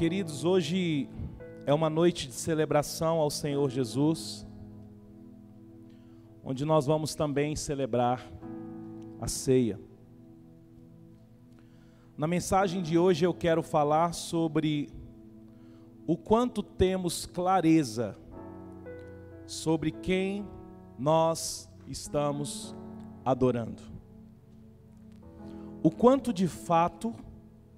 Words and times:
Queridos, 0.00 0.46
hoje 0.46 1.10
é 1.66 1.74
uma 1.74 1.90
noite 1.90 2.26
de 2.26 2.32
celebração 2.32 3.18
ao 3.18 3.28
Senhor 3.28 3.68
Jesus, 3.68 4.46
onde 6.42 6.64
nós 6.64 6.86
vamos 6.86 7.14
também 7.14 7.54
celebrar 7.54 8.26
a 9.20 9.28
ceia. 9.28 9.78
Na 12.16 12.26
mensagem 12.26 12.80
de 12.80 12.96
hoje 12.96 13.26
eu 13.26 13.34
quero 13.34 13.62
falar 13.62 14.14
sobre 14.14 14.88
o 16.06 16.16
quanto 16.16 16.62
temos 16.62 17.26
clareza 17.26 18.16
sobre 19.46 19.90
quem 19.90 20.48
nós 20.98 21.70
estamos 21.86 22.74
adorando. 23.22 23.82
O 25.82 25.90
quanto 25.90 26.32
de 26.32 26.48
fato 26.48 27.14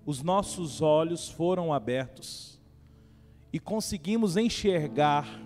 os 0.05 0.23
nossos 0.23 0.81
olhos 0.81 1.29
foram 1.29 1.73
abertos 1.73 2.61
e 3.53 3.61
conseguimos 3.61 4.37
enxergar 4.37 5.41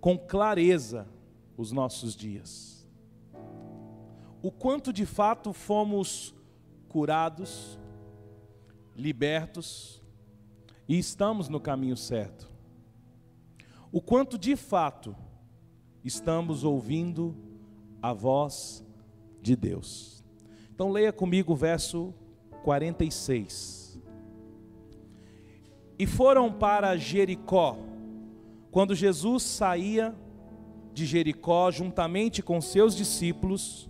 com 0.00 0.18
clareza 0.18 1.06
os 1.56 1.70
nossos 1.70 2.16
dias. 2.16 2.88
O 4.42 4.50
quanto 4.50 4.92
de 4.92 5.06
fato 5.06 5.52
fomos 5.52 6.34
curados, 6.88 7.78
libertos 8.96 10.02
e 10.88 10.98
estamos 10.98 11.48
no 11.48 11.60
caminho 11.60 11.96
certo. 11.96 12.50
O 13.92 14.00
quanto 14.00 14.38
de 14.38 14.56
fato 14.56 15.16
estamos 16.04 16.64
ouvindo 16.64 17.36
a 18.00 18.12
voz 18.12 18.84
de 19.42 19.56
Deus. 19.56 20.24
Então 20.74 20.90
leia 20.90 21.12
comigo 21.12 21.52
o 21.52 21.56
verso 21.56 22.14
46. 22.66 23.96
E 25.96 26.04
foram 26.04 26.52
para 26.52 26.96
Jericó. 26.96 27.78
Quando 28.72 28.92
Jesus 28.92 29.44
saía 29.44 30.12
de 30.92 31.06
Jericó 31.06 31.70
juntamente 31.70 32.42
com 32.42 32.60
seus 32.60 32.96
discípulos 32.96 33.88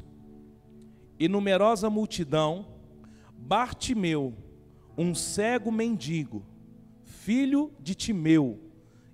e 1.18 1.27
numerosa 1.27 1.88
multidão, 1.88 2.66
Bartimeu, 3.34 4.34
um 4.98 5.14
cego 5.14 5.72
mendigo, 5.72 6.44
filho 7.02 7.72
de 7.80 7.94
Timeu, 7.94 8.61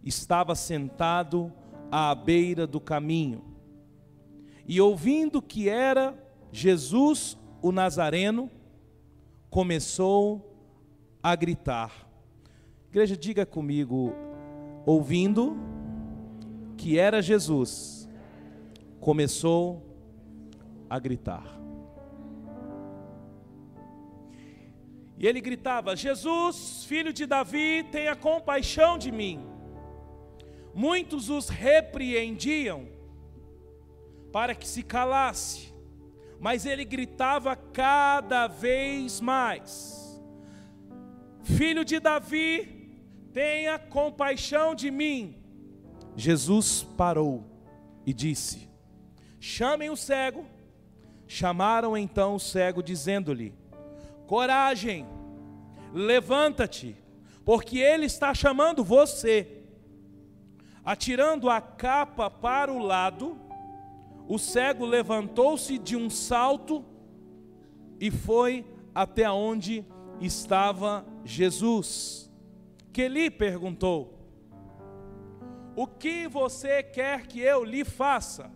estava 0.03 0.57
sentado 0.57 1.53
à 1.89 2.13
beira 2.17 2.67
do 2.67 2.81
caminho. 2.81 3.45
E 4.67 4.81
ouvindo 4.81 5.41
que 5.41 5.69
era 5.69 6.19
Jesus 6.51 7.39
o 7.63 7.71
Nazareno, 7.71 8.51
começou 9.53 10.51
a 11.23 11.37
gritar. 11.37 12.09
Igreja, 12.89 13.15
diga 13.15 13.45
comigo, 13.45 14.15
ouvindo 14.87 15.59
que 16.75 16.99
era 16.99 17.21
Jesus, 17.21 18.09
começou 18.99 19.83
a 20.89 20.99
gritar. 20.99 21.45
E 25.19 25.27
ele 25.27 25.41
gritava: 25.43 25.95
Jesus, 25.95 26.85
filho 26.85 27.13
de 27.13 27.27
Davi, 27.27 27.85
tenha 27.93 28.17
compaixão 28.17 28.97
de 28.97 29.13
mim. 29.13 29.39
Muitos 30.75 31.29
os 31.29 31.51
repreendiam 31.51 32.89
para 34.33 34.55
que 34.55 34.67
se 34.67 34.83
calasse, 34.83 35.72
mas 36.43 36.67
ele 36.67 36.85
gritava 36.85 37.55
cada 37.55 38.49
vez 38.49 39.21
mais: 39.21 40.21
Filho 41.45 41.85
de 41.85 42.01
Davi, 42.01 42.99
tenha 43.33 43.79
compaixão 43.79 44.75
de 44.75 44.91
mim. 44.91 45.41
Jesus 46.17 46.83
parou 46.97 47.45
e 48.05 48.13
disse: 48.13 48.69
Chamem 49.39 49.89
o 49.89 49.97
cego. 49.97 50.45
Chamaram 51.29 51.97
então 51.97 52.35
o 52.35 52.41
cego, 52.41 52.83
dizendo-lhe: 52.83 53.55
Coragem, 54.27 55.07
levanta-te, 55.95 56.97
porque 57.45 57.79
ele 57.79 58.07
está 58.07 58.35
chamando 58.35 58.83
você. 58.83 59.61
Atirando 60.85 61.49
a 61.49 61.61
capa 61.61 62.29
para 62.29 62.73
o 62.73 62.79
lado, 62.81 63.39
o 64.29 64.39
cego 64.39 64.85
levantou-se 64.85 65.79
de 65.79 65.97
um 65.97 66.09
salto 66.09 66.85
e 68.01 68.11
foi 68.11 68.65
até 68.95 69.31
onde 69.31 69.85
estava 70.21 71.05
Jesus. 71.25 72.31
Que 72.93 73.09
lhe 73.09 73.31
perguntou: 73.31 74.19
O 75.75 75.87
que 75.87 76.29
você 76.29 76.83
quer 76.83 77.27
que 77.27 77.41
eu 77.41 77.65
lhe 77.65 77.85
faça? 77.85 78.51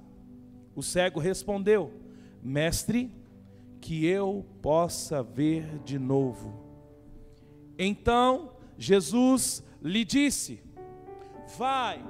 O 0.75 0.83
cego 0.83 1.21
respondeu: 1.21 1.93
Mestre, 2.43 3.11
que 3.81 4.07
eu 4.07 4.45
possa 4.61 5.23
ver 5.23 5.79
de 5.85 5.99
novo. 5.99 6.55
Então 7.79 8.53
Jesus 8.77 9.63
lhe 9.83 10.05
disse: 10.05 10.63
Vai, 11.57 12.05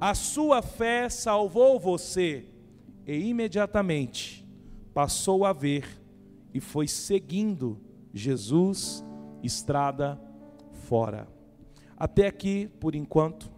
a 0.00 0.14
sua 0.14 0.62
fé 0.62 1.08
salvou 1.08 1.78
você. 1.78 2.51
E 3.06 3.14
imediatamente 3.28 4.46
passou 4.94 5.44
a 5.44 5.52
ver 5.52 6.00
e 6.54 6.60
foi 6.60 6.86
seguindo 6.86 7.80
Jesus 8.12 9.04
estrada 9.42 10.20
fora. 10.72 11.26
Até 11.96 12.26
aqui, 12.26 12.68
por 12.80 12.94
enquanto. 12.94 13.50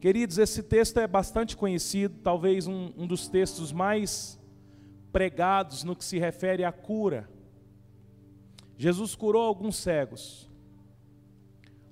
Queridos, 0.00 0.38
esse 0.38 0.62
texto 0.62 0.98
é 0.98 1.06
bastante 1.06 1.56
conhecido, 1.56 2.18
talvez 2.22 2.66
um, 2.66 2.92
um 2.96 3.06
dos 3.06 3.28
textos 3.28 3.72
mais 3.72 4.38
pregados 5.12 5.84
no 5.84 5.96
que 5.96 6.04
se 6.04 6.18
refere 6.18 6.64
à 6.64 6.72
cura. 6.72 7.28
Jesus 8.76 9.14
curou 9.14 9.42
alguns 9.42 9.76
cegos, 9.76 10.50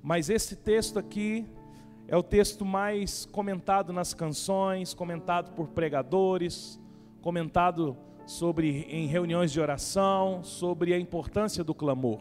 mas 0.03 0.29
esse 0.29 0.57
texto 0.57 0.99
aqui 0.99 1.47
é 2.09 2.17
o 2.17 2.23
texto 2.23 2.65
mais 2.65 3.25
comentado 3.25 3.93
nas 3.93 4.13
canções, 4.13 4.93
comentado 4.93 5.53
por 5.53 5.69
pregadores, 5.69 6.81
comentado 7.21 7.97
sobre 8.27 8.83
em 8.89 9.07
reuniões 9.07 9.53
de 9.53 9.61
oração, 9.61 10.43
sobre 10.43 10.93
a 10.93 10.99
importância 10.99 11.65
do 11.65 11.75
clamor. 11.75 12.21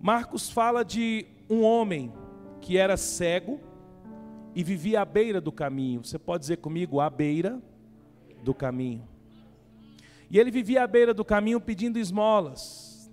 Marcos 0.00 0.50
fala 0.50 0.84
de 0.84 1.26
um 1.48 1.62
homem 1.62 2.12
que 2.60 2.76
era 2.76 2.96
cego 2.96 3.60
e 4.54 4.62
vivia 4.62 5.00
à 5.00 5.04
beira 5.04 5.40
do 5.40 5.50
caminho. 5.50 6.04
Você 6.04 6.18
pode 6.18 6.42
dizer 6.42 6.58
comigo, 6.58 7.00
à 7.00 7.08
beira 7.08 7.60
do 8.42 8.54
caminho. 8.54 9.06
E 10.30 10.38
ele 10.38 10.50
vivia 10.50 10.84
à 10.84 10.86
beira 10.86 11.14
do 11.14 11.24
caminho 11.24 11.60
pedindo 11.60 11.98
esmolas. 11.98 13.10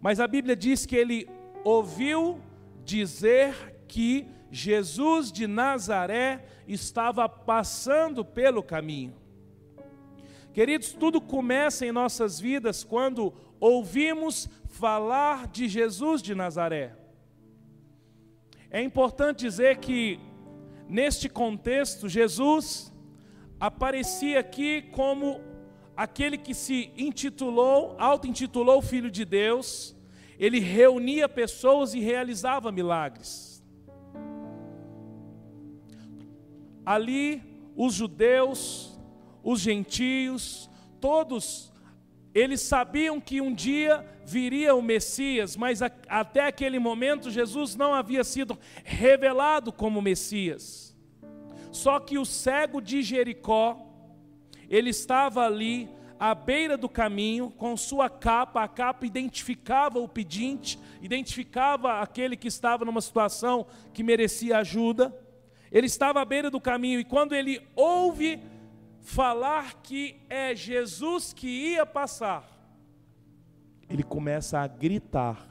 Mas 0.00 0.20
a 0.20 0.26
Bíblia 0.26 0.54
diz 0.54 0.84
que 0.84 0.96
ele 0.96 1.28
ouviu 1.64 2.40
dizer 2.84 3.71
que 3.92 4.26
Jesus 4.50 5.30
de 5.30 5.46
Nazaré 5.46 6.46
estava 6.66 7.28
passando 7.28 8.24
pelo 8.24 8.62
caminho. 8.62 9.14
Queridos, 10.54 10.94
tudo 10.94 11.20
começa 11.20 11.84
em 11.84 11.92
nossas 11.92 12.40
vidas 12.40 12.82
quando 12.82 13.34
ouvimos 13.60 14.48
falar 14.64 15.46
de 15.46 15.68
Jesus 15.68 16.22
de 16.22 16.34
Nazaré. 16.34 16.96
É 18.70 18.80
importante 18.80 19.40
dizer 19.40 19.76
que, 19.76 20.18
neste 20.88 21.28
contexto, 21.28 22.08
Jesus 22.08 22.90
aparecia 23.60 24.40
aqui 24.40 24.80
como 24.90 25.38
aquele 25.94 26.38
que 26.38 26.54
se 26.54 26.90
intitulou, 26.96 27.94
auto-intitulou 27.98 28.80
Filho 28.80 29.10
de 29.10 29.26
Deus, 29.26 29.94
ele 30.38 30.60
reunia 30.60 31.28
pessoas 31.28 31.92
e 31.92 32.00
realizava 32.00 32.72
milagres. 32.72 33.51
Ali, 36.84 37.42
os 37.76 37.94
judeus, 37.94 38.98
os 39.42 39.60
gentios, 39.60 40.70
todos, 41.00 41.72
eles 42.34 42.60
sabiam 42.60 43.20
que 43.20 43.40
um 43.40 43.52
dia 43.52 44.04
viria 44.24 44.74
o 44.74 44.82
Messias, 44.82 45.56
mas 45.56 45.82
a, 45.82 45.90
até 46.08 46.46
aquele 46.46 46.78
momento 46.78 47.30
Jesus 47.30 47.76
não 47.76 47.94
havia 47.94 48.24
sido 48.24 48.58
revelado 48.84 49.72
como 49.72 50.00
Messias. 50.00 50.96
Só 51.70 51.98
que 51.98 52.18
o 52.18 52.24
cego 52.24 52.80
de 52.80 53.02
Jericó, 53.02 53.78
ele 54.68 54.90
estava 54.90 55.44
ali 55.44 55.88
à 56.18 56.34
beira 56.34 56.76
do 56.76 56.88
caminho, 56.88 57.50
com 57.50 57.76
sua 57.76 58.08
capa, 58.08 58.62
a 58.62 58.68
capa 58.68 59.04
identificava 59.04 59.98
o 59.98 60.06
pedinte, 60.06 60.78
identificava 61.00 62.00
aquele 62.00 62.36
que 62.36 62.46
estava 62.46 62.84
numa 62.84 63.00
situação 63.00 63.66
que 63.92 64.02
merecia 64.02 64.58
ajuda. 64.58 65.12
Ele 65.72 65.86
estava 65.86 66.20
à 66.20 66.24
beira 66.24 66.50
do 66.50 66.60
caminho 66.60 67.00
e 67.00 67.04
quando 67.04 67.34
ele 67.34 67.66
ouve 67.74 68.38
falar 69.00 69.82
que 69.82 70.20
é 70.28 70.54
Jesus 70.54 71.32
que 71.32 71.48
ia 71.48 71.86
passar, 71.86 72.46
ele 73.88 74.02
começa 74.02 74.60
a 74.60 74.66
gritar: 74.66 75.48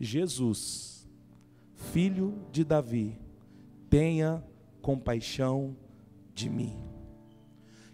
Jesus, 0.00 1.08
filho 1.74 2.44
de 2.50 2.64
Davi, 2.64 3.16
tenha 3.88 4.44
compaixão 4.82 5.76
de 6.34 6.50
mim. 6.50 6.76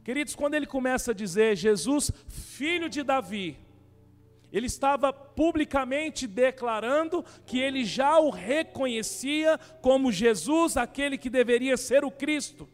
Queridos, 0.03 0.35
quando 0.35 0.55
ele 0.55 0.67
começa 0.67 1.11
a 1.11 1.15
dizer 1.15 1.55
Jesus, 1.55 2.11
filho 2.27 2.89
de 2.89 3.03
Davi, 3.03 3.59
ele 4.57 4.67
estava 4.67 5.13
publicamente 5.13 6.27
declarando 6.27 7.25
que 7.45 7.59
ele 7.59 7.85
já 7.85 8.19
o 8.21 8.31
reconhecia 8.31 9.59
como 9.83 10.13
Jesus, 10.13 10.77
aquele 10.77 11.19
que 11.19 11.29
deveria 11.29 11.77
ser 11.77 12.05
o 12.05 12.11
Cristo. 12.11 12.69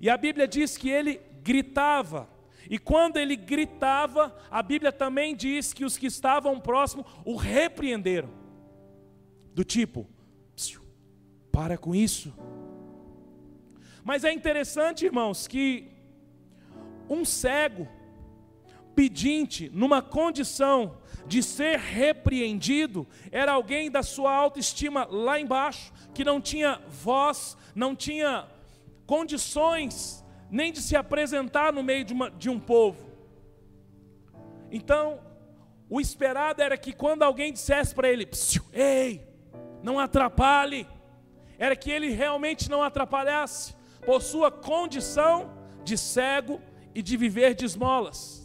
E 0.00 0.10
a 0.10 0.16
Bíblia 0.16 0.46
diz 0.46 0.76
que 0.76 0.90
ele 0.90 1.20
gritava. 1.42 2.28
E 2.68 2.78
quando 2.78 3.16
ele 3.16 3.36
gritava, 3.36 4.36
a 4.50 4.62
Bíblia 4.62 4.92
também 4.92 5.34
diz 5.34 5.72
que 5.72 5.84
os 5.84 5.96
que 5.96 6.06
estavam 6.06 6.60
próximos 6.60 7.06
o 7.24 7.36
repreenderam. 7.36 8.30
Do 9.54 9.64
tipo, 9.64 10.06
para 11.54 11.78
com 11.78 11.94
isso. 11.94 12.34
Mas 14.02 14.24
é 14.24 14.32
interessante, 14.32 15.06
irmãos, 15.06 15.46
que 15.46 15.88
um 17.08 17.24
cego, 17.24 17.88
pedinte, 18.94 19.70
numa 19.72 20.00
condição 20.00 20.98
de 21.26 21.42
ser 21.42 21.78
repreendido, 21.78 23.06
era 23.30 23.52
alguém 23.52 23.90
da 23.90 24.02
sua 24.02 24.32
autoestima 24.32 25.06
lá 25.10 25.38
embaixo, 25.40 25.92
que 26.12 26.24
não 26.24 26.40
tinha 26.40 26.80
voz, 26.88 27.56
não 27.74 27.94
tinha 27.94 28.46
condições 29.06 30.24
nem 30.50 30.72
de 30.72 30.80
se 30.80 30.94
apresentar 30.96 31.72
no 31.72 31.82
meio 31.82 32.04
de, 32.04 32.12
uma, 32.12 32.30
de 32.30 32.48
um 32.48 32.60
povo. 32.60 33.10
Então, 34.70 35.20
o 35.88 36.00
esperado 36.00 36.62
era 36.62 36.76
que 36.76 36.92
quando 36.92 37.22
alguém 37.22 37.52
dissesse 37.52 37.94
para 37.94 38.08
ele: 38.08 38.28
Ei, 38.72 39.26
não 39.82 39.98
atrapalhe, 39.98 40.86
era 41.58 41.74
que 41.74 41.90
ele 41.90 42.10
realmente 42.10 42.70
não 42.70 42.82
atrapalhasse, 42.82 43.74
por 44.04 44.22
sua 44.22 44.50
condição 44.50 45.52
de 45.82 45.96
cego 45.96 46.60
e 46.94 47.02
de 47.02 47.16
viver 47.16 47.54
de 47.54 47.64
esmolas. 47.64 48.43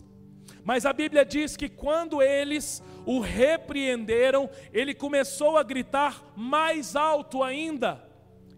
Mas 0.63 0.85
a 0.85 0.93
Bíblia 0.93 1.25
diz 1.25 1.55
que 1.55 1.69
quando 1.69 2.21
eles 2.21 2.83
o 3.05 3.19
repreenderam, 3.19 4.49
ele 4.73 4.93
começou 4.93 5.57
a 5.57 5.63
gritar 5.63 6.33
mais 6.35 6.95
alto 6.95 7.43
ainda: 7.43 8.03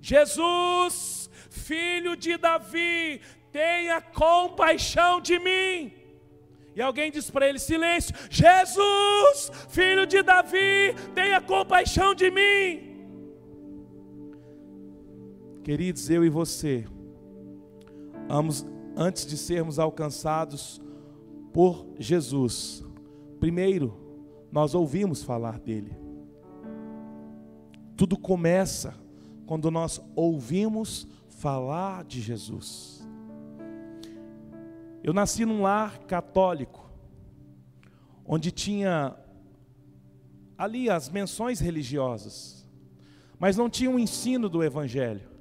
Jesus, 0.02 1.30
filho 1.50 2.16
de 2.16 2.38
Davi, 2.38 3.22
tenha 3.52 4.02
compaixão 4.02 5.22
de 5.22 5.40
mim. 5.40 5.94
E 6.76 6.82
alguém 6.82 7.12
diz 7.12 7.30
para 7.30 7.48
ele: 7.48 7.60
silêncio, 7.60 8.16
Jesus, 8.30 9.52
filho 9.70 10.06
de 10.06 10.24
Davi, 10.24 10.96
tenha 11.14 11.42
compaixão 11.42 12.16
de 12.16 12.32
mim. 12.32 12.90
Queridos, 15.64 16.10
eu 16.10 16.26
e 16.26 16.30
você, 16.30 16.86
antes 18.96 19.26
de 19.26 19.38
sermos 19.38 19.78
alcançados 19.78 20.82
por 21.54 21.86
Jesus, 21.98 22.84
primeiro, 23.40 23.98
nós 24.52 24.74
ouvimos 24.74 25.24
falar 25.24 25.60
dele. 25.60 25.96
Tudo 27.96 28.18
começa 28.18 28.96
quando 29.46 29.70
nós 29.70 30.02
ouvimos 30.16 31.08
falar 31.28 32.04
de 32.04 32.22
Jesus. 32.22 33.08
Eu 35.04 35.14
nasci 35.14 35.46
num 35.46 35.62
lar 35.62 36.00
católico, 36.00 36.90
onde 38.26 38.52
tinha 38.52 39.16
ali 40.58 40.90
as 40.90 41.10
menções 41.10 41.60
religiosas, 41.60 42.68
mas 43.40 43.58
não 43.58 43.70
tinha 43.70 43.90
o 43.90 43.96
um 43.96 44.00
ensino 44.00 44.48
do 44.48 44.64
Evangelho 44.64 45.32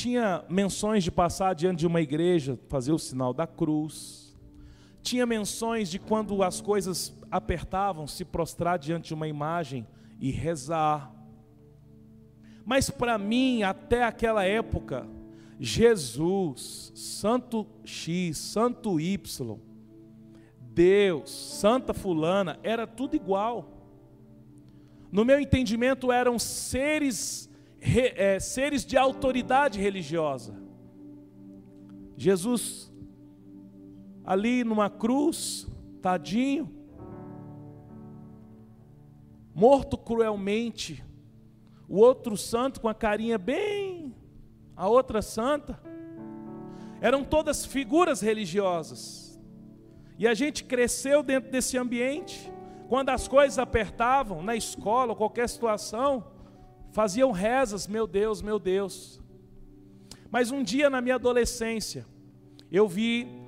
tinha 0.00 0.42
menções 0.48 1.04
de 1.04 1.10
passar 1.10 1.54
diante 1.54 1.80
de 1.80 1.86
uma 1.86 2.00
igreja, 2.00 2.58
fazer 2.68 2.92
o 2.92 2.98
sinal 2.98 3.34
da 3.34 3.46
cruz. 3.46 4.29
Tinha 5.02 5.26
menções 5.26 5.90
de 5.90 5.98
quando 5.98 6.42
as 6.42 6.60
coisas 6.60 7.16
apertavam, 7.30 8.06
se 8.06 8.24
prostrar 8.24 8.78
diante 8.78 9.08
de 9.08 9.14
uma 9.14 9.28
imagem 9.28 9.86
e 10.20 10.30
rezar. 10.30 11.14
Mas 12.64 12.90
para 12.90 13.16
mim, 13.18 13.62
até 13.62 14.04
aquela 14.04 14.44
época, 14.44 15.06
Jesus, 15.58 16.92
Santo 16.94 17.66
X, 17.84 18.36
Santo 18.38 19.00
Y, 19.00 19.58
Deus, 20.60 21.30
Santa 21.30 21.92
Fulana, 21.92 22.58
era 22.62 22.86
tudo 22.86 23.16
igual. 23.16 23.68
No 25.10 25.24
meu 25.24 25.40
entendimento, 25.40 26.12
eram 26.12 26.38
seres 26.38 27.50
re, 27.80 28.12
é, 28.14 28.38
seres 28.38 28.84
de 28.84 28.96
autoridade 28.96 29.80
religiosa. 29.80 30.54
Jesus, 32.16 32.89
ali 34.24 34.64
numa 34.64 34.88
cruz, 34.88 35.66
tadinho, 36.00 36.70
morto 39.54 39.98
cruelmente, 39.98 41.04
o 41.88 41.98
outro 41.98 42.36
santo 42.36 42.80
com 42.80 42.88
a 42.88 42.94
carinha 42.94 43.36
bem, 43.36 44.14
a 44.76 44.88
outra 44.88 45.20
santa, 45.20 45.80
eram 47.00 47.24
todas 47.24 47.64
figuras 47.64 48.20
religiosas. 48.20 49.40
E 50.18 50.26
a 50.26 50.34
gente 50.34 50.64
cresceu 50.64 51.22
dentro 51.22 51.50
desse 51.50 51.78
ambiente. 51.78 52.52
Quando 52.88 53.08
as 53.08 53.26
coisas 53.26 53.58
apertavam, 53.58 54.42
na 54.42 54.54
escola, 54.54 55.16
qualquer 55.16 55.48
situação, 55.48 56.24
faziam 56.92 57.30
rezas, 57.32 57.86
meu 57.86 58.06
Deus, 58.06 58.42
meu 58.42 58.58
Deus. 58.58 59.20
Mas 60.30 60.50
um 60.50 60.62
dia 60.62 60.90
na 60.90 61.00
minha 61.00 61.14
adolescência, 61.14 62.06
eu 62.70 62.86
vi 62.86 63.39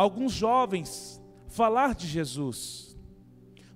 alguns 0.00 0.32
jovens 0.32 1.22
falar 1.46 1.94
de 1.94 2.06
Jesus, 2.06 2.96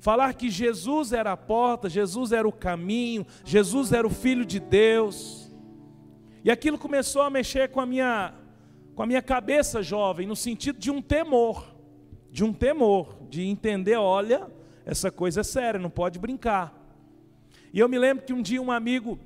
falar 0.00 0.32
que 0.32 0.48
Jesus 0.48 1.12
era 1.12 1.32
a 1.32 1.36
porta, 1.36 1.86
Jesus 1.86 2.32
era 2.32 2.48
o 2.48 2.52
caminho, 2.52 3.26
Jesus 3.44 3.92
era 3.92 4.06
o 4.06 4.10
Filho 4.10 4.44
de 4.44 4.58
Deus, 4.58 5.52
e 6.42 6.50
aquilo 6.50 6.78
começou 6.78 7.20
a 7.20 7.28
mexer 7.28 7.68
com 7.68 7.78
a 7.78 7.84
minha, 7.84 8.32
com 8.94 9.02
a 9.02 9.06
minha 9.06 9.20
cabeça 9.20 9.82
jovem, 9.82 10.26
no 10.26 10.34
sentido 10.34 10.78
de 10.78 10.90
um 10.90 11.02
temor, 11.02 11.74
de 12.30 12.42
um 12.42 12.54
temor, 12.54 13.18
de 13.28 13.42
entender: 13.42 13.96
olha, 13.96 14.50
essa 14.86 15.10
coisa 15.10 15.42
é 15.42 15.44
séria, 15.44 15.78
não 15.78 15.90
pode 15.90 16.18
brincar. 16.18 16.72
E 17.70 17.78
eu 17.78 17.88
me 17.88 17.98
lembro 17.98 18.24
que 18.24 18.32
um 18.32 18.40
dia 18.40 18.62
um 18.62 18.72
amigo 18.72 19.18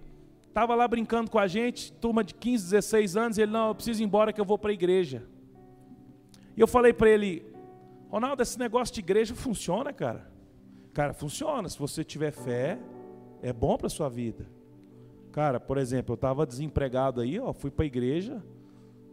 estava 0.48 0.74
lá 0.74 0.88
brincando 0.88 1.30
com 1.30 1.38
a 1.38 1.46
gente, 1.46 1.92
turma 1.92 2.24
de 2.24 2.34
15, 2.34 2.64
16 2.64 3.16
anos, 3.16 3.38
ele, 3.38 3.52
não, 3.52 3.68
eu 3.68 3.74
preciso 3.76 4.02
ir 4.02 4.04
embora 4.04 4.32
que 4.32 4.40
eu 4.40 4.44
vou 4.44 4.58
para 4.58 4.70
a 4.70 4.74
igreja. 4.74 5.22
E 6.58 6.60
eu 6.60 6.66
falei 6.66 6.92
para 6.92 7.08
ele, 7.08 7.46
Ronaldo, 8.10 8.42
esse 8.42 8.58
negócio 8.58 8.92
de 8.92 8.98
igreja 8.98 9.32
funciona, 9.32 9.92
cara? 9.92 10.28
Cara, 10.92 11.12
funciona, 11.14 11.68
se 11.68 11.78
você 11.78 12.02
tiver 12.02 12.32
fé, 12.32 12.80
é 13.40 13.52
bom 13.52 13.76
para 13.76 13.88
sua 13.88 14.08
vida. 14.08 14.44
Cara, 15.30 15.60
por 15.60 15.78
exemplo, 15.78 16.14
eu 16.14 16.16
estava 16.16 16.44
desempregado 16.44 17.20
aí, 17.20 17.38
ó, 17.38 17.52
fui 17.52 17.70
para 17.70 17.84
a 17.84 17.86
igreja, 17.86 18.42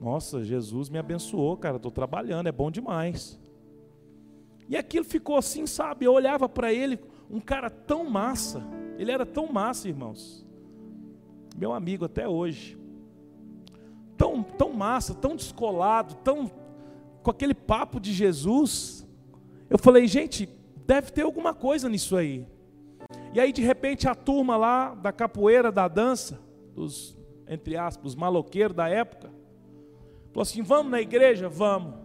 nossa, 0.01 0.43
Jesus 0.43 0.89
me 0.89 0.97
abençoou, 0.97 1.55
cara, 1.55 1.75
estou 1.75 1.91
trabalhando, 1.91 2.47
é 2.47 2.51
bom 2.51 2.71
demais. 2.71 3.39
E 4.67 4.75
aquilo 4.75 5.05
ficou 5.05 5.37
assim, 5.37 5.67
sabe? 5.67 6.05
Eu 6.05 6.13
olhava 6.13 6.49
para 6.49 6.73
ele, 6.73 6.99
um 7.29 7.39
cara 7.39 7.69
tão 7.69 8.09
massa, 8.09 8.63
ele 8.97 9.11
era 9.11 9.23
tão 9.23 9.53
massa, 9.53 9.87
irmãos. 9.87 10.43
Meu 11.55 11.73
amigo 11.73 12.05
até 12.05 12.27
hoje. 12.27 12.75
Tão, 14.17 14.41
tão 14.41 14.73
massa, 14.73 15.13
tão 15.13 15.35
descolado, 15.35 16.15
tão 16.23 16.49
com 17.25 17.31
aquele 17.31 17.55
papo 17.55 17.99
de 17.99 18.13
Jesus. 18.13 19.03
Eu 19.67 19.79
falei, 19.79 20.07
gente, 20.07 20.47
deve 20.85 21.11
ter 21.11 21.23
alguma 21.23 21.55
coisa 21.55 21.89
nisso 21.89 22.15
aí. 22.15 22.47
E 23.33 23.39
aí 23.39 23.51
de 23.51 23.63
repente 23.63 24.07
a 24.07 24.13
turma 24.13 24.55
lá 24.55 24.93
da 24.93 25.11
capoeira, 25.11 25.71
da 25.71 25.87
dança, 25.87 26.39
dos 26.75 27.17
entre 27.47 27.75
aspas, 27.77 28.11
os 28.11 28.15
maloqueiros 28.15 28.75
da 28.75 28.87
época, 28.87 29.31
falou 30.31 30.43
assim: 30.43 30.61
"Vamos 30.61 30.91
na 30.91 31.01
igreja, 31.01 31.49
vamos". 31.49 31.95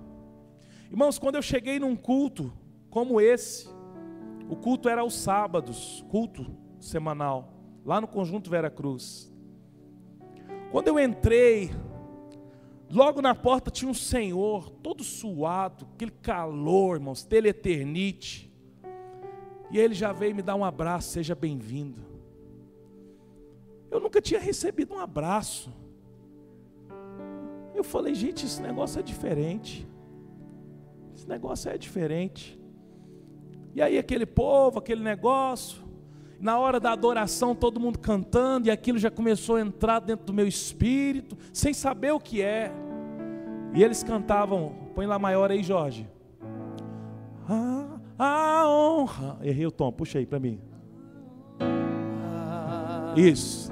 Irmãos, 0.91 1.19
quando 1.19 1.35
eu 1.35 1.43
cheguei 1.43 1.79
num 1.79 1.95
culto 1.95 2.51
como 2.89 3.21
esse, 3.21 3.69
o 4.49 4.57
culto 4.57 4.89
era 4.89 5.03
aos 5.03 5.15
sábados, 5.15 6.05
culto 6.09 6.47
semanal, 6.79 7.53
lá 7.85 8.01
no 8.01 8.09
Conjunto 8.09 8.49
Vera 8.49 8.71
Cruz. 8.71 9.31
Quando 10.73 10.89
eu 10.89 10.99
entrei, 10.99 11.71
logo 12.91 13.23
na 13.23 13.35
porta 13.35 13.71
tinha 13.71 13.91
um 13.91 13.95
senhor, 13.95 14.69
todo 14.69 15.03
suado, 15.05 15.87
aquele 15.95 16.11
calor, 16.11 16.97
irmãos, 16.97 17.23
teleternite. 17.23 18.51
E 19.71 19.79
ele 19.79 19.95
já 19.95 20.13
veio 20.13 20.35
me 20.35 20.43
dar 20.43 20.57
um 20.57 20.65
abraço, 20.65 21.11
seja 21.11 21.35
bem-vindo. 21.35 22.03
Eu 23.91 24.01
nunca 24.01 24.21
tinha 24.21 24.41
recebido 24.41 24.95
um 24.95 24.99
abraço. 24.99 25.73
Eu 27.75 27.85
falei, 27.85 28.15
gente, 28.15 28.47
esse 28.47 28.61
negócio 28.61 28.99
é 29.01 29.03
diferente. 29.03 29.87
Esse 31.15 31.29
negócio 31.29 31.71
é 31.71 31.79
diferente. 31.79 32.59
E 33.75 33.81
aí 33.81 33.99
aquele 33.99 34.27
povo, 34.27 34.79
aquele 34.79 35.03
negócio, 35.03 35.83
Na 36.41 36.59
hora 36.59 36.81
da 36.81 36.93
adoração, 36.93 37.55
todo 37.55 37.79
mundo 37.79 37.99
cantando, 37.99 38.69
e 38.69 38.71
aquilo 38.71 38.99
já 38.99 39.11
começou 39.11 39.57
a 39.57 39.61
entrar 39.61 40.01
dentro 40.01 40.25
do 40.25 40.33
meu 40.33 40.47
espírito, 40.47 41.37
sem 41.53 41.75
saber 41.75 42.13
o 42.13 42.19
que 42.19 42.41
é. 42.41 42.73
E 43.75 43.83
eles 43.85 44.03
cantavam, 44.03 44.75
põe 44.95 45.07
lá 45.07 45.19
maior 45.19 45.51
aí, 45.51 45.63
Jorge. 45.63 46.09
A, 47.47 48.01
a 48.19 48.69
honra. 48.69 49.39
Errei 49.43 49.67
o 49.67 49.71
tom, 49.71 49.93
puxa 49.93 50.19
aí 50.19 50.25
para 50.25 50.41
mim. 50.41 50.59
Isso. 53.15 53.71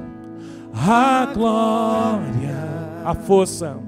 A 0.74 1.26
glória, 1.32 2.56
a 3.04 3.14
força, 3.14 3.78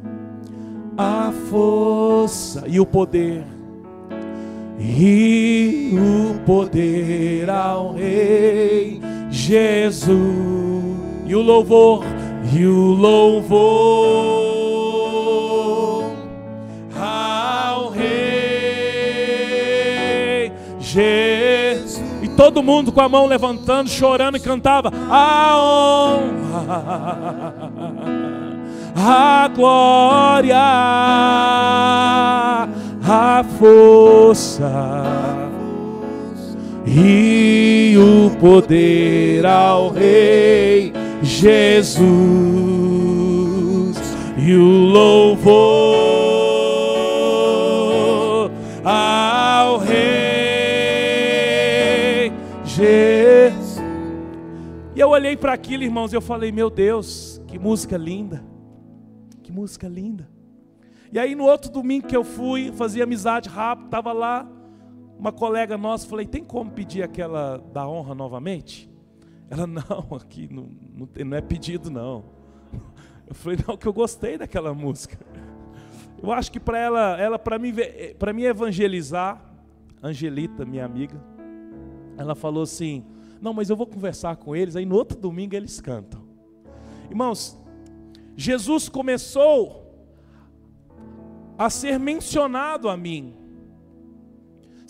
a 0.97 1.31
força 1.51 2.67
e 2.67 2.81
o 2.81 2.87
poder. 2.87 3.45
E 4.81 5.93
o 5.93 6.41
poder 6.47 7.51
ao 7.51 7.93
Rei 7.93 8.99
Jesus. 9.31 10.19
E 11.27 11.35
o 11.35 11.43
louvor, 11.43 12.03
e 12.51 12.65
o 12.65 12.93
louvor 12.95 13.61
ao 16.99 17.91
Rei 17.91 18.11
Jesus. 20.81 22.03
E 22.23 22.29
todo 22.29 22.63
mundo 22.63 22.91
com 22.91 23.03
a 23.03 23.09
mão 23.09 23.27
levantando, 23.27 23.91
chorando 23.91 24.39
e 24.39 24.41
cantava: 24.41 24.91
A 25.11 25.57
honra, 25.57 26.85
a 28.97 29.49
glória, 29.55 30.57
a 33.13 33.43
força 33.43 34.71
e 36.87 37.97
o 37.99 38.31
poder 38.39 39.45
ao 39.45 39.91
Rei 39.91 40.93
Jesus 41.21 41.67
e 44.39 44.55
o 44.55 44.63
louvor 44.93 45.51
ao 48.85 49.79
Rei 49.79 49.91
Jesus. 52.65 53.83
E 54.95 55.01
eu 55.01 55.09
olhei 55.09 55.37
para 55.37 55.53
aquilo, 55.53 55.83
irmãos, 55.83 56.13
e 56.13 56.17
eu 56.17 56.21
falei: 56.21 56.53
Meu 56.53 56.71
Deus, 56.71 57.43
que 57.49 57.59
música 57.59 57.97
linda, 57.97 58.41
que 59.43 59.51
música 59.51 59.89
linda. 59.89 60.29
E 61.13 61.19
aí 61.19 61.35
no 61.35 61.45
outro 61.45 61.71
domingo 61.71 62.07
que 62.07 62.17
eu 62.17 62.23
fui, 62.23 62.71
fazia 62.73 63.05
amizade 63.05 63.49
rápido, 63.49 63.87
estava 63.87 64.13
lá 64.13 64.49
uma 65.19 65.33
colega 65.33 65.77
nossa, 65.77 66.09
falei, 66.09 66.25
tem 66.25 66.43
como 66.43 66.71
pedir 66.71 67.03
aquela 67.03 67.59
da 67.59 67.87
honra 67.87 68.15
novamente? 68.15 68.89
Ela, 69.51 69.67
não, 69.69 70.17
aqui 70.17 70.49
não, 70.51 70.69
não, 70.97 71.09
não 71.27 71.37
é 71.37 71.41
pedido 71.41 71.91
não. 71.91 72.25
Eu 73.27 73.35
falei, 73.35 73.59
não, 73.67 73.77
que 73.77 73.87
eu 73.87 73.93
gostei 73.93 74.39
daquela 74.39 74.73
música. 74.73 75.19
Eu 76.23 76.33
acho 76.33 76.51
que 76.51 76.61
para 76.61 76.79
ela, 76.79 77.21
ela 77.21 77.39
para 77.39 77.59
mim, 77.59 77.73
para 78.19 78.33
mim 78.33 78.43
evangelizar, 78.43 79.43
Angelita, 80.03 80.65
minha 80.65 80.85
amiga, 80.85 81.23
ela 82.17 82.35
falou 82.35 82.63
assim: 82.63 83.05
"Não, 83.41 83.53
mas 83.55 83.71
eu 83.71 83.77
vou 83.77 83.87
conversar 83.87 84.37
com 84.37 84.55
eles, 84.55 84.77
aí 84.77 84.85
no 84.85 84.95
outro 84.97 85.19
domingo 85.19 85.55
eles 85.55 85.81
cantam". 85.81 86.23
Irmãos, 87.09 87.59
Jesus 88.37 88.89
começou 88.89 89.80
a 91.61 91.69
ser 91.69 91.99
mencionado 91.99 92.89
a 92.89 92.97
mim 92.97 93.37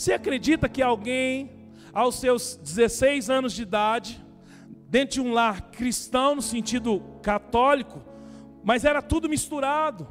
você 0.01 0.15
acredita 0.15 0.67
que 0.67 0.81
alguém, 0.81 1.51
aos 1.93 2.15
seus 2.15 2.57
16 2.57 3.29
anos 3.29 3.53
de 3.53 3.61
idade, 3.61 4.19
dentro 4.89 5.17
de 5.17 5.21
um 5.21 5.35
lar 5.35 5.71
cristão, 5.73 6.37
no 6.37 6.41
sentido 6.41 7.03
católico, 7.23 8.03
mas 8.65 8.87
era 8.87 9.03
tudo 9.03 9.29
misturado, 9.29 10.09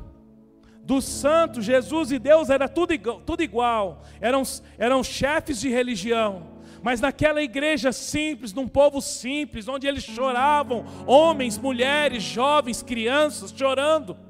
do 0.83 1.01
santo, 1.01 1.59
Jesus 1.59 2.11
e 2.11 2.19
Deus 2.19 2.51
era 2.51 2.69
tudo 2.69 2.93
igual, 2.93 3.21
tudo 3.21 3.41
igual. 3.41 4.03
Eram, 4.21 4.43
eram 4.77 5.03
chefes 5.03 5.59
de 5.59 5.69
religião, 5.69 6.51
mas 6.83 7.01
naquela 7.01 7.41
igreja 7.41 7.91
simples, 7.91 8.53
num 8.53 8.67
povo 8.67 9.01
simples, 9.01 9.67
onde 9.67 9.87
eles 9.87 10.03
choravam, 10.03 10.85
homens, 11.07 11.57
mulheres, 11.57 12.21
jovens, 12.21 12.83
crianças, 12.83 13.51
chorando 13.51 14.28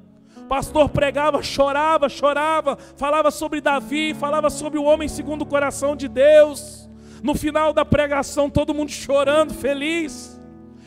pastor 0.50 0.88
pregava, 0.88 1.40
chorava, 1.44 2.08
chorava, 2.08 2.76
falava 2.96 3.30
sobre 3.30 3.60
Davi, 3.60 4.12
falava 4.14 4.50
sobre 4.50 4.80
o 4.80 4.82
homem 4.82 5.06
segundo 5.06 5.42
o 5.42 5.46
coração 5.46 5.94
de 5.94 6.08
Deus. 6.08 6.90
No 7.22 7.36
final 7.36 7.72
da 7.72 7.84
pregação, 7.84 8.50
todo 8.50 8.74
mundo 8.74 8.90
chorando, 8.90 9.54
feliz. 9.54 10.40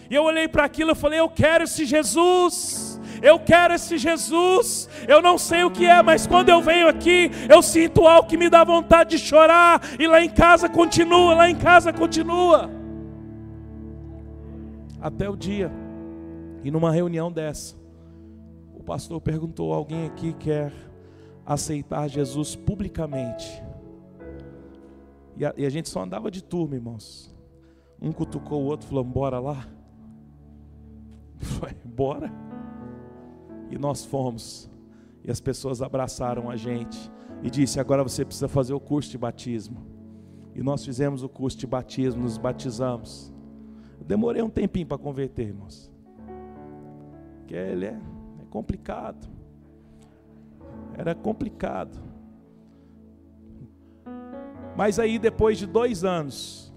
E 0.10 0.15
eu 0.15 0.24
olhei 0.24 0.50
para 0.50 0.65
aquilo 0.65 0.91
e 0.91 0.96
falei: 0.96 1.17
Eu 1.17 1.29
quero 1.29 1.63
esse 1.63 1.86
Jesus. 1.86 3.00
Eu 3.22 3.39
quero 3.39 3.74
esse 3.74 3.98
Jesus. 3.98 4.89
Eu 5.08 5.22
não 5.22 5.38
sei 5.38 5.63
o 5.63 5.72
que 5.72 5.86
é, 5.86 6.01
mas 6.01 6.27
quando 6.27 6.50
eu 6.50 6.62
venho 6.62 6.89
aqui, 6.89 7.32
eu 7.48 7.62
sinto 7.62 8.05
algo 8.05 8.27
que 8.27 8.36
me 8.36 8.50
dá 8.50 8.65
vontade 8.65 9.12
de 9.12 9.20
chorar. 9.20 9.82
E 9.98 10.05
lá 10.05 10.22
em 10.22 10.29
casa 10.29 10.67
continua, 10.67 11.36
lá 11.36 11.50
em 11.50 11.55
casa 11.55 11.93
continua. 11.93 12.70
Até 15.01 15.29
o 15.29 15.38
dia, 15.38 15.72
e 16.65 16.70
numa 16.70 16.91
reunião 16.91 17.32
dessa, 17.32 17.82
o 18.84 18.86
pastor 18.86 19.22
perguntou: 19.22 19.74
alguém 19.74 20.06
aqui 20.06 20.34
quer 20.34 20.74
aceitar 21.46 22.10
Jesus 22.10 22.54
publicamente? 22.54 23.63
E 25.38 25.46
a, 25.46 25.54
e 25.56 25.66
a 25.66 25.70
gente 25.70 25.88
só 25.88 26.04
andava 26.04 26.30
de 26.30 26.44
turma, 26.44 26.75
irmãos. 26.75 27.34
Um 28.02 28.12
cutucou 28.12 28.62
o 28.62 28.66
outro, 28.66 28.86
falou: 28.86 29.06
bora 29.06 29.40
lá. 29.40 29.66
Foi, 31.40 31.74
bora. 31.86 32.30
E 33.72 33.78
nós 33.80 34.04
fomos. 34.04 34.70
E 35.24 35.32
as 35.32 35.40
pessoas 35.40 35.82
abraçaram 35.82 36.50
a 36.50 36.58
gente 36.58 37.10
e 37.42 37.50
disse: 37.50 37.80
agora 37.80 38.04
você 38.04 38.25
precisa 38.25 38.50
fazer 38.50 38.74
o 38.74 38.82
curso 38.82 39.10
de 39.10 39.18
batismo. 39.18 39.88
E 40.54 40.62
nós 40.62 40.84
fizemos 40.84 41.24
o 41.24 41.30
curso 41.30 41.58
de 41.58 41.66
batismo, 41.66 42.22
nos 42.22 42.38
batizamos. 42.38 43.34
Demorei 44.06 44.42
um 44.42 44.50
tempinho 44.50 44.86
para 44.86 44.98
converter, 44.98 45.48
irmãos. 45.48 45.90
Que 47.48 47.56
ele 47.56 47.86
é 47.86 48.12
complicado. 48.53 49.27
Era 50.95 51.15
complicado. 51.15 51.98
Mas 54.77 55.00
aí, 55.00 55.17
depois 55.17 55.57
de 55.57 55.65
dois 55.65 56.03
anos, 56.03 56.72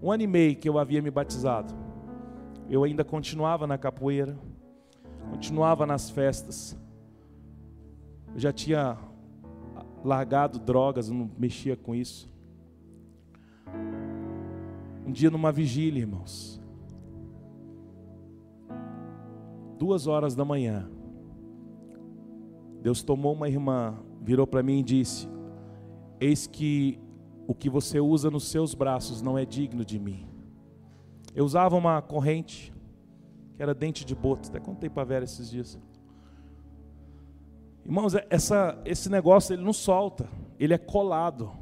um 0.00 0.12
ano 0.12 0.22
e 0.22 0.28
meio 0.28 0.54
que 0.54 0.68
eu 0.68 0.78
havia 0.78 1.02
me 1.02 1.10
batizado, 1.10 1.74
eu 2.70 2.84
ainda 2.84 3.04
continuava 3.04 3.66
na 3.66 3.76
capoeira, 3.76 4.38
continuava 5.28 5.84
nas 5.86 6.08
festas. 6.08 6.78
Eu 8.32 8.38
já 8.38 8.52
tinha 8.52 8.96
largado 10.04 10.60
drogas, 10.60 11.10
não 11.10 11.28
mexia 11.36 11.76
com 11.76 11.96
isso. 11.96 12.32
Um 15.04 15.10
dia 15.10 15.32
numa 15.32 15.50
vigília, 15.50 15.98
irmãos, 15.98 16.53
duas 19.78 20.06
horas 20.06 20.34
da 20.34 20.44
manhã, 20.44 20.88
Deus 22.82 23.02
tomou 23.02 23.32
uma 23.32 23.48
irmã, 23.48 23.98
virou 24.20 24.46
para 24.46 24.62
mim 24.62 24.80
e 24.80 24.82
disse: 24.82 25.28
Eis 26.20 26.46
que 26.46 26.98
o 27.46 27.54
que 27.54 27.70
você 27.70 28.00
usa 28.00 28.30
nos 28.30 28.44
seus 28.44 28.74
braços 28.74 29.22
não 29.22 29.38
é 29.38 29.44
digno 29.44 29.84
de 29.84 29.98
mim. 29.98 30.26
Eu 31.34 31.44
usava 31.44 31.76
uma 31.76 32.00
corrente 32.00 32.72
que 33.56 33.62
era 33.62 33.74
dente 33.74 34.04
de 34.04 34.14
boto, 34.14 34.48
até 34.48 34.60
contei 34.60 34.90
para 34.90 35.02
a 35.02 35.06
Vera 35.06 35.24
esses 35.24 35.50
dias. 35.50 35.78
Irmãos, 37.84 38.14
é, 38.14 38.26
essa, 38.30 38.80
esse 38.84 39.10
negócio 39.10 39.54
ele 39.54 39.62
não 39.62 39.72
solta, 39.72 40.28
ele 40.58 40.74
é 40.74 40.78
colado, 40.78 41.52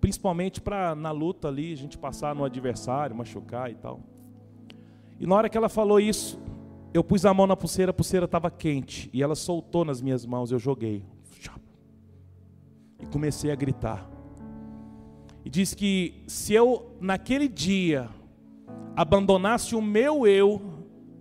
principalmente 0.00 0.60
para 0.60 0.94
na 0.94 1.10
luta 1.10 1.48
ali 1.48 1.72
a 1.72 1.76
gente 1.76 1.96
passar 1.98 2.34
no 2.34 2.44
adversário, 2.44 3.16
machucar 3.16 3.70
e 3.70 3.74
tal. 3.74 4.00
E 5.18 5.26
na 5.26 5.34
hora 5.34 5.48
que 5.48 5.56
ela 5.56 5.68
falou 5.68 5.98
isso, 6.00 6.40
eu 6.92 7.04
pus 7.04 7.24
a 7.24 7.32
mão 7.32 7.46
na 7.46 7.56
pulseira, 7.56 7.90
a 7.90 7.94
pulseira 7.94 8.24
estava 8.24 8.50
quente 8.50 9.08
e 9.12 9.22
ela 9.22 9.34
soltou 9.34 9.84
nas 9.84 10.00
minhas 10.00 10.26
mãos, 10.26 10.50
eu 10.50 10.58
joguei. 10.58 11.04
E 12.98 13.06
comecei 13.06 13.50
a 13.50 13.54
gritar. 13.54 14.10
E 15.44 15.48
disse 15.48 15.76
que 15.76 16.22
se 16.26 16.52
eu 16.52 16.96
naquele 17.00 17.48
dia 17.48 18.08
abandonasse 18.96 19.74
o 19.74 19.80
meu 19.80 20.26
eu, 20.26 20.60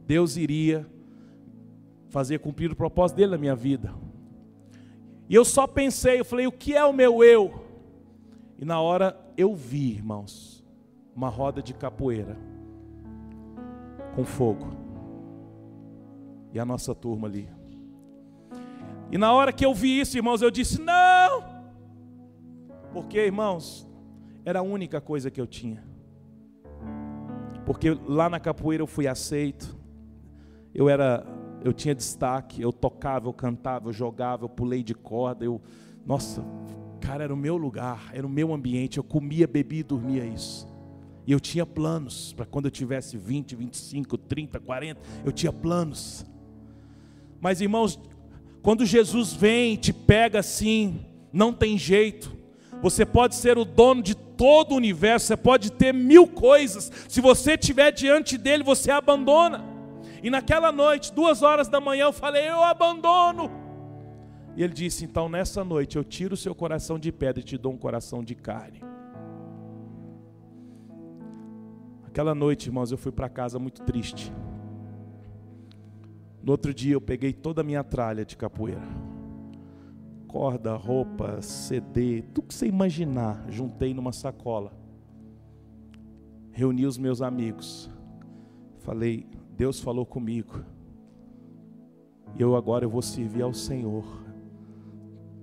Deus 0.06 0.36
iria 0.36 0.86
fazer 2.10 2.40
cumprir 2.40 2.72
o 2.72 2.76
propósito 2.76 3.18
dele 3.18 3.32
na 3.32 3.38
minha 3.38 3.56
vida. 3.56 3.94
E 5.30 5.36
eu 5.36 5.46
só 5.46 5.68
pensei, 5.68 6.20
eu 6.20 6.26
falei, 6.26 6.48
o 6.48 6.52
que 6.52 6.76
é 6.76 6.84
o 6.84 6.92
meu 6.92 7.24
eu? 7.24 7.64
E 8.58 8.66
na 8.66 8.82
hora 8.82 9.16
eu 9.38 9.54
vi, 9.54 9.92
irmãos, 9.92 10.66
uma 11.16 11.30
roda 11.30 11.62
de 11.62 11.74
capoeira 11.74 12.36
com 14.16 14.26
fogo 14.26 14.79
e 16.54 16.60
a 16.60 16.66
nossa 16.66 16.94
turma 16.96 17.28
ali. 17.28 17.50
E 19.12 19.18
na 19.18 19.34
hora 19.34 19.52
que 19.52 19.66
eu 19.66 19.74
vi 19.74 20.00
isso, 20.00 20.18
irmãos, 20.18 20.42
eu 20.42 20.52
disse: 20.52 20.82
não! 20.82 21.44
Porque, 22.94 23.20
irmãos, 23.20 23.88
era 24.46 24.60
a 24.60 24.64
única 24.64 25.00
coisa 25.00 25.30
que 25.30 25.40
eu 25.40 25.48
tinha. 25.48 25.84
porque 27.66 27.92
lá 28.08 28.30
na 28.30 28.40
capoeira 28.40 28.82
eu 28.82 28.88
fui 28.88 29.08
aceito. 29.08 29.78
Eu 30.74 30.88
era, 30.88 31.26
eu 31.64 31.74
tinha 31.74 31.94
destaque, 31.96 32.62
eu 32.62 32.72
tocava, 32.72 33.28
eu 33.28 33.34
cantava, 33.34 33.90
eu 33.90 33.94
jogava, 33.94 34.46
eu 34.46 34.50
pulei 34.50 34.84
de 34.84 34.94
corda, 34.94 35.44
eu, 35.44 35.60
nossa, 36.06 36.44
cara, 37.02 37.24
era 37.24 37.34
o 37.34 37.38
meu 37.38 37.58
lugar, 37.58 38.12
era 38.14 38.26
o 38.26 38.30
meu 38.30 38.54
ambiente, 38.54 38.98
eu 38.98 39.04
comia, 39.04 39.48
bebia 39.48 39.80
e 39.80 39.84
dormia 39.84 40.26
isso. 40.26 40.68
E 41.26 41.32
eu 41.32 41.40
tinha 41.40 41.66
planos 41.66 42.34
para 42.34 42.46
quando 42.46 42.66
eu 42.66 42.72
tivesse 42.72 43.18
20, 43.18 43.56
25, 43.56 44.18
30, 44.18 44.60
40, 44.60 45.02
eu 45.26 45.32
tinha 45.32 45.52
planos. 45.54 46.26
Mas 47.42 47.62
irmãos, 47.62 48.00
quando 48.62 48.86
Jesus 48.86 49.34
vem 49.34 49.74
e 49.74 49.78
te 49.78 49.94
pega 49.94 50.40
assim, 50.40 51.06
não 51.32 51.54
tem 51.54 51.78
jeito. 51.78 52.38
Você 52.82 53.06
pode 53.06 53.36
ser 53.36 53.58
o 53.58 53.66
dono 53.66 54.02
de 54.02 54.16
todo 54.16 54.72
o 54.72 54.76
universo, 54.76 55.28
você 55.28 55.38
pode 55.38 55.72
ter 55.72 55.94
mil 55.94 56.28
coisas. 56.28 56.92
Se 57.08 57.20
você 57.20 57.54
estiver 57.54 57.92
diante 57.92 58.38
dele, 58.38 58.64
você 58.64 58.92
abandona. 58.92 59.66
E 60.22 60.30
naquela 60.30 60.72
noite, 60.72 61.14
duas 61.14 61.42
horas 61.42 61.68
da 61.68 61.80
manhã, 61.80 62.06
eu 62.06 62.14
falei: 62.14 62.48
Eu 62.48 62.64
abandono. 62.64 63.52
E 64.56 64.64
ele 64.64 64.74
disse: 64.74 65.06
Então 65.06 65.30
nessa 65.30 65.64
noite 65.64 65.98
eu 65.98 66.04
tiro 66.04 66.34
o 66.34 66.38
seu 66.38 66.54
coração 66.54 67.00
de 67.00 67.12
pedra 67.12 67.42
e 67.42 67.44
te 67.44 67.58
dou 67.58 67.74
um 67.74 67.78
coração 67.78 68.24
de 68.24 68.36
carne. 68.36 68.82
Aquela 72.06 72.34
noite, 72.34 72.68
irmãos, 72.68 72.92
eu 72.92 72.98
fui 72.98 73.12
para 73.12 73.30
casa 73.30 73.60
muito 73.60 73.84
triste. 73.84 74.34
No 76.42 76.54
outro 76.54 76.74
dia 76.74 76.94
eu 76.94 77.02
peguei 77.02 77.34
toda 77.34 77.62
a 77.62 77.64
minha 77.64 77.84
tralha 77.84 78.26
de 78.26 78.38
capoeira. 78.38 78.88
Corda, 80.28 80.76
roupa, 80.76 81.42
CD, 81.42 82.22
tudo 82.34 82.48
que 82.48 82.54
você 82.54 82.68
imaginar, 82.68 83.46
juntei 83.50 83.94
numa 83.94 84.12
sacola. 84.12 84.72
Reuni 86.52 86.86
os 86.86 86.98
meus 86.98 87.22
amigos. 87.22 87.90
Falei, 88.80 89.28
Deus 89.56 89.80
falou 89.80 90.06
comigo. 90.06 90.64
Eu 92.38 92.56
agora 92.56 92.86
eu 92.86 92.90
vou 92.90 93.02
servir 93.02 93.42
ao 93.42 93.54
Senhor. 93.54 94.06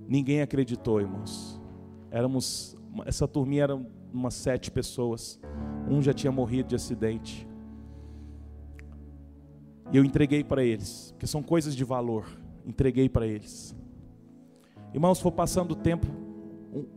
Ninguém 0.08 0.40
acreditou, 0.40 1.00
irmãos. 1.00 1.60
Éramos, 2.10 2.76
essa 3.04 3.26
turminha 3.26 3.64
era 3.64 3.86
umas 4.12 4.34
sete 4.34 4.70
pessoas. 4.70 5.40
Um 5.88 6.00
já 6.00 6.12
tinha 6.12 6.32
morrido 6.32 6.70
de 6.70 6.76
acidente. 6.76 7.46
E 9.96 9.98
eu 9.98 10.04
entreguei 10.04 10.44
para 10.44 10.62
eles, 10.62 11.12
porque 11.12 11.26
são 11.26 11.42
coisas 11.42 11.74
de 11.74 11.82
valor. 11.82 12.26
Entreguei 12.66 13.08
para 13.08 13.26
eles. 13.26 13.74
Irmãos, 14.92 15.18
foi 15.22 15.32
passando 15.32 15.70
o 15.70 15.74
tempo, 15.74 16.06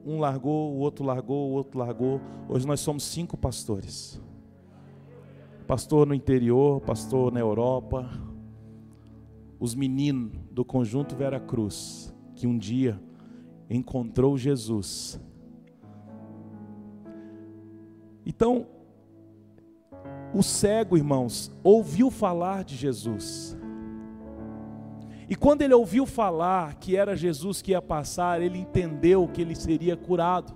um, 0.05 0.19
largou, 0.19 0.73
o 0.73 0.79
outro 0.79 1.05
largou, 1.05 1.49
o 1.49 1.53
outro 1.53 1.79
largou. 1.79 2.19
Hoje 2.49 2.67
nós 2.67 2.81
somos 2.81 3.03
cinco 3.03 3.37
pastores. 3.37 4.21
Pastor 5.65 6.05
no 6.05 6.13
interior, 6.13 6.81
pastor 6.81 7.31
na 7.31 7.39
Europa. 7.39 8.05
Os 9.57 9.73
meninos 9.73 10.33
do 10.51 10.65
conjunto 10.65 11.15
Vera 11.15 11.39
Cruz, 11.39 12.13
que 12.35 12.45
um 12.45 12.57
dia 12.57 13.01
encontrou 13.69 14.37
Jesus. 14.37 15.17
Então, 18.25 18.67
o 20.33 20.43
cego, 20.43 20.95
irmãos, 20.95 21.51
ouviu 21.63 22.12
falar 22.12 22.63
de 22.63 22.75
Jesus. 22.75 23.57
E 25.27 25.36
quando 25.36 25.62
ele 25.62 25.74
ouviu 25.74 26.05
falar 26.05 26.75
que 26.75 26.95
era 26.95 27.15
Jesus 27.15 27.62
que 27.62 27.71
ia 27.71 27.81
passar, 27.81 28.41
ele 28.41 28.57
entendeu 28.57 29.27
que 29.27 29.41
ele 29.41 29.55
seria 29.55 29.95
curado. 29.95 30.53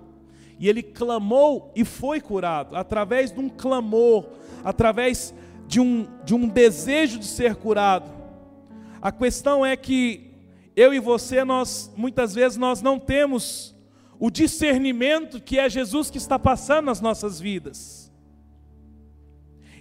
E 0.58 0.68
ele 0.68 0.82
clamou 0.82 1.72
e 1.74 1.84
foi 1.84 2.20
curado, 2.20 2.76
através 2.76 3.32
de 3.32 3.40
um 3.40 3.48
clamor, 3.48 4.26
através 4.62 5.34
de 5.66 5.80
um, 5.80 6.06
de 6.24 6.34
um 6.34 6.48
desejo 6.48 7.18
de 7.18 7.26
ser 7.26 7.56
curado. 7.56 8.12
A 9.02 9.10
questão 9.10 9.66
é 9.66 9.76
que 9.76 10.32
eu 10.76 10.94
e 10.94 11.00
você, 11.00 11.44
nós 11.44 11.92
muitas 11.96 12.34
vezes 12.34 12.56
nós 12.56 12.80
não 12.80 12.98
temos 12.98 13.74
o 14.18 14.30
discernimento 14.30 15.40
que 15.40 15.58
é 15.58 15.68
Jesus 15.68 16.10
que 16.10 16.18
está 16.18 16.38
passando 16.38 16.86
nas 16.86 17.00
nossas 17.00 17.40
vidas 17.40 18.03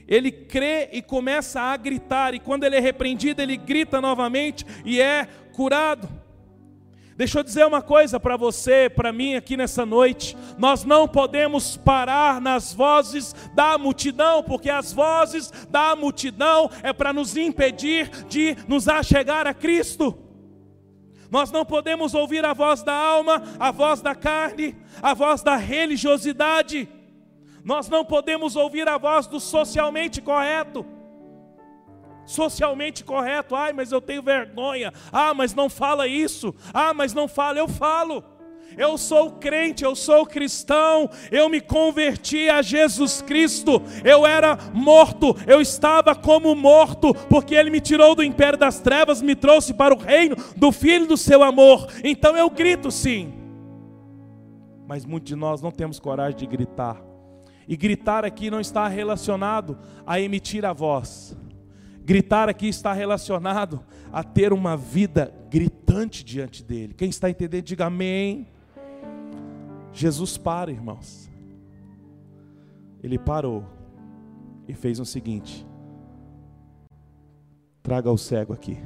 ele 0.07 0.31
crê 0.31 0.89
e 0.91 1.01
começa 1.01 1.61
a 1.61 1.77
gritar, 1.77 2.33
e 2.33 2.39
quando 2.39 2.63
ele 2.63 2.75
é 2.75 2.79
repreendido, 2.79 3.41
ele 3.41 3.57
grita 3.57 4.01
novamente 4.01 4.65
e 4.85 4.99
é 5.01 5.27
curado. 5.53 6.09
Deixa 7.15 7.39
eu 7.39 7.43
dizer 7.43 7.65
uma 7.67 7.81
coisa 7.81 8.19
para 8.19 8.35
você, 8.35 8.89
para 8.89 9.13
mim 9.13 9.35
aqui 9.35 9.55
nessa 9.55 9.85
noite: 9.85 10.35
nós 10.57 10.83
não 10.83 11.07
podemos 11.07 11.77
parar 11.77 12.41
nas 12.41 12.73
vozes 12.73 13.35
da 13.53 13.77
multidão, 13.77 14.41
porque 14.41 14.69
as 14.69 14.91
vozes 14.91 15.51
da 15.69 15.95
multidão 15.95 16.69
é 16.81 16.91
para 16.91 17.13
nos 17.13 17.37
impedir 17.37 18.09
de 18.27 18.57
nos 18.67 18.87
achegar 18.87 19.45
a 19.45 19.53
Cristo. 19.53 20.17
Nós 21.29 21.51
não 21.51 21.65
podemos 21.65 22.13
ouvir 22.13 22.45
a 22.45 22.53
voz 22.53 22.83
da 22.83 22.93
alma, 22.93 23.41
a 23.59 23.71
voz 23.71 24.01
da 24.01 24.13
carne, 24.13 24.75
a 25.01 25.13
voz 25.13 25.41
da 25.41 25.55
religiosidade. 25.55 26.87
Nós 27.63 27.87
não 27.87 28.03
podemos 28.03 28.55
ouvir 28.55 28.87
a 28.87 28.97
voz 28.97 29.25
do 29.25 29.39
socialmente 29.39 30.21
correto. 30.21 30.85
Socialmente 32.25 33.03
correto, 33.03 33.55
ai, 33.55 33.73
mas 33.73 33.91
eu 33.91 34.01
tenho 34.01 34.21
vergonha. 34.21 34.93
Ah, 35.11 35.33
mas 35.33 35.53
não 35.53 35.69
fala 35.69 36.07
isso. 36.07 36.53
Ah, 36.73 36.93
mas 36.93 37.13
não 37.13 37.27
fala, 37.27 37.59
eu 37.59 37.67
falo. 37.67 38.23
Eu 38.77 38.97
sou 38.97 39.31
crente, 39.33 39.83
eu 39.83 39.95
sou 39.95 40.25
cristão, 40.25 41.07
eu 41.31 41.47
me 41.47 41.61
converti 41.61 42.49
a 42.49 42.61
Jesus 42.61 43.21
Cristo. 43.21 43.81
Eu 44.03 44.25
era 44.25 44.57
morto, 44.73 45.35
eu 45.45 45.61
estava 45.61 46.15
como 46.15 46.55
morto, 46.55 47.13
porque 47.29 47.53
Ele 47.53 47.69
me 47.69 47.79
tirou 47.79 48.15
do 48.15 48.23
império 48.23 48.57
das 48.57 48.79
trevas, 48.79 49.21
me 49.21 49.35
trouxe 49.35 49.73
para 49.73 49.93
o 49.93 49.97
reino 49.97 50.35
do 50.57 50.71
Filho 50.71 51.05
do 51.05 51.17
seu 51.17 51.43
amor. 51.43 51.87
Então 52.03 52.35
eu 52.35 52.49
grito 52.49 52.89
sim. 52.89 53.33
Mas 54.87 55.05
muitos 55.05 55.29
de 55.29 55.35
nós 55.35 55.61
não 55.61 55.71
temos 55.71 55.99
coragem 55.99 56.37
de 56.37 56.47
gritar 56.47 57.12
e 57.67 57.75
gritar 57.75 58.25
aqui 58.25 58.49
não 58.49 58.59
está 58.59 58.87
relacionado 58.87 59.77
a 60.05 60.19
emitir 60.19 60.65
a 60.65 60.73
voz. 60.73 61.37
Gritar 62.03 62.49
aqui 62.49 62.67
está 62.67 62.91
relacionado 62.91 63.83
a 64.11 64.23
ter 64.23 64.51
uma 64.51 64.75
vida 64.75 65.33
gritante 65.49 66.23
diante 66.23 66.63
dele. 66.63 66.93
Quem 66.93 67.09
está 67.09 67.29
entendendo, 67.29 67.63
diga 67.63 67.85
amém. 67.85 68.47
Jesus 69.93 70.37
para, 70.37 70.71
irmãos. 70.71 71.29
Ele 73.01 73.17
parou 73.17 73.65
e 74.67 74.73
fez 74.73 74.99
o 74.99 75.05
seguinte: 75.05 75.65
traga 77.81 78.11
o 78.11 78.17
cego 78.17 78.53
aqui. 78.53 78.77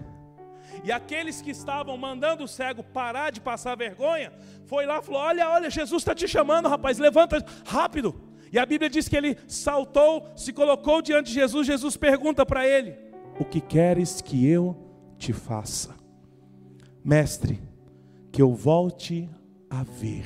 E 0.84 0.92
aqueles 0.92 1.42
que 1.42 1.52
estavam 1.52 1.98
mandando 1.98 2.44
o 2.44 2.48
cego 2.48 2.84
parar 2.84 3.32
de 3.32 3.42
passar 3.42 3.76
vergonha, 3.76 4.32
foi 4.66 4.86
lá 4.86 5.00
e 5.00 5.02
falou: 5.02 5.22
Olha, 5.22 5.50
olha, 5.50 5.70
Jesus 5.70 6.02
está 6.02 6.14
te 6.14 6.28
chamando, 6.28 6.68
rapaz, 6.68 7.00
levanta 7.00 7.44
rápido. 7.66 8.27
E 8.52 8.58
a 8.58 8.66
Bíblia 8.66 8.90
diz 8.90 9.08
que 9.08 9.16
ele 9.16 9.38
saltou, 9.48 10.28
se 10.36 10.54
colocou 10.54 11.02
diante 11.02 11.28
de 11.28 11.34
Jesus. 11.34 11.68
Jesus 11.68 11.98
pergunta 11.98 12.46
para 12.46 12.68
ele: 12.68 12.96
O 13.40 13.46
que 13.46 13.60
queres 13.60 14.22
que 14.22 14.48
eu 14.48 14.76
te 15.18 15.34
faça? 15.34 15.96
Mestre, 17.04 17.62
que 18.32 18.42
eu 18.42 18.54
volte 18.54 19.30
a 19.70 19.84
ver. 19.84 20.26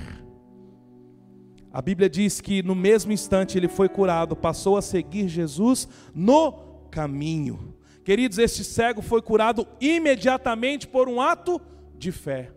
A 1.73 1.81
Bíblia 1.81 2.09
diz 2.09 2.41
que 2.41 2.61
no 2.61 2.75
mesmo 2.75 3.13
instante 3.13 3.57
ele 3.57 3.67
foi 3.67 3.87
curado, 3.87 4.35
passou 4.35 4.75
a 4.75 4.81
seguir 4.81 5.27
Jesus 5.29 5.87
no 6.13 6.51
caminho. 6.91 7.75
Queridos, 8.03 8.37
este 8.37 8.63
cego 8.63 9.01
foi 9.01 9.21
curado 9.21 9.65
imediatamente 9.79 10.87
por 10.87 11.07
um 11.07 11.21
ato 11.21 11.61
de 11.97 12.11
fé. 12.11 12.51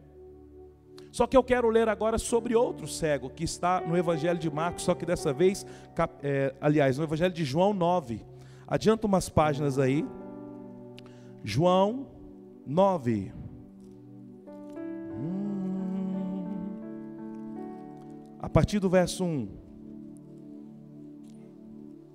Só 1.14 1.28
que 1.28 1.36
eu 1.36 1.44
quero 1.44 1.68
ler 1.68 1.88
agora 1.88 2.18
sobre 2.18 2.56
outro 2.56 2.88
cego 2.88 3.30
que 3.30 3.44
está 3.44 3.80
no 3.80 3.96
Evangelho 3.96 4.36
de 4.36 4.50
Marcos, 4.50 4.82
só 4.82 4.96
que 4.96 5.06
dessa 5.06 5.32
vez, 5.32 5.64
é, 6.20 6.52
aliás, 6.60 6.98
no 6.98 7.04
Evangelho 7.04 7.32
de 7.32 7.44
João 7.44 7.72
9. 7.72 8.20
Adianta 8.66 9.06
umas 9.06 9.28
páginas 9.28 9.78
aí. 9.78 10.04
João 11.44 12.08
9. 12.66 13.32
Hum. 15.16 16.46
A 18.40 18.48
partir 18.48 18.80
do 18.80 18.90
verso 18.90 19.22
1. 19.24 19.48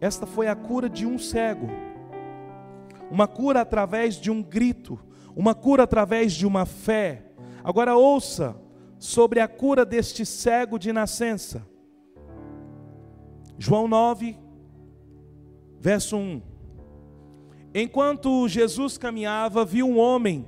Esta 0.01 0.25
foi 0.27 0.49
a 0.49 0.55
cura 0.57 0.89
de 0.89 1.05
um 1.05 1.17
cego. 1.17 1.69
Uma 3.09 3.29
cura 3.29 3.61
através 3.61 4.15
de 4.15 4.29
um 4.29 4.43
grito, 4.43 4.99
uma 5.37 5.55
cura 5.55 5.83
através 5.83 6.33
de 6.33 6.45
uma 6.45 6.65
fé. 6.65 7.23
Agora 7.63 7.95
ouça, 7.95 8.57
sobre 8.99 9.39
a 9.39 9.47
cura 9.47 9.83
deste 9.83 10.23
cego 10.25 10.77
de 10.77 10.93
nascença. 10.93 11.65
João 13.57 13.87
9, 13.87 14.37
verso 15.79 16.15
1. 16.15 16.41
Enquanto 17.73 18.47
Jesus 18.47 18.97
caminhava, 18.97 19.65
viu 19.65 19.87
um 19.87 19.97
homem 19.97 20.45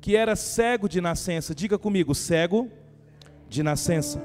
que 0.00 0.14
era 0.14 0.36
cego 0.36 0.86
de 0.88 1.00
nascença. 1.00 1.54
Diga 1.54 1.78
comigo, 1.78 2.14
cego 2.14 2.70
de 3.48 3.62
nascença. 3.62 4.22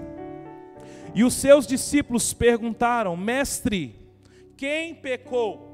E 1.15 1.23
os 1.23 1.33
seus 1.33 1.65
discípulos 1.65 2.33
perguntaram: 2.33 3.15
Mestre, 3.15 3.95
quem 4.57 4.93
pecou? 4.93 5.69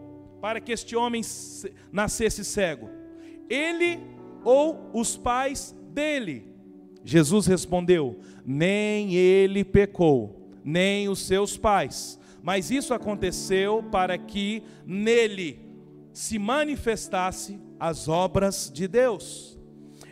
para 0.45 0.61
que 0.61 0.71
este 0.71 0.95
homem 0.95 1.23
nascesse 1.91 2.45
cego? 2.45 2.87
Ele 3.49 3.99
ou 4.43 4.91
os 4.93 5.17
pais 5.17 5.75
dele? 5.89 6.54
Jesus 7.05 7.45
respondeu: 7.45 8.19
Nem 8.43 9.13
ele 9.13 9.63
pecou, 9.63 10.49
nem 10.63 11.07
os 11.07 11.19
seus 11.19 11.55
pais, 11.55 12.19
mas 12.41 12.71
isso 12.71 12.93
aconteceu 12.93 13.83
para 13.83 14.17
que 14.17 14.63
nele 14.85 15.59
se 16.11 16.39
manifestasse 16.39 17.59
as 17.79 18.07
obras 18.07 18.71
de 18.73 18.87
Deus. 18.87 19.55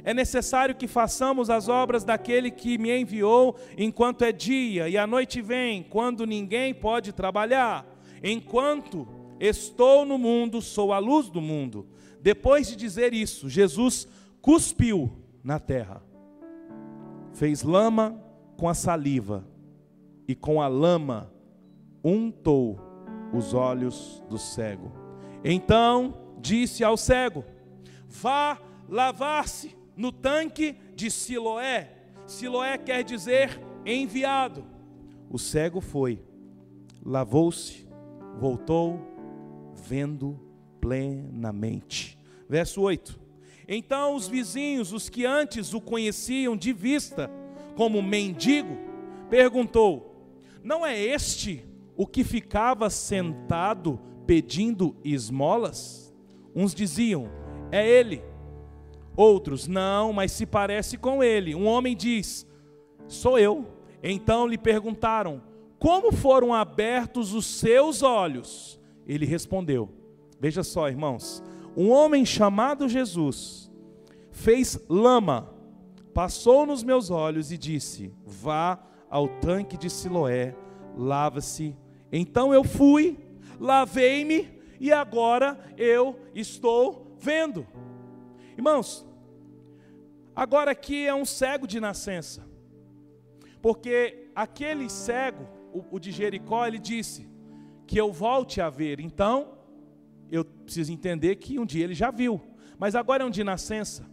É 0.04 0.14
necessário 0.14 0.76
que 0.76 0.86
façamos 0.88 1.50
as 1.50 1.70
obras 1.70 2.04
daquele 2.04 2.52
que 2.52 2.78
me 2.78 2.96
enviou 2.96 3.58
enquanto 3.78 4.24
é 4.24 4.32
dia, 4.32 4.88
e 4.88 4.98
a 4.98 5.08
noite 5.08 5.42
vem, 5.42 5.82
quando 5.82 6.28
ninguém 6.28 6.74
pode 6.74 7.14
trabalhar. 7.14 7.86
Enquanto 8.22 9.08
estou 9.40 10.06
no 10.06 10.18
mundo, 10.18 10.62
sou 10.62 10.94
a 10.94 11.00
luz 11.00 11.30
do 11.30 11.42
mundo. 11.42 11.88
Depois 12.22 12.68
de 12.68 12.76
dizer 12.76 13.14
isso, 13.14 13.50
Jesus 13.50 14.08
cuspiu 14.42 15.12
na 15.44 15.58
terra, 15.60 16.02
fez 17.34 17.64
lama 17.64 18.20
com 18.58 18.70
a 18.70 18.74
saliva, 18.74 19.46
e 20.28 20.36
com 20.36 20.62
a 20.62 20.68
lama 20.68 21.32
untou 22.04 22.80
os 23.34 23.54
olhos 23.54 24.24
do 24.30 24.38
cego. 24.38 24.92
Então 25.44 26.14
disse 26.40 26.84
ao 26.84 26.96
cego: 26.96 27.44
Vá 28.08 28.58
lavar-se 28.88 29.76
no 29.96 30.12
tanque 30.12 30.76
de 30.96 31.10
Siloé. 31.10 31.92
Siloé 32.26 32.78
quer 32.78 33.04
dizer 33.04 33.60
enviado. 33.86 34.64
O 35.30 35.38
cego 35.38 35.82
foi, 35.82 36.24
lavou-se, 37.04 37.88
voltou, 38.40 39.00
vendo 39.74 40.40
plenamente. 40.80 42.18
Verso 42.48 42.82
8. 42.82 43.23
Então 43.68 44.16
os 44.16 44.28
vizinhos, 44.28 44.92
os 44.92 45.10
que 45.10 45.26
antes 45.26 45.74
o 45.74 45.82
conheciam 45.82 46.56
de 46.56 46.74
vista 46.74 47.30
como 47.76 48.02
mendigo, 48.02 48.78
perguntou: 49.30 50.16
Não 50.64 50.86
é 50.86 51.00
este 51.00 51.66
o 51.96 52.06
que 52.06 52.24
ficava 52.24 52.90
sentado 52.90 54.00
pedindo 54.26 54.96
esmolas? 55.04 56.14
Uns 56.56 56.74
diziam: 56.74 57.30
É 57.72 57.88
ele. 57.88 58.22
Outros, 59.16 59.68
não, 59.68 60.12
mas 60.12 60.32
se 60.32 60.46
parece 60.46 60.98
com 60.98 61.24
ele. 61.24 61.56
Um 61.56 61.66
homem 61.66 61.96
diz: 61.96 62.48
Sou 63.08 63.38
eu. 63.38 63.66
Então 64.02 64.48
lhe 64.48 64.58
perguntaram: 64.58 65.42
Como 65.80 66.12
foram 66.12 66.54
abertos 66.54 67.34
os 67.34 67.46
seus 67.46 68.02
olhos? 68.02 68.80
Ele 69.08 69.26
respondeu: 69.26 69.90
Veja 70.40 70.64
só, 70.64 70.90
irmãos. 70.90 71.42
Um 71.76 71.90
homem 71.90 72.26
chamado 72.26 72.88
Jesus 72.88 73.72
fez 74.32 74.80
lama, 74.88 75.50
passou 76.14 76.66
nos 76.66 76.84
meus 76.84 77.10
olhos 77.10 77.52
e 77.52 77.58
disse: 77.58 78.14
Vá 78.26 78.80
ao 79.10 79.28
tanque 79.28 79.78
de 79.78 79.90
Siloé, 79.90 80.56
lava-se. 80.96 81.76
Então 82.12 82.54
eu 82.54 82.64
fui, 82.64 83.18
lavei-me 83.60 84.60
e 84.80 84.92
agora 84.92 85.58
eu 85.78 86.20
estou 86.36 87.16
vendo. 87.18 87.66
Irmãos, 88.56 89.06
agora 90.36 90.72
aqui 90.72 91.08
é 91.08 91.14
um 91.14 91.26
cego 91.26 91.66
de 91.66 91.80
nascença, 91.80 92.48
porque 93.62 94.30
aquele 94.36 94.90
cego, 94.90 95.48
o, 95.90 95.98
de 95.98 96.12
Jericó, 96.12 96.68
ele 96.68 96.78
disse 96.78 97.28
que 97.88 97.98
eu 98.00 98.12
volte 98.12 98.62
a 98.62 98.70
ver, 98.70 99.00
então 99.00 99.53
eu 100.34 100.44
preciso 100.44 100.92
entender 100.92 101.36
que 101.36 101.60
um 101.60 101.66
dia 101.66 101.84
ele 101.84 101.94
já 101.94 102.10
viu, 102.10 102.42
mas 102.80 102.96
agora 102.96 103.22
é 103.22 103.26
um 103.26 103.30
de 103.30 103.44
nascença. 103.44 104.04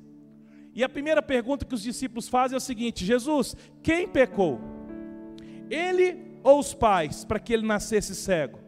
E 0.74 0.84
a 0.84 0.88
primeira 0.88 1.22
pergunta 1.22 1.64
que 1.64 1.74
os 1.74 1.82
discípulos 1.82 2.28
fazem 2.28 2.54
é 2.54 2.58
o 2.58 2.60
seguinte: 2.60 3.06
Jesus, 3.06 3.56
quem 3.82 4.06
pecou? 4.06 4.60
Ele 5.70 6.18
ou 6.42 6.58
os 6.58 6.74
pais 6.74 7.24
para 7.24 7.40
que 7.40 7.54
ele 7.54 7.66
nascesse 7.66 8.14
cego? 8.14 8.58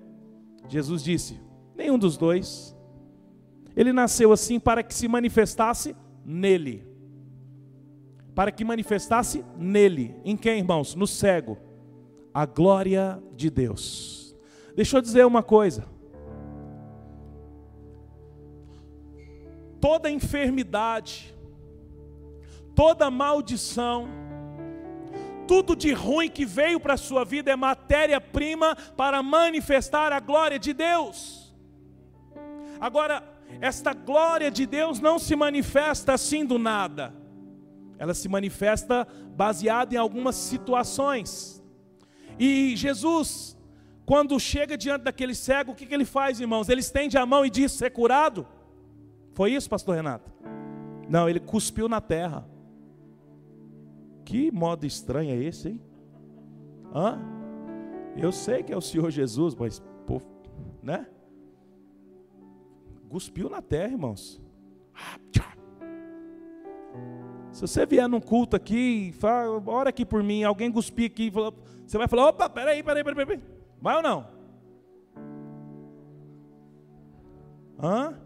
Jesus 0.67 1.05
disse: 1.05 1.39
nenhum 1.77 1.99
dos 1.99 2.17
dois. 2.17 2.75
Ele 3.77 3.93
nasceu 3.93 4.33
assim 4.33 4.59
para 4.59 4.83
que 4.83 4.95
se 4.95 5.07
manifestasse 5.07 5.95
nele. 6.25 6.87
Para 8.35 8.51
que 8.51 8.65
manifestasse 8.65 9.45
nele. 9.59 10.15
Em 10.25 10.37
quem, 10.37 10.59
irmãos? 10.59 10.95
No 10.95 11.07
cego. 11.07 11.59
A 12.33 12.47
glória 12.47 13.23
de 13.35 13.51
Deus. 13.51 14.35
Deixa 14.75 14.97
eu 14.97 15.03
dizer 15.03 15.27
uma 15.27 15.43
coisa. 15.43 15.87
Toda 19.83 20.09
enfermidade, 20.09 21.35
toda 22.73 23.11
maldição, 23.11 24.09
tudo 25.49 25.75
de 25.75 25.93
ruim 25.93 26.31
que 26.31 26.45
veio 26.47 26.79
para 26.79 26.95
a 26.95 26.97
sua 26.97 27.25
vida 27.25 27.51
é 27.51 27.57
matéria-prima 27.57 28.77
para 28.97 29.21
manifestar 29.25 30.13
a 30.13 30.21
glória 30.21 30.57
de 30.57 30.73
Deus. 30.73 31.53
Agora, 32.81 33.25
esta 33.61 33.93
glória 33.93 34.53
de 34.53 34.67
Deus 34.67 35.01
não 35.01 35.19
se 35.19 35.35
manifesta 35.35 36.13
assim 36.13 36.47
do 36.47 36.61
nada. 36.61 37.13
Ela 37.99 38.15
se 38.15 38.29
manifesta 38.29 39.05
baseada 39.35 39.97
em 39.97 39.99
algumas 39.99 40.37
situações. 40.37 41.61
E 42.39 42.77
Jesus, 42.77 43.59
quando 44.07 44.39
chega 44.39 44.79
diante 44.79 45.03
daquele 45.03 45.35
cego, 45.35 45.73
o 45.73 45.75
que, 45.75 45.87
que 45.87 45.95
ele 45.95 46.05
faz, 46.05 46.39
irmãos? 46.39 46.69
Ele 46.69 46.81
estende 46.81 47.19
a 47.19 47.27
mão 47.27 47.45
e 47.45 47.51
diz: 47.51 47.73
ser 47.73 47.91
curado. 47.91 48.47
Foi 49.35 49.53
isso, 49.53 49.69
pastor 49.69 49.97
Renato? 49.97 50.31
Não, 51.09 51.29
ele 51.29 51.41
cuspiu 51.41 51.89
na 51.89 52.01
terra. 52.01 52.47
Que 54.25 54.51
modo 54.51 54.87
estranho 54.87 55.31
é 55.31 55.37
esse, 55.37 55.71
hein? 55.71 55.81
Hã? 56.95 57.19
Eu 58.17 58.31
sei 58.31 58.63
que 58.63 58.73
é 58.73 58.77
o 58.77 58.81
Senhor 58.81 59.11
Jesus, 59.11 59.55
mas, 59.55 59.83
pô, 60.07 60.21
né? 60.83 61.07
Cuspiu 63.09 63.49
na 63.49 63.61
terra, 63.61 63.93
irmãos. 63.93 64.41
Se 67.53 67.61
você 67.61 67.85
vier 67.85 68.09
num 68.09 68.21
culto 68.21 68.57
aqui 68.57 69.09
e 69.09 69.13
fala, 69.13 69.63
ora 69.67 69.91
aqui 69.91 70.05
por 70.05 70.23
mim, 70.23 70.43
alguém 70.43 70.73
cuspir 70.73 71.11
aqui, 71.11 71.31
você 71.31 71.99
vai 71.99 72.09
falar, 72.09 72.29
opa, 72.29 72.49
peraí, 72.49 72.83
peraí, 72.83 73.05
peraí, 73.05 73.27
peraí. 73.27 73.43
Vai 73.81 73.97
ou 73.97 74.03
não? 74.03 74.27
Hã? 77.79 78.19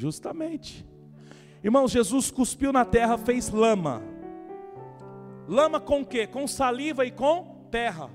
Justamente. 0.00 0.86
Irmãos, 1.62 1.90
Jesus 1.90 2.30
cuspiu 2.30 2.72
na 2.72 2.86
terra, 2.86 3.18
fez 3.18 3.50
lama. 3.50 4.02
Lama 5.46 5.78
com 5.78 6.02
quê? 6.02 6.26
Com 6.26 6.46
saliva 6.46 7.04
e 7.04 7.10
com 7.10 7.66
terra. 7.70 8.08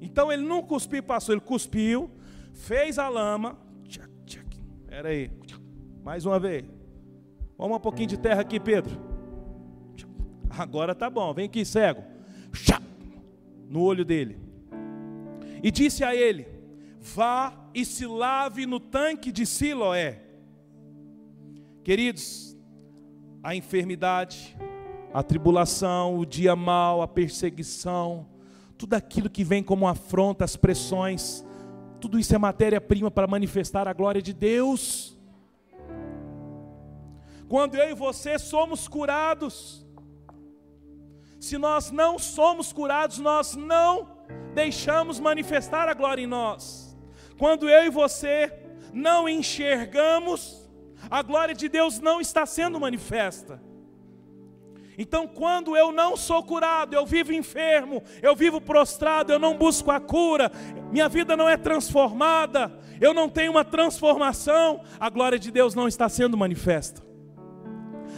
Então 0.00 0.32
ele 0.32 0.46
não 0.46 0.62
cuspiu 0.62 1.00
e 1.00 1.02
passou, 1.02 1.34
ele 1.34 1.42
cuspiu, 1.42 2.10
fez 2.54 2.98
a 2.98 3.06
lama, 3.06 3.58
Espera 4.80 5.10
aí. 5.10 5.30
Mais 6.02 6.24
uma 6.24 6.40
vez. 6.40 6.64
Vamos 7.58 7.76
um 7.76 7.80
pouquinho 7.80 8.08
de 8.08 8.16
terra 8.16 8.40
aqui, 8.40 8.58
Pedro. 8.58 8.98
Agora 10.48 10.94
tá 10.94 11.10
bom. 11.10 11.34
Vem 11.34 11.44
aqui, 11.44 11.66
cego. 11.66 12.02
No 13.68 13.82
olho 13.82 14.06
dele. 14.06 14.40
E 15.62 15.70
disse 15.70 16.02
a 16.02 16.14
ele: 16.14 16.48
Vá 16.98 17.68
e 17.74 17.84
se 17.84 18.06
lave 18.06 18.64
no 18.64 18.80
tanque 18.80 19.30
de 19.30 19.44
Siloé. 19.44 20.27
Queridos, 21.82 22.56
a 23.42 23.54
enfermidade, 23.54 24.56
a 25.12 25.22
tribulação, 25.22 26.18
o 26.18 26.26
dia 26.26 26.54
mal, 26.54 27.00
a 27.02 27.08
perseguição, 27.08 28.26
tudo 28.76 28.94
aquilo 28.94 29.30
que 29.30 29.42
vem 29.42 29.62
como 29.62 29.88
afronta, 29.88 30.44
as 30.44 30.56
pressões, 30.56 31.44
tudo 32.00 32.18
isso 32.18 32.34
é 32.34 32.38
matéria-prima 32.38 33.10
para 33.10 33.26
manifestar 33.26 33.88
a 33.88 33.92
glória 33.92 34.22
de 34.22 34.32
Deus. 34.32 35.18
Quando 37.48 37.76
eu 37.76 37.90
e 37.90 37.94
você 37.94 38.38
somos 38.38 38.86
curados, 38.86 39.86
se 41.40 41.56
nós 41.56 41.90
não 41.90 42.18
somos 42.18 42.72
curados, 42.72 43.18
nós 43.18 43.56
não 43.56 44.18
deixamos 44.54 45.18
manifestar 45.18 45.88
a 45.88 45.94
glória 45.94 46.22
em 46.22 46.26
nós. 46.26 46.96
Quando 47.38 47.68
eu 47.68 47.86
e 47.86 47.90
você 47.90 48.52
não 48.92 49.28
enxergamos, 49.28 50.57
a 51.10 51.22
glória 51.22 51.54
de 51.54 51.68
Deus 51.68 52.00
não 52.00 52.20
está 52.20 52.44
sendo 52.46 52.80
manifesta. 52.80 53.60
Então, 54.96 55.28
quando 55.28 55.76
eu 55.76 55.92
não 55.92 56.16
sou 56.16 56.42
curado, 56.42 56.94
eu 56.94 57.06
vivo 57.06 57.32
enfermo, 57.32 58.02
eu 58.20 58.34
vivo 58.34 58.60
prostrado, 58.60 59.32
eu 59.32 59.38
não 59.38 59.56
busco 59.56 59.92
a 59.92 60.00
cura, 60.00 60.50
minha 60.90 61.08
vida 61.08 61.36
não 61.36 61.48
é 61.48 61.56
transformada, 61.56 62.76
eu 63.00 63.14
não 63.14 63.28
tenho 63.28 63.52
uma 63.52 63.64
transformação, 63.64 64.82
a 64.98 65.08
glória 65.08 65.38
de 65.38 65.52
Deus 65.52 65.72
não 65.74 65.86
está 65.86 66.08
sendo 66.08 66.36
manifesta. 66.36 67.00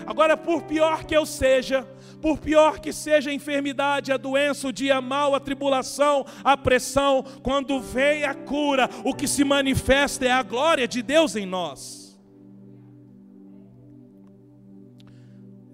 Agora, 0.06 0.38
por 0.38 0.62
pior 0.62 1.04
que 1.04 1.14
eu 1.14 1.26
seja, 1.26 1.86
Por 2.20 2.38
pior 2.38 2.80
que 2.80 2.92
seja 2.92 3.30
a 3.30 3.34
enfermidade, 3.34 4.12
a 4.12 4.16
doença, 4.16 4.68
o 4.68 4.72
dia 4.72 5.00
mau, 5.00 5.34
a 5.34 5.40
tribulação, 5.40 6.24
a 6.44 6.56
pressão, 6.56 7.24
quando 7.42 7.80
vem 7.80 8.24
a 8.24 8.34
cura, 8.34 8.88
o 9.04 9.14
que 9.14 9.26
se 9.26 9.42
manifesta 9.42 10.26
é 10.26 10.30
a 10.30 10.42
glória 10.42 10.86
de 10.86 11.02
Deus 11.02 11.34
em 11.34 11.46
nós. 11.46 11.99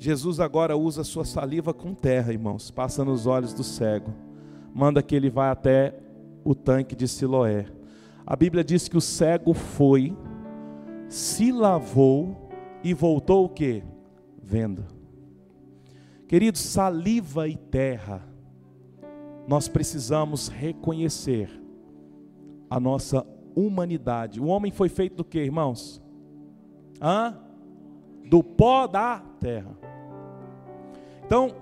Jesus 0.07 0.39
agora 0.39 0.77
usa 0.77 1.03
sua 1.03 1.25
saliva 1.25 1.75
com 1.75 1.93
terra, 1.93 2.33
irmãos, 2.33 2.71
passa 2.71 3.05
nos 3.05 3.27
olhos 3.27 3.53
do 3.53 3.65
cego, 3.65 4.15
manda 4.73 5.03
que 5.03 5.17
ele 5.17 5.29
vá 5.29 5.51
até 5.51 5.99
o 6.45 6.55
tanque 6.55 6.95
de 6.95 7.09
Siloé. 7.09 7.67
A 8.25 8.37
Bíblia 8.37 8.63
diz 8.63 8.87
que 8.87 8.97
o 8.97 9.01
cego 9.01 9.53
foi, 9.53 10.17
se 11.09 11.51
lavou 11.51 12.49
e 12.85 12.95
voltou 12.95 13.47
o 13.47 13.49
que? 13.49 13.83
Vendo. 14.41 14.85
Queridos, 16.29 16.61
saliva 16.61 17.49
e 17.49 17.57
terra, 17.57 18.23
nós 19.49 19.67
precisamos 19.67 20.47
reconhecer 20.47 21.51
a 22.71 22.79
nossa 22.79 23.27
humanidade. 23.57 24.41
O 24.41 24.47
homem 24.47 24.71
foi 24.71 24.89
feito 24.89 25.17
do 25.17 25.25
que, 25.25 25.41
irmãos? 25.41 26.01
Hã? 27.03 27.37
Do 28.31 28.41
pó 28.45 28.87
da 28.87 29.19
terra. 29.41 29.86
Então, 31.27 31.57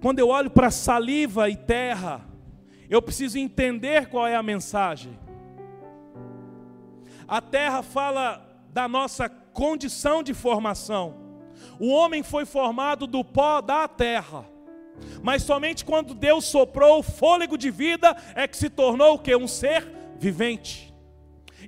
quando 0.00 0.18
eu 0.18 0.28
olho 0.28 0.50
para 0.50 0.70
saliva 0.70 1.50
e 1.50 1.56
terra, 1.56 2.26
eu 2.88 3.02
preciso 3.02 3.38
entender 3.38 4.06
qual 4.06 4.26
é 4.26 4.34
a 4.34 4.42
mensagem. 4.42 5.18
A 7.28 7.40
terra 7.40 7.82
fala 7.82 8.44
da 8.70 8.88
nossa 8.88 9.28
condição 9.28 10.22
de 10.22 10.32
formação. 10.32 11.14
O 11.78 11.88
homem 11.88 12.22
foi 12.22 12.46
formado 12.46 13.06
do 13.06 13.22
pó 13.22 13.60
da 13.60 13.86
terra. 13.86 14.46
Mas 15.22 15.42
somente 15.42 15.84
quando 15.84 16.14
Deus 16.14 16.46
soprou 16.46 16.98
o 16.98 17.02
fôlego 17.02 17.58
de 17.58 17.70
vida 17.70 18.16
é 18.34 18.48
que 18.48 18.56
se 18.56 18.70
tornou 18.70 19.14
o 19.14 19.18
que? 19.18 19.36
Um 19.36 19.48
ser 19.48 19.86
vivente. 20.18 20.91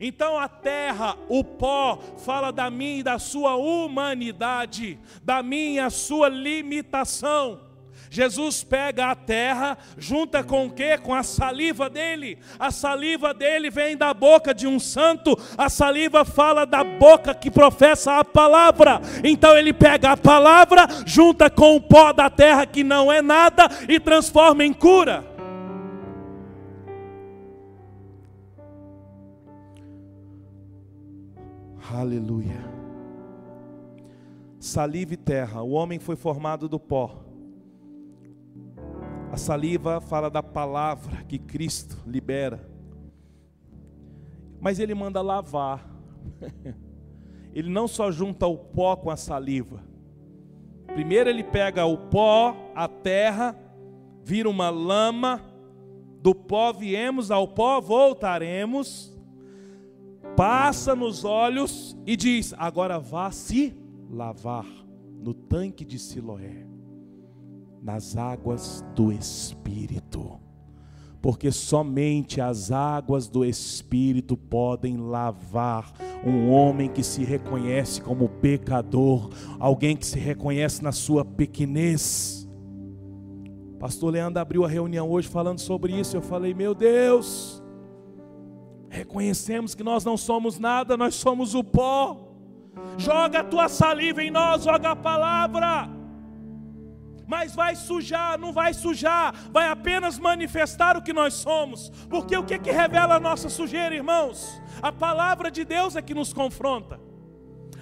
Então 0.00 0.38
a 0.38 0.48
terra, 0.48 1.16
o 1.28 1.42
pó, 1.44 1.98
fala 2.18 2.52
da 2.52 2.70
minha 2.70 3.00
e 3.00 3.02
da 3.02 3.18
sua 3.18 3.56
humanidade, 3.56 4.98
da 5.22 5.42
minha 5.42 5.86
e 5.86 5.90
sua 5.90 6.28
limitação. 6.28 7.60
Jesus 8.14 8.62
pega 8.62 9.10
a 9.10 9.14
terra, 9.16 9.76
junta 9.98 10.44
com 10.44 10.66
o 10.66 10.70
que? 10.70 10.96
Com 10.98 11.12
a 11.12 11.24
saliva 11.24 11.90
dele. 11.90 12.38
A 12.60 12.70
saliva 12.70 13.34
dele 13.34 13.70
vem 13.70 13.96
da 13.96 14.14
boca 14.14 14.54
de 14.54 14.68
um 14.68 14.78
santo, 14.78 15.36
a 15.58 15.68
saliva 15.68 16.24
fala 16.24 16.64
da 16.64 16.84
boca 16.84 17.34
que 17.34 17.50
professa 17.50 18.20
a 18.20 18.24
palavra. 18.24 19.00
Então 19.24 19.56
ele 19.56 19.72
pega 19.72 20.12
a 20.12 20.16
palavra, 20.16 20.86
junta 21.04 21.50
com 21.50 21.74
o 21.74 21.80
pó 21.80 22.12
da 22.12 22.30
terra 22.30 22.64
que 22.66 22.84
não 22.84 23.10
é 23.10 23.20
nada 23.20 23.68
e 23.88 23.98
transforma 23.98 24.64
em 24.64 24.72
cura. 24.72 25.33
Aleluia. 31.94 32.58
Saliva 34.58 35.14
e 35.14 35.16
terra. 35.16 35.62
O 35.62 35.70
homem 35.70 36.00
foi 36.00 36.16
formado 36.16 36.68
do 36.68 36.80
pó. 36.80 37.22
A 39.30 39.36
saliva 39.36 40.00
fala 40.00 40.28
da 40.28 40.42
palavra 40.42 41.22
que 41.22 41.38
Cristo 41.38 41.96
libera. 42.04 42.68
Mas 44.60 44.80
ele 44.80 44.92
manda 44.92 45.22
lavar. 45.22 45.88
Ele 47.54 47.70
não 47.70 47.86
só 47.86 48.10
junta 48.10 48.48
o 48.48 48.58
pó 48.58 48.96
com 48.96 49.10
a 49.10 49.16
saliva. 49.16 49.80
Primeiro 50.88 51.30
ele 51.30 51.44
pega 51.44 51.86
o 51.86 51.96
pó, 51.96 52.72
a 52.74 52.88
terra, 52.88 53.56
vira 54.24 54.50
uma 54.50 54.70
lama. 54.70 55.40
Do 56.20 56.34
pó 56.34 56.72
viemos, 56.72 57.30
ao 57.30 57.46
pó 57.46 57.80
voltaremos 57.80 59.13
passa 60.36 60.94
nos 60.94 61.24
olhos 61.24 61.96
e 62.06 62.16
diz: 62.16 62.54
agora 62.56 62.98
vá 62.98 63.30
se 63.30 63.76
lavar 64.10 64.66
no 65.22 65.32
tanque 65.32 65.84
de 65.84 65.98
Siloé, 65.98 66.66
nas 67.82 68.16
águas 68.16 68.84
do 68.94 69.10
Espírito, 69.12 70.38
porque 71.22 71.50
somente 71.50 72.40
as 72.40 72.70
águas 72.70 73.28
do 73.28 73.44
Espírito 73.44 74.36
podem 74.36 74.96
lavar 74.96 75.92
um 76.24 76.50
homem 76.50 76.88
que 76.88 77.02
se 77.02 77.24
reconhece 77.24 78.00
como 78.00 78.28
pecador, 78.28 79.30
alguém 79.58 79.96
que 79.96 80.06
se 80.06 80.18
reconhece 80.18 80.82
na 80.82 80.92
sua 80.92 81.24
pequenez. 81.24 82.48
Pastor 83.78 84.12
Leandro 84.12 84.40
abriu 84.40 84.64
a 84.64 84.68
reunião 84.68 85.10
hoje 85.10 85.28
falando 85.28 85.58
sobre 85.58 85.92
isso. 85.92 86.16
Eu 86.16 86.22
falei, 86.22 86.54
meu 86.54 86.74
Deus, 86.74 87.53
Reconhecemos 88.94 89.74
que 89.74 89.82
nós 89.82 90.04
não 90.04 90.16
somos 90.16 90.56
nada, 90.56 90.96
nós 90.96 91.16
somos 91.16 91.52
o 91.52 91.64
pó. 91.64 92.28
Joga 92.96 93.40
a 93.40 93.44
tua 93.44 93.68
saliva 93.68 94.22
em 94.22 94.30
nós, 94.30 94.62
joga 94.62 94.90
a 94.92 94.96
palavra. 94.96 95.88
Mas 97.26 97.56
vai 97.56 97.74
sujar, 97.74 98.38
não 98.38 98.52
vai 98.52 98.72
sujar, 98.72 99.34
vai 99.50 99.66
apenas 99.66 100.16
manifestar 100.16 100.96
o 100.96 101.02
que 101.02 101.12
nós 101.12 101.34
somos. 101.34 101.90
Porque 102.08 102.36
o 102.36 102.44
que, 102.44 102.56
que 102.56 102.70
revela 102.70 103.16
a 103.16 103.20
nossa 103.20 103.48
sujeira, 103.48 103.96
irmãos? 103.96 104.62
A 104.80 104.92
palavra 104.92 105.50
de 105.50 105.64
Deus 105.64 105.96
é 105.96 106.02
que 106.02 106.14
nos 106.14 106.32
confronta. 106.32 107.00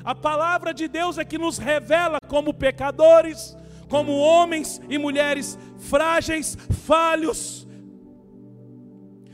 A 0.02 0.14
palavra 0.14 0.72
de 0.72 0.88
Deus 0.88 1.18
é 1.18 1.26
que 1.26 1.36
nos 1.36 1.58
revela 1.58 2.16
como 2.26 2.54
pecadores, 2.54 3.54
como 3.86 4.16
homens 4.16 4.80
e 4.88 4.96
mulheres 4.96 5.58
frágeis, 5.76 6.56
falhos 6.86 7.68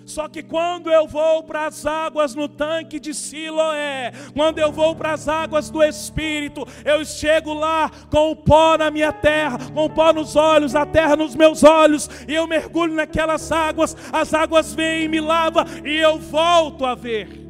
só 0.09 0.27
que 0.27 0.43
quando 0.43 0.91
eu 0.91 1.07
vou 1.07 1.43
para 1.43 1.67
as 1.67 1.85
águas 1.85 2.35
no 2.35 2.49
tanque 2.49 2.99
de 2.99 3.13
Siloé, 3.13 4.11
quando 4.35 4.59
eu 4.59 4.73
vou 4.73 4.97
para 4.97 5.13
as 5.13 5.29
águas 5.29 5.69
do 5.69 5.83
Espírito, 5.83 6.67
eu 6.83 7.05
chego 7.05 7.53
lá 7.53 7.91
com 8.11 8.31
o 8.31 8.37
pó 8.37 8.79
na 8.79 8.91
minha 8.91 9.13
terra, 9.13 9.59
com 9.71 9.85
o 9.85 9.91
pó 9.91 10.11
nos 10.11 10.35
olhos, 10.35 10.75
a 10.75 10.87
terra 10.87 11.15
nos 11.15 11.37
meus 11.37 11.63
olhos, 11.63 12.09
e 12.27 12.35
eu 12.35 12.47
mergulho 12.47 12.95
naquelas 12.95 13.53
águas, 13.53 13.95
as 14.11 14.33
águas 14.33 14.73
vêm 14.73 15.05
e 15.05 15.09
me 15.09 15.21
lavam, 15.21 15.65
e 15.85 15.99
eu 15.99 16.19
volto 16.19 16.87
a 16.87 16.95
ver. 16.95 17.47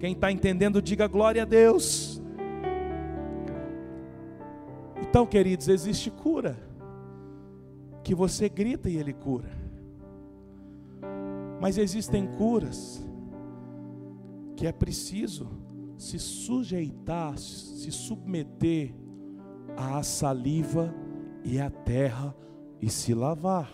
Quem 0.00 0.12
está 0.12 0.32
entendendo, 0.32 0.80
diga 0.80 1.06
glória 1.06 1.42
a 1.42 1.46
Deus. 1.46 2.22
Então, 5.02 5.26
queridos, 5.26 5.68
existe 5.68 6.10
cura, 6.10 6.56
que 8.02 8.14
você 8.14 8.48
grita 8.48 8.88
e 8.88 8.96
Ele 8.96 9.12
cura. 9.12 9.65
Mas 11.60 11.78
existem 11.78 12.26
curas 12.26 13.04
que 14.56 14.66
é 14.66 14.72
preciso 14.72 15.48
se 15.96 16.18
sujeitar, 16.18 17.38
se 17.38 17.90
submeter 17.90 18.94
à 19.76 20.02
saliva 20.02 20.94
e 21.44 21.58
à 21.60 21.70
terra 21.70 22.34
e 22.80 22.90
se 22.90 23.14
lavar. 23.14 23.70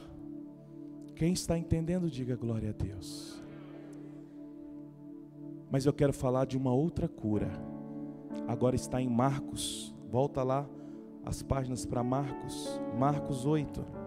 Quem 1.17 1.33
está 1.33 1.59
entendendo, 1.59 2.11
diga 2.11 2.37
glória 2.37 2.71
a 2.71 2.73
Deus. 2.73 3.41
Mas 5.71 5.87
eu 5.87 5.93
quero 5.93 6.13
falar 6.13 6.47
de 6.47 6.57
uma 6.57 6.73
outra 6.73 7.09
cura. 7.09 7.51
Agora 8.47 8.77
está 8.77 9.01
em 9.01 9.09
Marcos. 9.09 9.95
Volta 10.11 10.43
lá 10.43 10.69
as 11.25 11.43
páginas 11.43 11.87
para 11.87 12.03
Marcos. 12.03 12.81
Marcos 12.99 13.47
8. 13.47 14.02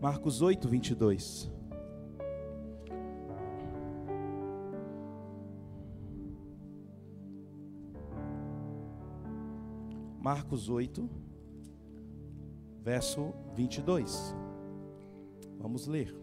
Marcos 0.00 0.40
8, 0.40 0.66
22. 0.66 1.50
Marcos 10.18 10.70
8, 10.70 11.06
verso 12.82 13.34
22. 13.54 14.34
Vamos 15.58 15.86
ler. 15.86 16.16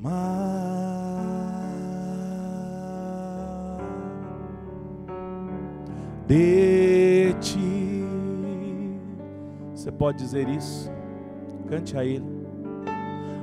Mas 0.00 0.70
de 6.26 7.34
ti 7.42 7.69
você 9.80 9.90
pode 9.90 10.18
dizer 10.18 10.46
isso? 10.46 10.92
Cante 11.66 11.96
a 11.96 12.04
Ele. 12.04 12.22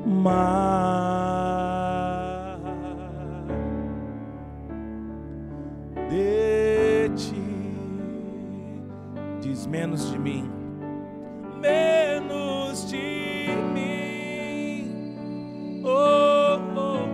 Mas 0.06 0.36
de 6.12 7.10
ti, 7.16 7.42
diz 9.42 9.66
menos 9.66 10.12
de 10.12 10.20
mim, 10.20 10.48
menos 11.60 12.88
de 12.88 13.48
mim, 13.74 15.16
oh, 15.84 16.60
oh 16.78 17.08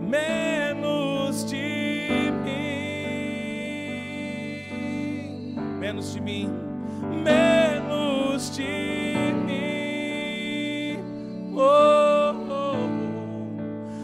menos 0.00 1.48
de 1.48 2.32
mim, 2.42 2.74
menos 5.78 6.12
de 6.12 6.20
mim. 6.20 6.50
Menos 7.22 7.53
de 8.34 9.32
mim, 9.46 10.98
oh, 11.54 12.34
oh, 12.50 12.74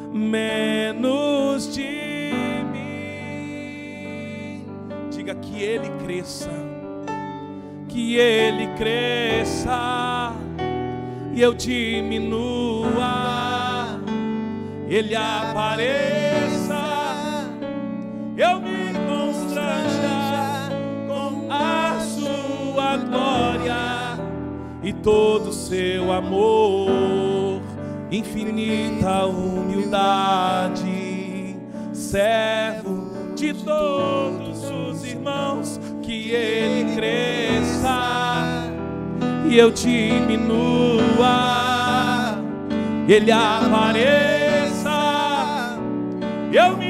oh. 0.06 0.16
menos 0.16 1.74
de 1.74 2.62
mim. 2.72 4.64
Diga 5.10 5.34
que 5.34 5.60
Ele 5.60 5.90
cresça, 6.04 6.48
que 7.88 8.16
Ele 8.16 8.68
cresça. 8.76 10.32
E 11.34 11.42
eu 11.42 11.52
diminua, 11.52 13.00
Ele 14.88 15.16
apareça, 15.16 16.29
todo 25.02 25.52
Seu 25.52 26.12
amor, 26.12 27.60
infinita 28.10 29.26
humildade, 29.26 30.80
servo 31.92 33.10
de 33.34 33.54
todos 33.54 34.64
os 34.64 35.04
irmãos, 35.04 35.80
que 36.02 36.30
Ele 36.30 36.94
cresça 36.94 38.70
e 39.48 39.58
eu 39.58 39.70
diminua, 39.70 41.28
Ele 43.08 43.32
apareça, 43.32 44.90
eu 46.52 46.76
me 46.76 46.89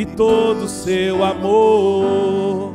e 0.00 0.06
todo 0.06 0.64
o 0.64 0.68
Seu 0.68 1.22
amor, 1.22 2.72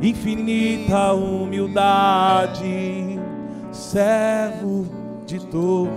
infinita 0.00 1.12
humildade, 1.12 3.18
servo 3.72 4.86
de 5.26 5.44
todo. 5.44 5.90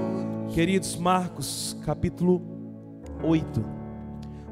Queridos 0.52 0.96
Marcos, 0.96 1.78
capítulo 1.86 2.41
8. 3.24 3.63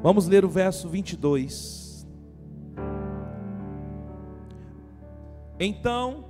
Vamos 0.00 0.28
ler 0.28 0.44
o 0.44 0.48
verso 0.48 0.88
22. 0.88 2.06
Então 5.58 6.26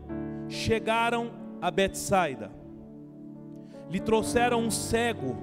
chegaram 0.48 1.30
a 1.60 1.70
Betsaida, 1.70 2.50
lhe 3.90 4.00
trouxeram 4.00 4.62
um 4.62 4.70
cego 4.70 5.36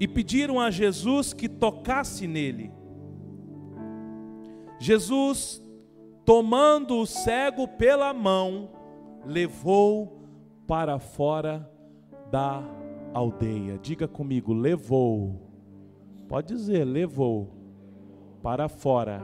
e 0.00 0.08
pediram 0.08 0.58
a 0.58 0.70
Jesus 0.70 1.34
que 1.34 1.46
tocasse 1.46 2.26
nele. 2.26 2.80
Jesus, 4.82 5.62
tomando 6.24 6.98
o 6.98 7.06
cego 7.06 7.68
pela 7.68 8.12
mão, 8.12 8.70
levou 9.24 10.26
para 10.66 10.98
fora 10.98 11.70
da 12.30 12.62
aldeia. 13.14 13.78
Diga 13.78 14.08
comigo, 14.08 14.52
levou. 14.52 15.40
Pode 16.28 16.48
dizer, 16.48 16.84
levou 16.84 17.48
para 18.42 18.68
fora 18.68 19.22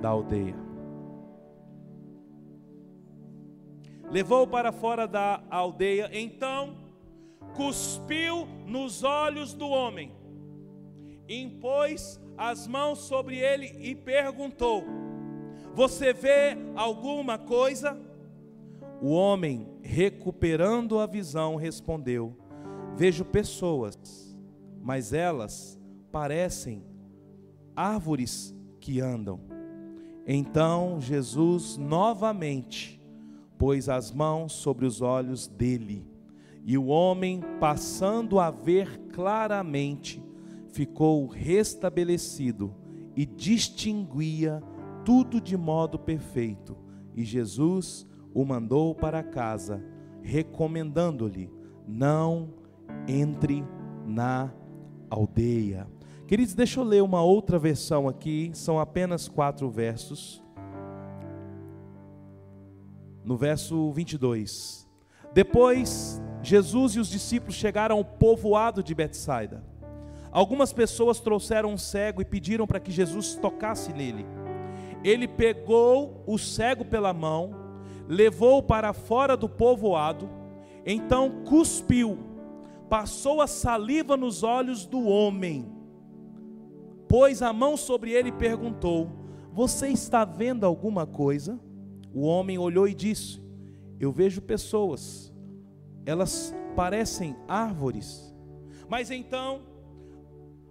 da 0.00 0.08
aldeia. 0.08 0.64
levou 4.14 4.46
para 4.46 4.70
fora 4.70 5.08
da 5.08 5.42
aldeia, 5.50 6.08
então 6.12 6.76
cuspiu 7.56 8.46
nos 8.64 9.02
olhos 9.02 9.54
do 9.54 9.66
homem, 9.68 10.12
impôs 11.28 12.20
as 12.36 12.66
mãos 12.66 13.00
sobre 13.00 13.36
ele 13.36 13.74
e 13.78 13.94
perguntou: 13.94 14.84
Você 15.74 16.12
vê 16.12 16.56
alguma 16.74 17.38
coisa? 17.38 17.98
O 19.00 19.10
homem, 19.10 19.68
recuperando 19.82 20.98
a 20.98 21.06
visão, 21.06 21.56
respondeu: 21.56 22.36
Vejo 22.96 23.24
pessoas, 23.24 24.36
mas 24.82 25.12
elas 25.12 25.78
parecem 26.10 26.82
árvores 27.74 28.54
que 28.80 29.00
andam. 29.00 29.40
Então 30.26 31.00
Jesus 31.00 31.76
novamente 31.76 33.00
pôs 33.58 33.88
as 33.88 34.10
mãos 34.10 34.52
sobre 34.52 34.86
os 34.86 35.00
olhos 35.00 35.46
dele, 35.46 36.06
e 36.64 36.78
o 36.78 36.86
homem, 36.86 37.42
passando 37.60 38.40
a 38.40 38.50
ver 38.50 38.98
claramente, 39.12 40.22
ficou 40.74 41.26
restabelecido 41.26 42.74
e 43.16 43.24
distinguia 43.24 44.60
tudo 45.04 45.40
de 45.40 45.56
modo 45.56 45.98
perfeito. 45.98 46.76
E 47.14 47.24
Jesus 47.24 48.06
o 48.34 48.44
mandou 48.44 48.94
para 48.94 49.22
casa, 49.22 49.82
recomendando-lhe: 50.20 51.50
não 51.86 52.52
entre 53.06 53.64
na 54.04 54.52
aldeia. 55.08 55.86
Queridos, 56.26 56.54
deixa 56.54 56.80
eu 56.80 56.84
ler 56.84 57.02
uma 57.02 57.22
outra 57.22 57.58
versão 57.58 58.08
aqui, 58.08 58.50
são 58.54 58.80
apenas 58.80 59.28
quatro 59.28 59.70
versos 59.70 60.42
no 63.22 63.36
verso 63.36 63.92
22. 63.92 64.88
Depois, 65.32 66.20
Jesus 66.42 66.94
e 66.94 67.00
os 67.00 67.08
discípulos 67.08 67.54
chegaram 67.54 67.96
ao 67.96 68.04
povoado 68.04 68.82
de 68.82 68.94
Betsaida. 68.94 69.64
Algumas 70.34 70.72
pessoas 70.72 71.20
trouxeram 71.20 71.72
um 71.72 71.78
cego 71.78 72.20
e 72.20 72.24
pediram 72.24 72.66
para 72.66 72.80
que 72.80 72.90
Jesus 72.90 73.36
tocasse 73.36 73.92
nele. 73.92 74.26
Ele 75.04 75.28
pegou 75.28 76.24
o 76.26 76.36
cego 76.36 76.84
pela 76.84 77.12
mão, 77.12 77.54
levou 78.08 78.60
para 78.60 78.92
fora 78.92 79.36
do 79.36 79.48
povoado, 79.48 80.28
então 80.84 81.44
cuspiu, 81.44 82.18
passou 82.90 83.40
a 83.40 83.46
saliva 83.46 84.16
nos 84.16 84.42
olhos 84.42 84.84
do 84.84 85.04
homem, 85.04 85.72
pôs 87.06 87.40
a 87.40 87.52
mão 87.52 87.76
sobre 87.76 88.10
ele 88.10 88.30
e 88.30 88.32
perguntou: 88.32 89.08
Você 89.52 89.86
está 89.86 90.24
vendo 90.24 90.66
alguma 90.66 91.06
coisa? 91.06 91.60
O 92.12 92.22
homem 92.22 92.58
olhou 92.58 92.88
e 92.88 92.94
disse: 92.94 93.40
Eu 94.00 94.10
vejo 94.10 94.42
pessoas, 94.42 95.32
elas 96.04 96.52
parecem 96.74 97.36
árvores, 97.46 98.34
mas 98.88 99.12
então, 99.12 99.73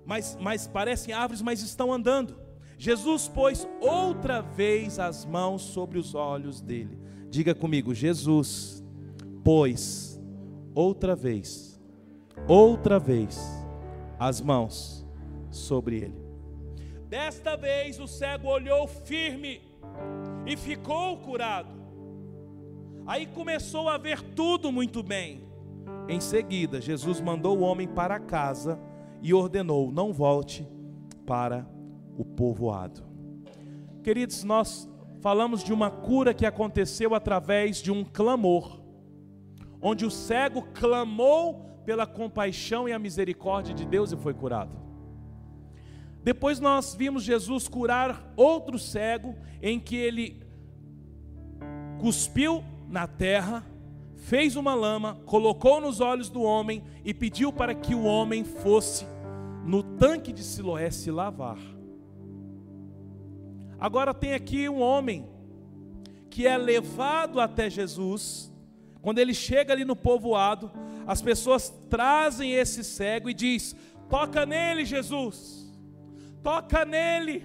mas, 0.06 0.38
mas 0.40 0.68
parecem 0.68 1.14
árvores, 1.14 1.42
mas 1.42 1.62
estão 1.62 1.92
andando. 1.92 2.36
Jesus 2.78 3.28
pôs 3.28 3.68
outra 3.80 4.42
vez 4.42 5.00
as 5.00 5.26
mãos 5.26 5.62
sobre 5.62 5.98
os 5.98 6.14
olhos 6.16 6.62
dele. 6.62 7.00
Diga 7.30 7.56
comigo, 7.56 7.94
Jesus 7.94 8.84
pôs 9.44 10.22
outra 10.74 11.16
vez, 11.16 11.82
outra 12.48 13.00
vez, 13.00 13.40
as 14.20 14.42
mãos 14.42 15.06
sobre 15.50 15.98
ele. 15.98 16.24
Desta 17.08 17.56
vez 17.56 18.00
o 18.00 18.08
cego 18.08 18.48
olhou 18.48 18.88
firme 18.88 19.62
e 20.46 20.58
ficou 20.58 21.18
curado. 21.18 21.84
Aí 23.06 23.26
começou 23.28 23.90
a 23.90 23.98
ver 23.98 24.22
tudo 24.22 24.72
muito 24.72 25.04
bem. 25.04 25.44
Em 26.08 26.20
seguida, 26.20 26.82
Jesus 26.82 27.22
mandou 27.22 27.58
o 27.58 27.62
homem 27.62 27.88
para 27.88 28.20
casa 28.20 28.80
e 29.24 29.34
ordenou: 29.34 29.92
não 29.92 30.14
volte 30.14 30.68
para 31.26 31.66
o 32.18 32.24
povoado. 32.24 33.04
Queridos, 34.04 34.44
nós 34.44 34.88
falamos 35.22 35.64
de 35.64 35.72
uma 35.72 35.90
cura 35.90 36.34
que 36.34 36.46
aconteceu 36.46 37.16
através 37.16 37.78
de 37.78 37.90
um 37.90 38.04
clamor, 38.04 38.82
onde 39.82 40.06
o 40.06 40.12
cego 40.12 40.62
clamou 40.74 41.66
pela 41.86 42.06
compaixão 42.06 42.88
e 42.88 42.94
a 42.94 43.00
misericórdia 43.00 43.74
de 43.74 43.86
Deus 43.86 44.12
e 44.12 44.18
foi 44.18 44.34
curado. 44.34 44.84
Depois 46.22 46.60
nós 46.60 46.94
vimos 46.94 47.24
Jesus 47.24 47.68
curar 47.68 48.34
outro 48.36 48.78
cego, 48.78 49.36
em 49.62 49.80
que 49.80 49.96
ele 49.96 50.42
cuspiu 52.00 52.64
na 52.88 53.08
terra, 53.08 53.66
fez 54.24 54.56
uma 54.56 54.74
lama, 54.74 55.20
colocou 55.26 55.80
nos 55.80 56.00
olhos 56.00 56.30
do 56.30 56.42
homem 56.42 56.84
e 57.04 57.14
pediu 57.14 57.52
para 57.52 57.74
que 57.74 57.96
o 57.96 58.04
homem 58.04 58.44
fosse 58.44 59.06
no 59.66 59.82
tanque 59.82 60.32
de 60.32 60.44
Siloé 60.44 60.92
se 60.92 61.10
lavar. 61.10 61.58
Agora 63.80 64.14
tem 64.14 64.34
aqui 64.34 64.68
um 64.70 64.82
homem 64.82 65.28
que 66.30 66.48
é 66.48 66.58
levado 66.58 67.40
até 67.40 67.70
Jesus. 67.70 68.52
Quando 69.02 69.20
ele 69.20 69.34
chega 69.34 69.74
ali 69.74 69.86
no 69.86 69.96
povoado, 69.96 70.72
as 71.06 71.22
pessoas 71.22 71.70
trazem 71.90 72.54
esse 72.54 72.84
cego 72.84 73.30
e 73.30 73.34
diz: 73.34 73.76
"Toca 74.10 74.46
nele, 74.46 74.86
Jesus" 74.86 75.64
toca 76.44 76.84
nele. 76.84 77.44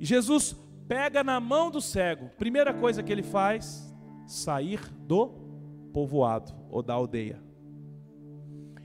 E 0.00 0.04
Jesus 0.04 0.56
pega 0.88 1.22
na 1.22 1.38
mão 1.38 1.70
do 1.70 1.80
cego. 1.80 2.30
Primeira 2.38 2.72
coisa 2.72 3.02
que 3.02 3.12
ele 3.12 3.22
faz, 3.22 3.94
sair 4.26 4.80
do 5.06 5.49
povoado 5.92 6.52
ou 6.70 6.82
da 6.82 6.94
aldeia. 6.94 7.40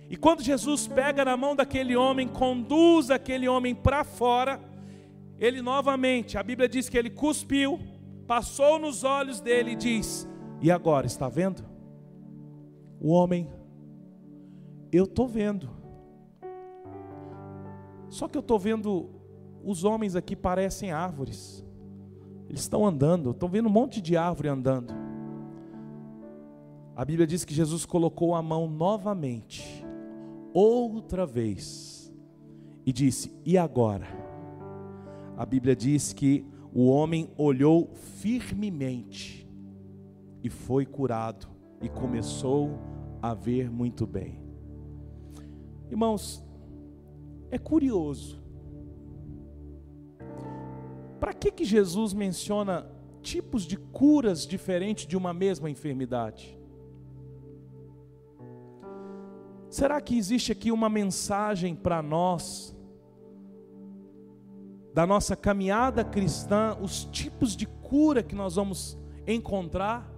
E 0.09 0.15
quando 0.15 0.43
Jesus 0.43 0.87
pega 0.87 1.25
na 1.25 1.35
mão 1.35 1.55
daquele 1.55 1.95
homem, 1.95 2.27
conduz 2.27 3.09
aquele 3.09 3.47
homem 3.47 3.73
para 3.73 4.03
fora, 4.03 4.61
ele 5.39 5.61
novamente, 5.61 6.37
a 6.37 6.43
Bíblia 6.43 6.69
diz 6.69 6.87
que 6.87 6.97
ele 6.97 7.09
cuspiu, 7.09 7.79
passou 8.27 8.79
nos 8.79 9.03
olhos 9.03 9.41
dele 9.41 9.71
e 9.71 9.75
diz: 9.75 10.27
E 10.61 10.69
agora, 10.71 11.07
está 11.07 11.27
vendo? 11.27 11.63
O 12.99 13.11
homem, 13.11 13.49
eu 14.91 15.05
estou 15.05 15.27
vendo. 15.27 15.69
Só 18.09 18.27
que 18.27 18.37
eu 18.37 18.41
estou 18.41 18.57
vendo, 18.57 19.09
os 19.63 19.83
homens 19.83 20.15
aqui 20.15 20.35
parecem 20.35 20.91
árvores. 20.91 21.65
Eles 22.47 22.61
estão 22.61 22.85
andando, 22.85 23.31
estou 23.31 23.49
vendo 23.49 23.67
um 23.67 23.71
monte 23.71 23.99
de 23.99 24.15
árvore 24.15 24.47
andando. 24.47 25.04
A 26.95 27.03
Bíblia 27.03 27.27
diz 27.27 27.43
que 27.43 27.53
Jesus 27.53 27.85
colocou 27.85 28.33
a 28.33 28.41
mão 28.41 28.69
novamente 28.69 29.85
outra 30.53 31.25
vez 31.25 32.09
e 32.85 32.93
disse: 32.93 33.33
E 33.43 33.57
agora? 33.57 34.07
A 35.35 35.45
Bíblia 35.45 35.75
diz 35.75 36.13
que 36.13 36.45
o 36.73 36.87
homem 36.87 37.29
olhou 37.37 37.89
firmemente 37.93 39.45
e 40.41 40.49
foi 40.49 40.85
curado 40.85 41.47
e 41.81 41.89
começou 41.89 42.79
a 43.21 43.33
ver 43.33 43.69
muito 43.69 44.07
bem. 44.07 44.39
Irmãos, 45.91 46.41
é 47.51 47.57
curioso. 47.57 48.41
Para 51.19 51.33
que 51.33 51.51
que 51.51 51.65
Jesus 51.65 52.13
menciona 52.13 52.89
tipos 53.21 53.63
de 53.63 53.75
curas 53.75 54.47
diferentes 54.47 55.05
de 55.05 55.17
uma 55.17 55.33
mesma 55.33 55.69
enfermidade? 55.69 56.57
Será 59.75 59.99
que 59.99 60.17
existe 60.17 60.53
aqui 60.53 60.71
uma 60.71 60.87
mensagem 60.87 61.75
para 61.75 62.01
nós, 62.01 62.73
da 64.93 65.05
nossa 65.05 65.35
caminhada 65.35 66.01
cristã, 66.01 66.77
os 66.81 67.03
tipos 67.03 67.57
de 67.57 67.65
cura 67.65 68.23
que 68.23 68.33
nós 68.33 68.55
vamos 68.55 68.97
encontrar? 69.27 70.09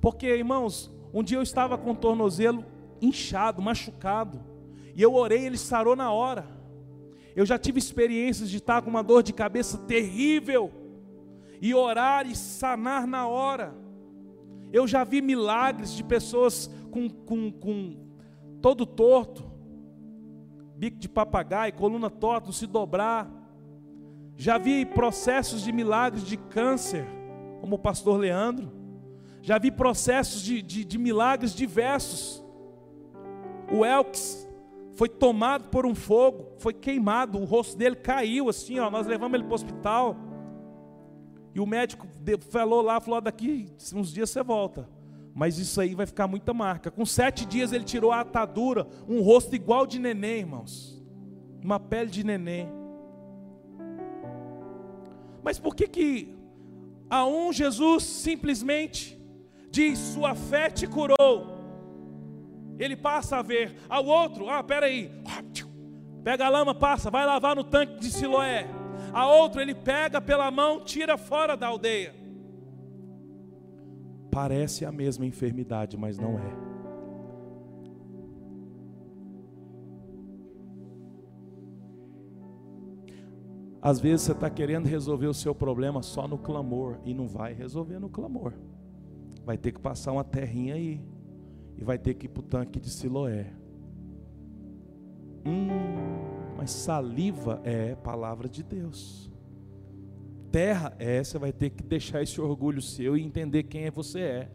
Porque, 0.00 0.28
irmãos, 0.28 0.94
um 1.12 1.24
dia 1.24 1.38
eu 1.38 1.42
estava 1.42 1.76
com 1.76 1.90
o 1.90 1.96
tornozelo 1.96 2.64
inchado, 3.02 3.60
machucado, 3.60 4.40
e 4.94 5.02
eu 5.02 5.12
orei, 5.14 5.44
ele 5.44 5.58
sarou 5.58 5.96
na 5.96 6.12
hora. 6.12 6.46
Eu 7.34 7.44
já 7.44 7.58
tive 7.58 7.80
experiências 7.80 8.48
de 8.48 8.58
estar 8.58 8.80
com 8.80 8.90
uma 8.90 9.02
dor 9.02 9.24
de 9.24 9.32
cabeça 9.32 9.76
terrível, 9.76 10.70
e 11.60 11.74
orar 11.74 12.30
e 12.30 12.36
sanar 12.36 13.08
na 13.08 13.26
hora. 13.26 13.74
Eu 14.72 14.86
já 14.86 15.02
vi 15.02 15.20
milagres 15.20 15.90
de 15.90 16.04
pessoas 16.04 16.70
com, 16.96 17.10
com, 17.10 17.52
com 17.52 17.96
todo 18.62 18.86
torto, 18.86 19.44
bico 20.76 20.96
de 20.96 21.08
papagaio, 21.08 21.74
coluna 21.74 22.08
torta, 22.08 22.50
se 22.52 22.66
dobrar. 22.66 23.30
Já 24.34 24.56
vi 24.56 24.86
processos 24.86 25.62
de 25.62 25.72
milagres 25.72 26.24
de 26.24 26.38
câncer, 26.38 27.06
como 27.60 27.76
o 27.76 27.78
pastor 27.78 28.18
Leandro. 28.18 28.72
Já 29.42 29.58
vi 29.58 29.70
processos 29.70 30.42
de, 30.42 30.62
de, 30.62 30.84
de 30.84 30.98
milagres 30.98 31.54
diversos. 31.54 32.42
O 33.70 33.84
Elks 33.84 34.48
foi 34.94 35.08
tomado 35.08 35.68
por 35.68 35.84
um 35.84 35.94
fogo, 35.94 36.46
foi 36.58 36.72
queimado, 36.72 37.38
o 37.38 37.44
rosto 37.44 37.76
dele 37.76 37.96
caiu 37.96 38.48
assim, 38.48 38.78
ó, 38.78 38.90
nós 38.90 39.06
levamos 39.06 39.34
ele 39.34 39.44
para 39.44 39.52
o 39.52 39.54
hospital. 39.54 40.16
E 41.54 41.60
o 41.60 41.66
médico 41.66 42.06
falou 42.50 42.80
lá, 42.80 43.00
falou: 43.00 43.20
daqui 43.20 43.66
uns 43.94 44.12
dias 44.12 44.30
você 44.30 44.42
volta. 44.42 44.95
Mas 45.36 45.58
isso 45.58 45.82
aí 45.82 45.94
vai 45.94 46.06
ficar 46.06 46.26
muita 46.26 46.54
marca. 46.54 46.90
Com 46.90 47.04
sete 47.04 47.44
dias 47.44 47.70
ele 47.70 47.84
tirou 47.84 48.10
a 48.10 48.20
atadura, 48.20 48.88
um 49.06 49.20
rosto 49.20 49.54
igual 49.54 49.86
de 49.86 49.98
neném, 49.98 50.38
irmãos. 50.38 50.98
Uma 51.62 51.78
pele 51.78 52.10
de 52.10 52.24
neném. 52.24 52.66
Mas 55.44 55.58
por 55.58 55.76
que 55.76 55.86
que 55.86 56.34
a 57.10 57.26
um 57.26 57.52
Jesus 57.52 58.02
simplesmente 58.04 59.20
diz: 59.70 59.98
Sua 59.98 60.34
fé 60.34 60.70
te 60.70 60.86
curou? 60.86 61.54
Ele 62.78 62.96
passa 62.96 63.36
a 63.36 63.42
ver. 63.42 63.76
Ao 63.90 64.06
outro, 64.06 64.48
ah, 64.48 64.64
peraí. 64.64 65.10
Pega 66.24 66.46
a 66.46 66.48
lama, 66.48 66.74
passa, 66.74 67.10
vai 67.10 67.26
lavar 67.26 67.54
no 67.54 67.62
tanque 67.62 68.00
de 68.00 68.10
Siloé. 68.10 68.66
A 69.12 69.26
outro, 69.26 69.60
ele 69.60 69.74
pega 69.74 70.18
pela 70.18 70.50
mão, 70.50 70.80
tira 70.82 71.18
fora 71.18 71.58
da 71.58 71.66
aldeia. 71.66 72.14
Parece 74.30 74.84
a 74.84 74.92
mesma 74.92 75.24
enfermidade, 75.24 75.96
mas 75.96 76.18
não 76.18 76.38
é. 76.38 76.76
Às 83.80 84.00
vezes 84.00 84.22
você 84.22 84.32
está 84.32 84.50
querendo 84.50 84.86
resolver 84.86 85.28
o 85.28 85.34
seu 85.34 85.54
problema 85.54 86.02
só 86.02 86.26
no 86.26 86.36
clamor 86.36 86.98
e 87.04 87.14
não 87.14 87.28
vai 87.28 87.52
resolver 87.52 88.00
no 88.00 88.08
clamor. 88.08 88.52
Vai 89.44 89.56
ter 89.56 89.70
que 89.70 89.80
passar 89.80 90.12
uma 90.12 90.24
terrinha 90.24 90.74
aí 90.74 91.00
e 91.76 91.84
vai 91.84 91.96
ter 91.96 92.14
que 92.14 92.26
ir 92.26 92.28
para 92.28 92.40
o 92.40 92.42
tanque 92.42 92.80
de 92.80 92.90
Siloé. 92.90 93.52
Hum, 95.46 95.68
mas 96.56 96.72
saliva 96.72 97.60
é 97.62 97.94
palavra 97.94 98.48
de 98.48 98.64
Deus 98.64 99.25
terra 100.56 100.94
é, 100.98 101.22
você 101.22 101.38
vai 101.38 101.52
ter 101.52 101.68
que 101.68 101.82
deixar 101.82 102.22
esse 102.22 102.40
orgulho 102.40 102.80
seu 102.80 103.14
e 103.14 103.22
entender 103.22 103.64
quem 103.64 103.84
é 103.84 103.90
você 103.90 104.20
é. 104.20 104.50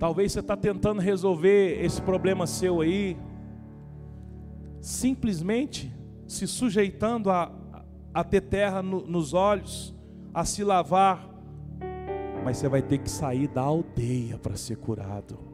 Talvez 0.00 0.32
você 0.32 0.40
está 0.40 0.56
tentando 0.56 1.00
resolver 1.00 1.80
esse 1.80 2.02
problema 2.02 2.44
seu 2.44 2.80
aí, 2.80 3.16
simplesmente 4.80 5.94
se 6.26 6.48
sujeitando 6.48 7.30
a, 7.30 7.52
a 8.12 8.24
ter 8.24 8.40
terra 8.40 8.82
no, 8.82 9.06
nos 9.06 9.32
olhos, 9.32 9.94
a 10.34 10.44
se 10.44 10.64
lavar, 10.64 11.32
mas 12.44 12.56
você 12.56 12.68
vai 12.68 12.82
ter 12.82 12.98
que 12.98 13.08
sair 13.08 13.46
da 13.46 13.62
aldeia 13.62 14.36
para 14.38 14.56
ser 14.56 14.74
curado. 14.76 15.49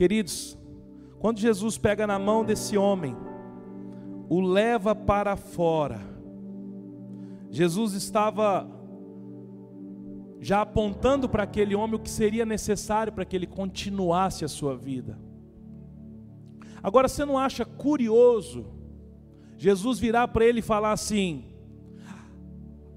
Queridos, 0.00 0.58
quando 1.18 1.40
Jesus 1.40 1.76
pega 1.76 2.06
na 2.06 2.18
mão 2.18 2.42
desse 2.42 2.74
homem, 2.78 3.14
o 4.30 4.40
leva 4.40 4.94
para 4.94 5.36
fora, 5.36 6.00
Jesus 7.50 7.92
estava 7.92 8.66
já 10.40 10.62
apontando 10.62 11.28
para 11.28 11.42
aquele 11.42 11.74
homem 11.74 11.96
o 11.96 12.02
que 12.02 12.08
seria 12.08 12.46
necessário 12.46 13.12
para 13.12 13.26
que 13.26 13.36
ele 13.36 13.46
continuasse 13.46 14.42
a 14.42 14.48
sua 14.48 14.74
vida. 14.74 15.18
Agora 16.82 17.06
você 17.06 17.26
não 17.26 17.36
acha 17.36 17.66
curioso 17.66 18.72
Jesus 19.58 19.98
virar 19.98 20.28
para 20.28 20.46
ele 20.46 20.60
e 20.60 20.62
falar 20.62 20.92
assim: 20.92 21.44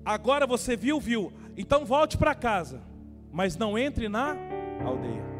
Agora 0.05 0.47
você 0.47 0.77
viu, 0.77 1.01
viu, 1.01 1.33
então 1.57 1.83
volte 1.83 2.17
para 2.17 2.33
casa, 2.33 2.81
mas 3.29 3.57
não 3.57 3.77
entre 3.77 4.07
na 4.07 4.37
aldeia. 4.85 5.32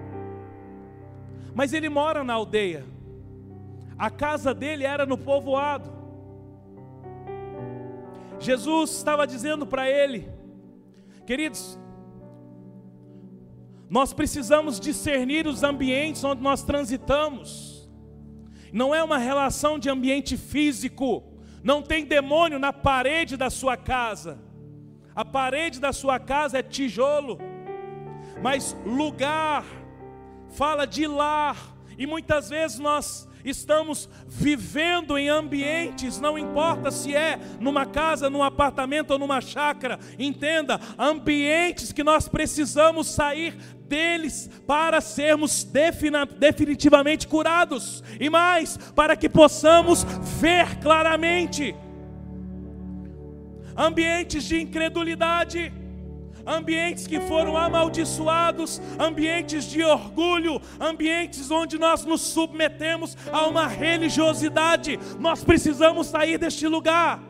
Mas 1.54 1.74
ele 1.74 1.90
mora 1.90 2.24
na 2.24 2.34
aldeia. 2.34 2.86
A 3.98 4.10
casa 4.10 4.54
dele 4.54 4.84
era 4.84 5.06
no 5.06 5.18
povoado. 5.18 5.92
Jesus 8.40 8.92
estava 8.98 9.26
dizendo 9.26 9.66
para 9.66 9.90
ele, 9.90 10.30
queridos, 11.26 11.80
nós 13.90 14.12
precisamos 14.12 14.80
discernir 14.80 15.46
os 15.48 15.64
ambientes 15.64 16.24
onde 16.24 16.42
nós 16.42 16.64
transitamos. 16.64 17.90
Não 18.72 18.94
é 18.94 19.04
uma 19.04 19.20
relação 19.20 19.78
de 19.78 19.90
ambiente 19.90 20.36
físico. 20.36 21.24
Não 21.64 21.82
tem 21.82 22.04
demônio 22.04 22.58
na 22.58 22.74
parede 22.74 23.38
da 23.38 23.52
sua 23.52 23.78
casa. 23.78 24.40
A 25.16 25.24
parede 25.24 25.80
da 25.80 25.94
sua 25.94 26.20
casa 26.20 26.58
é 26.58 26.64
tijolo. 26.64 27.38
Mas 28.42 28.76
lugar 28.84 29.64
fala 30.56 30.86
de 30.86 31.08
lar, 31.08 31.58
e 31.98 32.06
muitas 32.06 32.50
vezes 32.50 32.80
nós 32.80 33.28
estamos 33.46 34.10
vivendo 34.26 35.18
em 35.18 35.28
ambientes, 35.28 36.20
não 36.20 36.38
importa 36.38 36.90
se 36.90 37.14
é 37.14 37.38
numa 37.60 37.86
casa, 37.86 38.30
num 38.30 38.42
apartamento 38.42 39.12
ou 39.12 39.20
numa 39.20 39.42
chácara, 39.42 40.00
entenda, 40.18 40.80
ambientes 40.98 41.92
que 41.92 42.04
nós 42.04 42.28
precisamos 42.28 43.08
sair 43.08 43.54
deles 43.86 44.50
para 44.66 45.02
sermos 45.02 45.68
definitivamente 46.40 47.28
curados, 47.28 48.04
e 48.20 48.30
mais, 48.30 48.78
para 48.96 49.16
que 49.16 49.28
possamos 49.28 50.04
ver 50.40 50.80
claramente. 50.80 51.76
Ambientes 53.76 54.44
de 54.46 54.62
incredulidade, 54.62 55.74
ambientes 56.46 57.08
que 57.08 57.20
foram 57.22 57.58
amaldiçoados, 57.58 58.82
ambientes 59.00 59.66
de 59.66 59.84
orgulho, 59.84 60.62
ambientes 60.80 61.50
onde 61.52 61.78
nós 61.78 62.06
nos 62.06 62.22
submetemos 62.22 63.18
a 63.32 63.48
uma 63.48 63.68
religiosidade. 63.68 65.00
Nós 65.20 65.44
precisamos 65.44 66.08
sair 66.08 66.38
deste 66.38 66.68
lugar. 66.68 67.22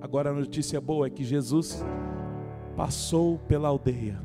Agora 0.00 0.30
a 0.30 0.34
notícia 0.34 0.80
boa 0.80 1.06
é 1.06 1.10
que 1.10 1.24
Jesus 1.24 1.84
passou 2.76 3.38
pela 3.48 3.68
aldeia. 3.68 4.22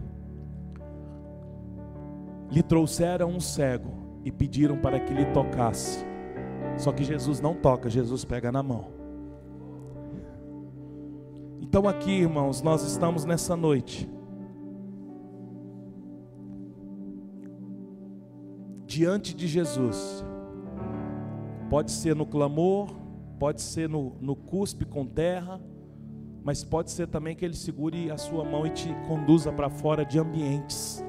Lhe 2.52 2.62
trouxeram 2.62 3.30
um 3.30 3.40
cego 3.40 4.20
e 4.26 4.32
pediram 4.32 4.78
para 4.78 5.00
que 5.00 5.14
lhe 5.14 5.26
tocasse. 5.28 6.06
Só 6.78 6.92
que 6.92 7.04
Jesus 7.04 7.40
não 7.40 7.56
toca, 7.56 7.90
Jesus 7.90 8.26
pega 8.26 8.52
na 8.52 8.62
mão. 8.62 9.01
Então, 11.72 11.88
aqui, 11.88 12.12
irmãos, 12.12 12.62
nós 12.62 12.84
estamos 12.84 13.24
nessa 13.24 13.56
noite. 13.56 14.06
Diante 18.86 19.34
de 19.34 19.48
Jesus. 19.48 20.22
Pode 21.70 21.92
ser 21.92 22.14
no 22.14 22.26
clamor, 22.26 22.90
pode 23.40 23.62
ser 23.62 23.88
no, 23.88 24.18
no 24.20 24.36
cuspe 24.36 24.84
com 24.84 25.06
terra, 25.06 25.62
mas 26.44 26.62
pode 26.62 26.92
ser 26.92 27.08
também 27.08 27.38
que 27.38 27.46
Ele 27.46 27.56
segure 27.56 28.12
a 28.12 28.18
sua 28.18 28.44
mão 28.44 28.68
e 28.68 28.72
te 28.72 28.94
conduza 29.08 29.50
para 29.50 29.70
fora 29.70 30.04
de 30.04 30.20
ambientes 30.20 31.02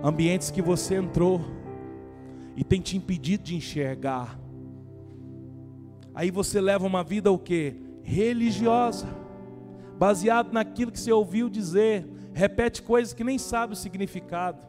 ambientes 0.00 0.52
que 0.52 0.62
você 0.62 0.94
entrou 0.94 1.40
e 2.56 2.62
tem 2.62 2.80
te 2.80 2.96
impedido 2.96 3.42
de 3.42 3.56
enxergar. 3.56 4.38
Aí 6.14 6.30
você 6.30 6.60
leva 6.60 6.86
uma 6.86 7.02
vida 7.02 7.32
o 7.32 7.38
que? 7.38 7.74
Religiosa, 8.04 9.19
baseado 10.00 10.50
naquilo 10.50 10.90
que 10.90 10.98
você 10.98 11.12
ouviu 11.12 11.50
dizer, 11.50 12.08
repete 12.32 12.80
coisas 12.80 13.12
que 13.12 13.22
nem 13.22 13.36
sabe 13.36 13.74
o 13.74 13.76
significado, 13.76 14.66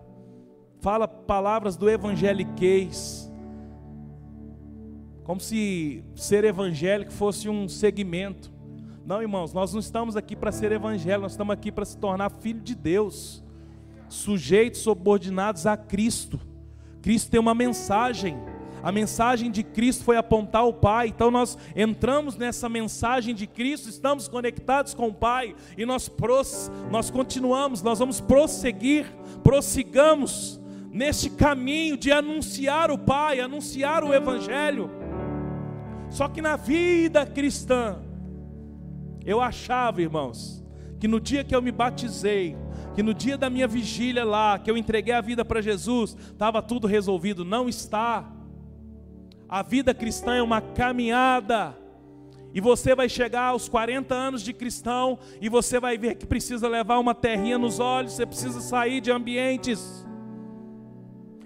fala 0.82 1.08
palavras 1.08 1.78
do 1.78 1.90
evangeliquez, 1.90 3.32
como 5.24 5.40
se 5.40 6.04
ser 6.16 6.44
evangélico 6.44 7.14
fosse 7.14 7.48
um 7.48 7.70
segmento. 7.70 8.52
Não, 9.06 9.22
irmãos, 9.22 9.54
nós 9.54 9.72
não 9.72 9.80
estamos 9.80 10.18
aqui 10.18 10.36
para 10.36 10.52
ser 10.52 10.74
evangélico, 10.74 11.22
nós 11.22 11.32
estamos 11.32 11.54
aqui 11.54 11.72
para 11.72 11.86
se 11.86 11.98
tornar 11.98 12.30
filho 12.30 12.60
de 12.60 12.76
Deus, 12.76 13.42
sujeitos, 14.10 14.82
subordinados 14.82 15.66
a 15.66 15.78
Cristo. 15.78 16.42
Cristo 17.02 17.32
tem 17.32 17.40
uma 17.40 17.56
mensagem. 17.56 18.38
A 18.84 18.92
mensagem 18.92 19.52
de 19.52 19.64
Cristo 19.64 20.04
foi 20.04 20.18
apontar 20.18 20.66
o 20.66 20.74
Pai. 20.74 21.08
Então 21.08 21.30
nós 21.30 21.58
entramos 21.76 22.36
nessa 22.36 22.68
mensagem 22.68 23.36
de 23.36 23.46
Cristo, 23.46 23.90
estamos 23.90 24.28
conectados 24.28 24.94
com 24.94 25.08
o 25.08 25.14
Pai 25.14 25.56
e 25.78 25.86
nós 25.86 26.10
pros, 26.10 26.72
nós 26.90 27.10
continuamos, 27.10 27.82
nós 27.82 28.00
vamos 28.00 28.20
prosseguir, 28.20 29.06
prossigamos 29.44 30.60
neste 30.92 31.30
caminho 31.30 31.96
de 31.96 32.12
anunciar 32.12 32.92
o 32.92 32.98
Pai, 32.98 33.40
anunciar 33.40 34.04
o 34.04 34.14
evangelho. 34.14 34.90
Só 36.10 36.28
que 36.28 36.42
na 36.42 36.56
vida 36.56 37.26
cristã 37.26 38.00
eu 39.26 39.40
achava, 39.40 40.02
irmãos, 40.02 40.64
que 41.00 41.08
no 41.08 41.20
dia 41.20 41.44
que 41.44 41.56
eu 41.56 41.62
me 41.62 41.72
batizei, 41.72 42.58
que 42.94 43.02
no 43.02 43.14
dia 43.14 43.38
da 43.38 43.50
minha 43.50 43.68
vigília 43.68 44.26
lá, 44.26 44.60
que 44.60 44.70
eu 44.70 44.76
entreguei 44.76 45.14
a 45.14 45.22
vida 45.22 45.46
para 45.46 45.62
Jesus, 45.62 46.18
estava 46.32 46.62
tudo 46.62 46.88
resolvido. 46.88 47.46
Não 47.46 47.70
está. 47.70 48.30
A 49.52 49.62
vida 49.62 49.94
cristã 49.94 50.36
é 50.36 50.42
uma 50.42 50.62
caminhada. 50.62 51.78
E 52.54 52.60
você 52.60 52.96
vai 52.96 53.08
chegar 53.08 53.48
aos 53.48 53.70
40 53.70 54.16
anos 54.16 54.42
de 54.42 54.54
cristão 54.54 55.20
e 55.40 55.50
você 55.50 55.80
vai 55.80 55.98
ver 55.98 56.16
que 56.16 56.26
precisa 56.26 56.68
levar 56.68 56.98
uma 56.98 57.14
terrinha 57.14 57.58
nos 57.58 57.80
olhos, 57.80 58.14
você 58.14 58.26
precisa 58.26 58.60
sair 58.60 59.00
de 59.02 59.12
ambientes 59.12 60.06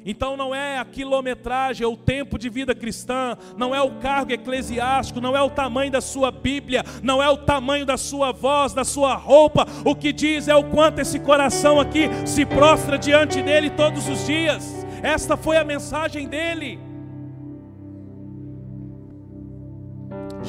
então 0.05 0.37
não 0.37 0.53
é 0.53 0.77
a 0.77 0.85
quilometragem, 0.85 1.83
é 1.83 1.87
o 1.87 1.97
tempo 1.97 2.37
de 2.37 2.47
vida 2.47 2.75
cristã, 2.75 3.35
não 3.57 3.73
é 3.73 3.81
o 3.81 3.95
cargo 3.95 4.31
eclesiástico, 4.31 5.19
não 5.19 5.35
é 5.35 5.41
o 5.41 5.49
tamanho 5.49 5.91
da 5.91 5.99
sua 5.99 6.29
Bíblia, 6.29 6.83
não 7.01 7.23
é 7.23 7.27
o 7.27 7.37
tamanho 7.37 7.87
da 7.87 7.97
sua 7.97 8.31
voz, 8.31 8.71
da 8.71 8.83
sua 8.83 9.15
roupa. 9.15 9.65
O 9.83 9.95
que 9.95 10.13
diz 10.13 10.47
é 10.47 10.53
o 10.53 10.65
quanto 10.65 11.01
esse 11.01 11.19
coração 11.19 11.79
aqui 11.79 12.07
se 12.23 12.45
prostra 12.45 12.99
diante 12.99 13.41
dele 13.41 13.71
todos 13.71 14.07
os 14.07 14.27
dias. 14.27 14.85
Esta 15.01 15.35
foi 15.35 15.57
a 15.57 15.63
mensagem 15.63 16.27
dele. 16.27 16.79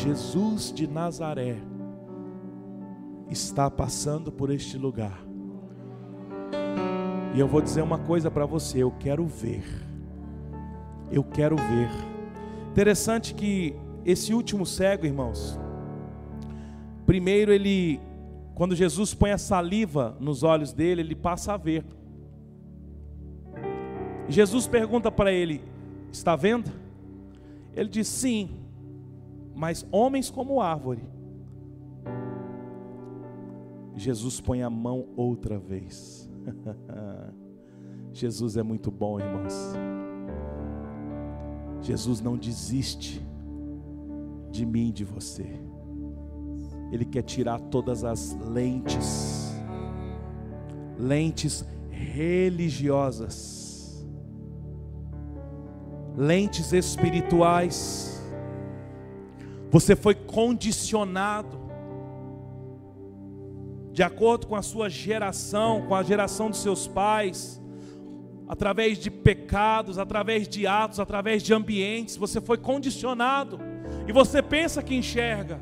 Jesus 0.07 0.73
de 0.73 0.87
Nazaré 0.87 1.57
está 3.29 3.69
passando 3.69 4.31
por 4.31 4.53
este 4.53 4.79
lugar. 4.79 5.21
E 7.35 7.41
eu 7.41 7.49
vou 7.49 7.61
dizer 7.61 7.83
uma 7.83 7.99
coisa 7.99 8.31
para 8.31 8.47
você, 8.47 8.85
eu 8.85 8.93
quero 8.93 9.27
ver. 9.27 9.65
Eu 11.11 11.25
quero 11.25 11.57
ver. 11.57 11.91
Interessante 12.71 13.35
que 13.35 13.75
esse 14.05 14.33
último 14.33 14.65
cego, 14.65 15.05
irmãos, 15.05 15.59
primeiro 17.05 17.53
ele, 17.53 18.01
quando 18.55 18.77
Jesus 18.77 19.13
põe 19.13 19.33
a 19.33 19.39
saliva 19.39 20.17
nos 20.21 20.45
olhos 20.45 20.73
dele, 20.73 21.01
ele 21.01 21.17
passa 21.17 21.55
a 21.55 21.57
ver. 21.57 21.85
Jesus 24.29 24.69
pergunta 24.69 25.11
para 25.11 25.33
ele: 25.33 25.65
Está 26.13 26.37
vendo? 26.37 26.71
Ele 27.75 27.89
diz: 27.89 28.07
Sim, 28.07 28.66
mas 29.57 29.87
homens 29.91 30.31
como 30.31 30.61
árvore. 30.61 31.03
Jesus 33.95 34.39
põe 34.39 34.63
a 34.63 34.69
mão 34.69 35.09
outra 35.17 35.59
vez. 35.59 36.31
Jesus 38.13 38.59
é 38.59 38.63
muito 38.63 38.91
bom, 38.91 39.19
irmãos. 39.19 39.73
Jesus 41.81 42.21
não 42.21 42.37
desiste 42.37 43.27
de 44.51 44.67
mim, 44.67 44.93
de 44.93 45.05
você. 45.05 45.49
Ele 46.93 47.05
quer 47.05 47.23
tirar 47.23 47.59
todas 47.59 48.05
as 48.05 48.37
lentes, 48.47 49.55
lentes 50.99 51.65
religiosas, 51.91 53.27
lentes 56.15 56.73
espirituais. 56.73 58.16
Você 59.77 59.95
foi 59.95 60.15
condicionado 60.15 61.61
de 63.93 64.03
acordo 64.03 64.47
com 64.47 64.57
a 64.57 64.63
sua 64.63 64.89
geração, 64.89 65.83
com 65.87 65.95
a 65.95 66.03
geração 66.03 66.49
dos 66.49 66.63
seus 66.63 66.89
pais, 66.89 67.61
através 68.49 68.97
de 68.97 69.11
pecados, 69.11 69.99
através 69.99 70.49
de 70.49 70.67
atos, 70.67 70.99
através 70.99 71.43
de 71.43 71.53
ambientes, 71.53 72.17
você 72.17 72.41
foi 72.41 72.57
condicionado 72.57 73.61
e 74.09 74.13
você 74.13 74.41
pensa 74.41 74.83
que 74.83 74.95
enxerga. 74.95 75.61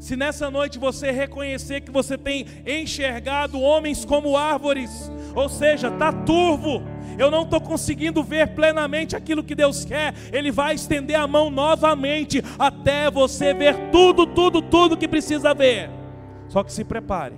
Se 0.00 0.16
nessa 0.16 0.50
noite 0.50 0.78
você 0.78 1.10
reconhecer 1.10 1.82
que 1.82 1.90
você 1.90 2.16
tem 2.16 2.46
enxergado 2.66 3.60
homens 3.60 4.02
como 4.02 4.34
árvores, 4.34 5.12
ou 5.36 5.46
seja, 5.46 5.88
está 5.88 6.10
turvo, 6.10 6.82
eu 7.18 7.30
não 7.30 7.42
estou 7.42 7.60
conseguindo 7.60 8.22
ver 8.22 8.54
plenamente 8.54 9.14
aquilo 9.14 9.44
que 9.44 9.54
Deus 9.54 9.84
quer, 9.84 10.14
Ele 10.32 10.50
vai 10.50 10.74
estender 10.74 11.16
a 11.16 11.26
mão 11.26 11.50
novamente 11.50 12.42
até 12.58 13.10
você 13.10 13.52
ver 13.52 13.90
tudo, 13.90 14.26
tudo, 14.26 14.62
tudo 14.62 14.96
que 14.96 15.06
precisa 15.06 15.52
ver. 15.52 15.90
Só 16.48 16.64
que 16.64 16.72
se 16.72 16.82
prepare. 16.82 17.36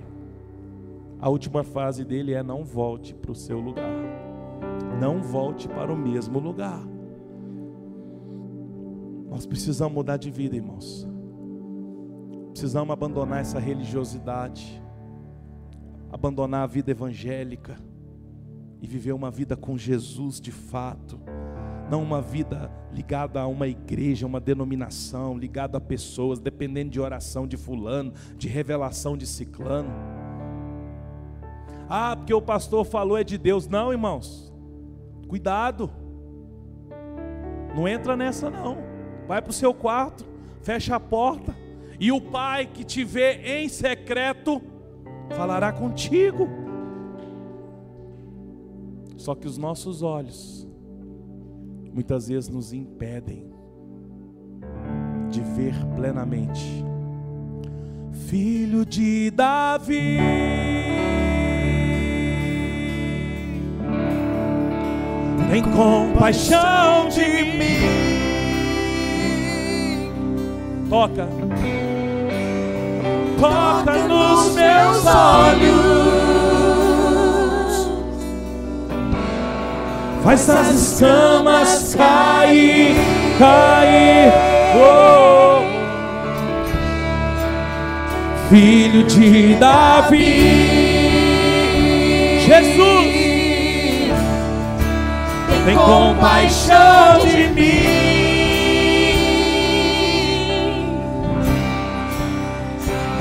A 1.19 1.29
última 1.29 1.65
fase 1.65 2.05
dele 2.05 2.33
é 2.33 2.41
não 2.41 2.63
volte 2.63 3.13
para 3.13 3.31
o 3.31 3.35
seu 3.35 3.59
lugar. 3.59 3.91
Não 5.01 5.21
volte 5.21 5.67
para 5.67 5.91
o 5.91 5.97
mesmo 5.97 6.39
lugar. 6.39 6.81
Nós 9.29 9.45
precisamos 9.45 9.93
mudar 9.93 10.15
de 10.15 10.31
vida, 10.31 10.55
irmãos. 10.55 11.12
Precisamos 12.53 12.93
abandonar 12.93 13.41
essa 13.41 13.59
religiosidade, 13.59 14.81
abandonar 16.09 16.63
a 16.63 16.67
vida 16.67 16.91
evangélica 16.91 17.75
e 18.81 18.87
viver 18.87 19.11
uma 19.11 19.29
vida 19.29 19.57
com 19.57 19.77
Jesus 19.77 20.39
de 20.39 20.51
fato 20.51 21.19
não 21.89 22.01
uma 22.01 22.21
vida 22.21 22.71
ligada 22.91 23.41
a 23.41 23.47
uma 23.47 23.67
igreja, 23.67 24.25
uma 24.25 24.39
denominação, 24.39 25.37
ligada 25.37 25.77
a 25.77 25.81
pessoas, 25.81 26.39
dependendo 26.39 26.89
de 26.89 26.99
oração 26.99 27.47
de 27.47 27.57
fulano, 27.57 28.13
de 28.37 28.47
revelação 28.47 29.17
de 29.17 29.27
ciclano. 29.27 29.89
Ah, 31.89 32.15
porque 32.15 32.33
o 32.33 32.41
pastor 32.41 32.85
falou 32.85 33.17
é 33.17 33.23
de 33.23 33.37
Deus. 33.37 33.67
Não, 33.67 33.91
irmãos. 33.91 34.51
Cuidado. 35.27 35.91
Não 37.75 37.87
entra 37.87 38.15
nessa 38.15 38.49
não. 38.49 38.77
Vai 39.27 39.41
para 39.41 39.51
o 39.51 39.53
seu 39.53 39.73
quarto, 39.73 40.25
fecha 40.61 40.95
a 40.95 40.99
porta, 40.99 41.55
e 41.99 42.11
o 42.11 42.19
Pai 42.19 42.65
que 42.65 42.83
te 42.83 43.03
vê 43.03 43.61
em 43.61 43.69
secreto 43.69 44.61
falará 45.29 45.71
contigo. 45.71 46.47
Só 49.17 49.35
que 49.35 49.47
os 49.47 49.57
nossos 49.57 50.01
olhos 50.01 50.67
muitas 51.93 52.27
vezes 52.27 52.49
nos 52.49 52.73
impedem 52.73 53.53
de 55.29 55.41
ver 55.41 55.73
plenamente. 55.95 56.83
Filho 58.27 58.85
de 58.85 59.31
Davi, 59.31 60.17
tem 65.49 65.61
compaixão 65.63 67.07
de 67.09 67.43
mim. 67.57 68.23
Toca. 70.89 71.42
Meus 74.53 75.05
olhos. 75.05 76.13
Faz 80.23 80.49
as 80.49 80.69
escamas 80.69 81.95
cair, 81.95 82.95
cair. 83.37 84.31
Oh. 84.75 85.63
Filho 88.49 89.03
de 89.03 89.55
Davi, 89.55 90.21
Jesus, 92.45 93.13
tem 95.65 95.75
compaixão 95.75 97.19
de 97.25 97.47
mim. 97.49 97.92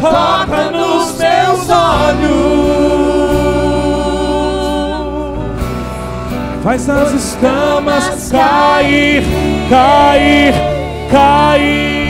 Toca 0.03 0.71
nos 0.73 1.17
meus 1.17 1.71
olhos. 1.71 2.73
Faz 6.65 6.89
as 6.91 7.13
escamas 7.13 8.31
cair, 8.33 9.23
cair, 9.71 10.55
cair. 11.09 12.03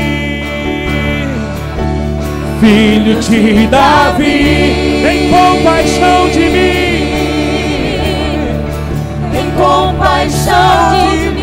Filho 2.60 3.20
de 3.20 3.66
Davi, 3.66 5.02
tem 5.02 5.28
compaixão 5.28 6.30
de 6.30 6.48
mim. 6.48 7.12
Tem 9.32 9.50
compaixão 9.50 11.10
de 11.10 11.30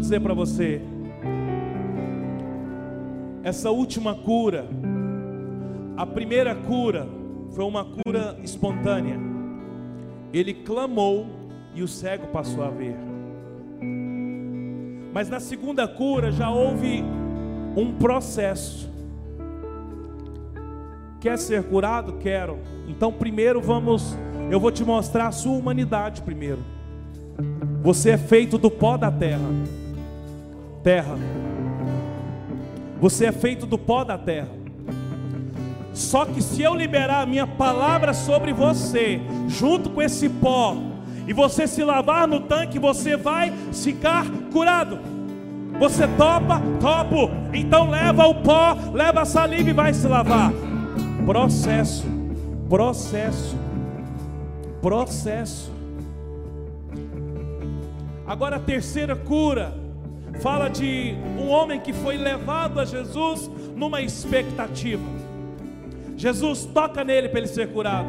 Dizer 0.00 0.20
para 0.20 0.34
você. 0.34 0.80
Essa 3.42 3.70
última 3.70 4.14
cura, 4.14 4.66
a 5.96 6.04
primeira 6.04 6.54
cura, 6.54 7.06
foi 7.52 7.64
uma 7.64 7.84
cura 7.84 8.36
espontânea. 8.42 9.18
Ele 10.32 10.54
clamou 10.54 11.26
e 11.74 11.82
o 11.82 11.88
cego 11.88 12.26
passou 12.28 12.64
a 12.64 12.70
ver. 12.70 12.96
Mas 15.12 15.28
na 15.28 15.40
segunda 15.40 15.86
cura 15.88 16.30
já 16.30 16.50
houve 16.50 17.02
um 17.76 17.92
processo. 17.94 18.90
Quer 21.20 21.38
ser 21.38 21.64
curado? 21.64 22.14
Quero. 22.14 22.58
Então 22.88 23.12
primeiro 23.12 23.60
vamos, 23.60 24.16
eu 24.50 24.60
vou 24.60 24.70
te 24.70 24.84
mostrar 24.84 25.28
a 25.28 25.32
sua 25.32 25.52
humanidade 25.52 26.22
primeiro. 26.22 26.64
Você 27.82 28.10
é 28.10 28.18
feito 28.18 28.58
do 28.58 28.70
pó 28.70 28.96
da 28.96 29.10
terra. 29.10 29.48
Terra. 30.82 31.18
Você 33.00 33.26
é 33.26 33.32
feito 33.32 33.66
do 33.66 33.78
pó 33.78 34.04
da 34.04 34.18
terra. 34.18 34.48
Só 35.92 36.24
que 36.24 36.42
se 36.42 36.62
eu 36.62 36.74
liberar 36.74 37.22
a 37.22 37.26
minha 37.26 37.46
palavra 37.46 38.14
sobre 38.14 38.52
você, 38.52 39.20
junto 39.48 39.90
com 39.90 40.00
esse 40.00 40.28
pó, 40.28 40.76
e 41.26 41.32
você 41.32 41.66
se 41.66 41.82
lavar 41.82 42.26
no 42.26 42.40
tanque, 42.40 42.78
você 42.78 43.16
vai 43.16 43.52
ficar 43.72 44.26
curado. 44.52 44.98
Você 45.78 46.06
topa? 46.08 46.60
Topo. 46.80 47.30
Então 47.52 47.90
leva 47.90 48.26
o 48.26 48.34
pó, 48.34 48.76
leva 48.92 49.22
a 49.22 49.24
saliva 49.24 49.70
e 49.70 49.72
vai 49.72 49.94
se 49.94 50.06
lavar. 50.06 50.52
Processo, 51.24 52.04
processo, 52.68 53.56
processo. 54.82 55.72
Agora 58.26 58.56
a 58.56 58.60
terceira 58.60 59.16
cura 59.16 59.79
fala 60.40 60.68
de 60.68 61.14
um 61.38 61.48
homem 61.48 61.80
que 61.80 61.92
foi 61.92 62.16
levado 62.16 62.80
a 62.80 62.84
Jesus 62.84 63.50
numa 63.76 64.00
expectativa. 64.00 65.02
Jesus 66.16 66.64
toca 66.66 67.02
nele 67.04 67.28
para 67.28 67.38
ele 67.38 67.48
ser 67.48 67.72
curado. 67.72 68.08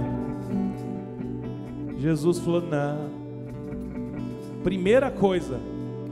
Jesus 1.98 2.40
falou: 2.40 2.62
Não. 2.62 3.22
Primeira 4.64 5.10
coisa, 5.10 5.60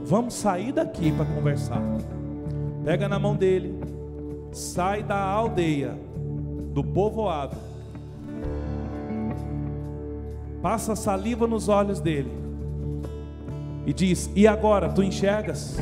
vamos 0.04 0.34
sair 0.34 0.72
daqui 0.72 1.12
para 1.12 1.24
conversar. 1.24 1.82
Pega 2.84 3.08
na 3.08 3.18
mão 3.18 3.36
dele, 3.36 3.78
sai 4.52 5.02
da 5.02 5.18
aldeia, 5.18 5.94
do 6.72 6.82
povoado, 6.82 7.56
passa 10.62 10.96
saliva 10.96 11.46
nos 11.46 11.68
olhos 11.68 12.00
dele 12.00 12.30
e 13.86 13.92
diz: 13.92 14.30
E 14.34 14.46
agora, 14.46 14.88
tu 14.88 15.02
enxergas? 15.02 15.76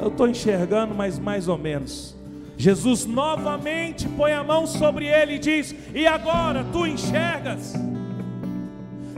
Eu 0.00 0.08
estou 0.08 0.28
enxergando, 0.28 0.94
mas 0.94 1.18
mais 1.18 1.48
ou 1.48 1.58
menos. 1.58 2.16
Jesus 2.56 3.06
novamente 3.06 4.08
põe 4.08 4.32
a 4.32 4.42
mão 4.42 4.66
sobre 4.66 5.06
ele 5.06 5.34
e 5.34 5.38
diz: 5.38 5.74
E 5.94 6.06
agora, 6.06 6.64
tu 6.72 6.86
enxergas? 6.86 7.74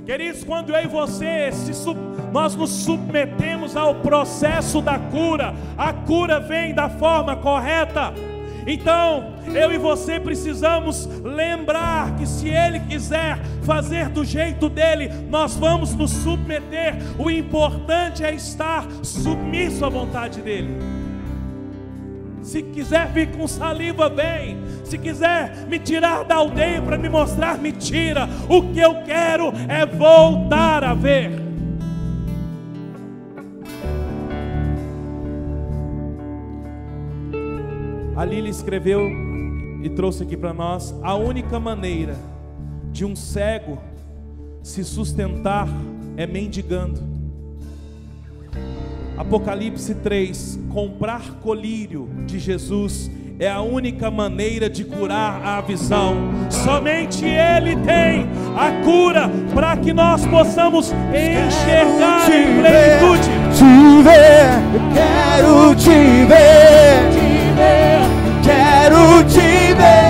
Queridos, 0.04 0.42
quando 0.44 0.74
eu 0.74 0.84
e 0.84 0.86
você 0.86 1.52
sub, 1.52 1.98
nós 2.32 2.54
nos 2.54 2.70
submetemos 2.70 3.76
ao 3.76 3.94
processo 3.96 4.80
da 4.80 4.98
cura, 4.98 5.54
a 5.76 5.92
cura 5.92 6.40
vem 6.40 6.74
da 6.74 6.88
forma 6.88 7.36
correta. 7.36 8.12
Então, 8.66 9.34
eu 9.54 9.72
e 9.72 9.78
você 9.78 10.20
precisamos 10.20 11.06
lembrar 11.22 12.16
que 12.16 12.26
se 12.26 12.48
Ele 12.48 12.80
quiser 12.80 13.38
fazer 13.62 14.08
do 14.08 14.24
jeito 14.24 14.68
dele, 14.68 15.10
nós 15.28 15.56
vamos 15.56 15.94
nos 15.94 16.10
submeter. 16.10 16.96
O 17.18 17.30
importante 17.30 18.24
é 18.24 18.34
estar 18.34 18.86
submisso 19.02 19.84
à 19.84 19.88
vontade 19.88 20.40
dEle. 20.40 21.00
Se 22.42 22.62
quiser 22.62 23.08
vir 23.08 23.30
com 23.32 23.46
saliva, 23.46 24.08
vem. 24.08 24.58
Se 24.84 24.98
quiser 24.98 25.66
me 25.68 25.78
tirar 25.78 26.24
da 26.24 26.36
aldeia 26.36 26.80
para 26.80 26.98
me 26.98 27.08
mostrar, 27.08 27.58
me 27.58 27.70
tira. 27.70 28.28
O 28.48 28.62
que 28.72 28.80
eu 28.80 29.02
quero 29.02 29.52
é 29.68 29.84
voltar 29.84 30.82
a 30.82 30.94
ver. 30.94 31.49
A 38.20 38.24
Lília 38.26 38.50
escreveu 38.50 39.10
e 39.82 39.88
trouxe 39.88 40.24
aqui 40.24 40.36
para 40.36 40.52
nós: 40.52 40.94
a 41.02 41.14
única 41.14 41.58
maneira 41.58 42.14
de 42.92 43.02
um 43.02 43.16
cego 43.16 43.78
se 44.62 44.84
sustentar 44.84 45.66
é 46.18 46.26
mendigando. 46.26 47.00
Apocalipse 49.16 49.94
3: 49.94 50.58
comprar 50.68 51.36
colírio 51.36 52.10
de 52.26 52.38
Jesus 52.38 53.10
é 53.38 53.48
a 53.48 53.62
única 53.62 54.10
maneira 54.10 54.68
de 54.68 54.84
curar 54.84 55.42
a 55.42 55.62
visão. 55.62 56.14
Somente 56.50 57.24
Ele 57.24 57.74
tem 57.76 58.26
a 58.54 58.84
cura 58.84 59.30
para 59.54 59.78
que 59.78 59.94
nós 59.94 60.26
possamos 60.26 60.92
enxergar 60.92 62.30
em 62.30 62.60
plenitude. 62.60 63.30
Te 63.56 64.02
ver, 64.02 64.60
quero 64.92 65.74
te 65.74 66.26
ver, 66.26 67.20
quero 68.50 69.24
te 69.26 69.74
ver. 69.74 70.09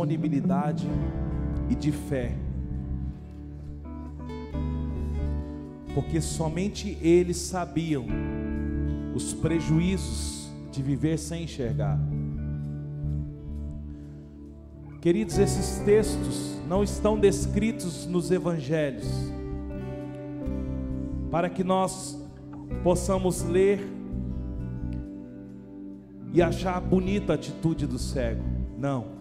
Disponibilidade 0.00 0.86
e 1.68 1.74
de 1.74 1.92
fé, 1.92 2.32
porque 5.94 6.20
somente 6.20 6.96
eles 7.02 7.36
sabiam 7.36 8.06
os 9.14 9.34
prejuízos 9.34 10.50
de 10.72 10.82
viver 10.82 11.18
sem 11.18 11.44
enxergar. 11.44 11.98
Queridos, 15.00 15.38
esses 15.38 15.78
textos 15.84 16.56
não 16.68 16.82
estão 16.82 17.18
descritos 17.18 18.06
nos 18.06 18.30
evangelhos, 18.30 19.06
para 21.30 21.50
que 21.50 21.62
nós 21.62 22.18
possamos 22.82 23.42
ler 23.42 23.80
e 26.32 26.40
achar 26.40 26.80
bonita 26.80 27.32
a 27.32 27.34
atitude 27.34 27.86
do 27.86 27.98
cego. 27.98 28.42
Não. 28.78 29.19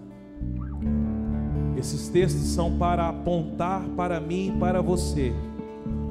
Esses 1.79 2.09
textos 2.09 2.41
são 2.41 2.77
para 2.77 3.07
apontar 3.07 3.81
para 3.95 4.19
mim 4.19 4.49
e 4.53 4.59
para 4.59 4.81
você 4.81 5.33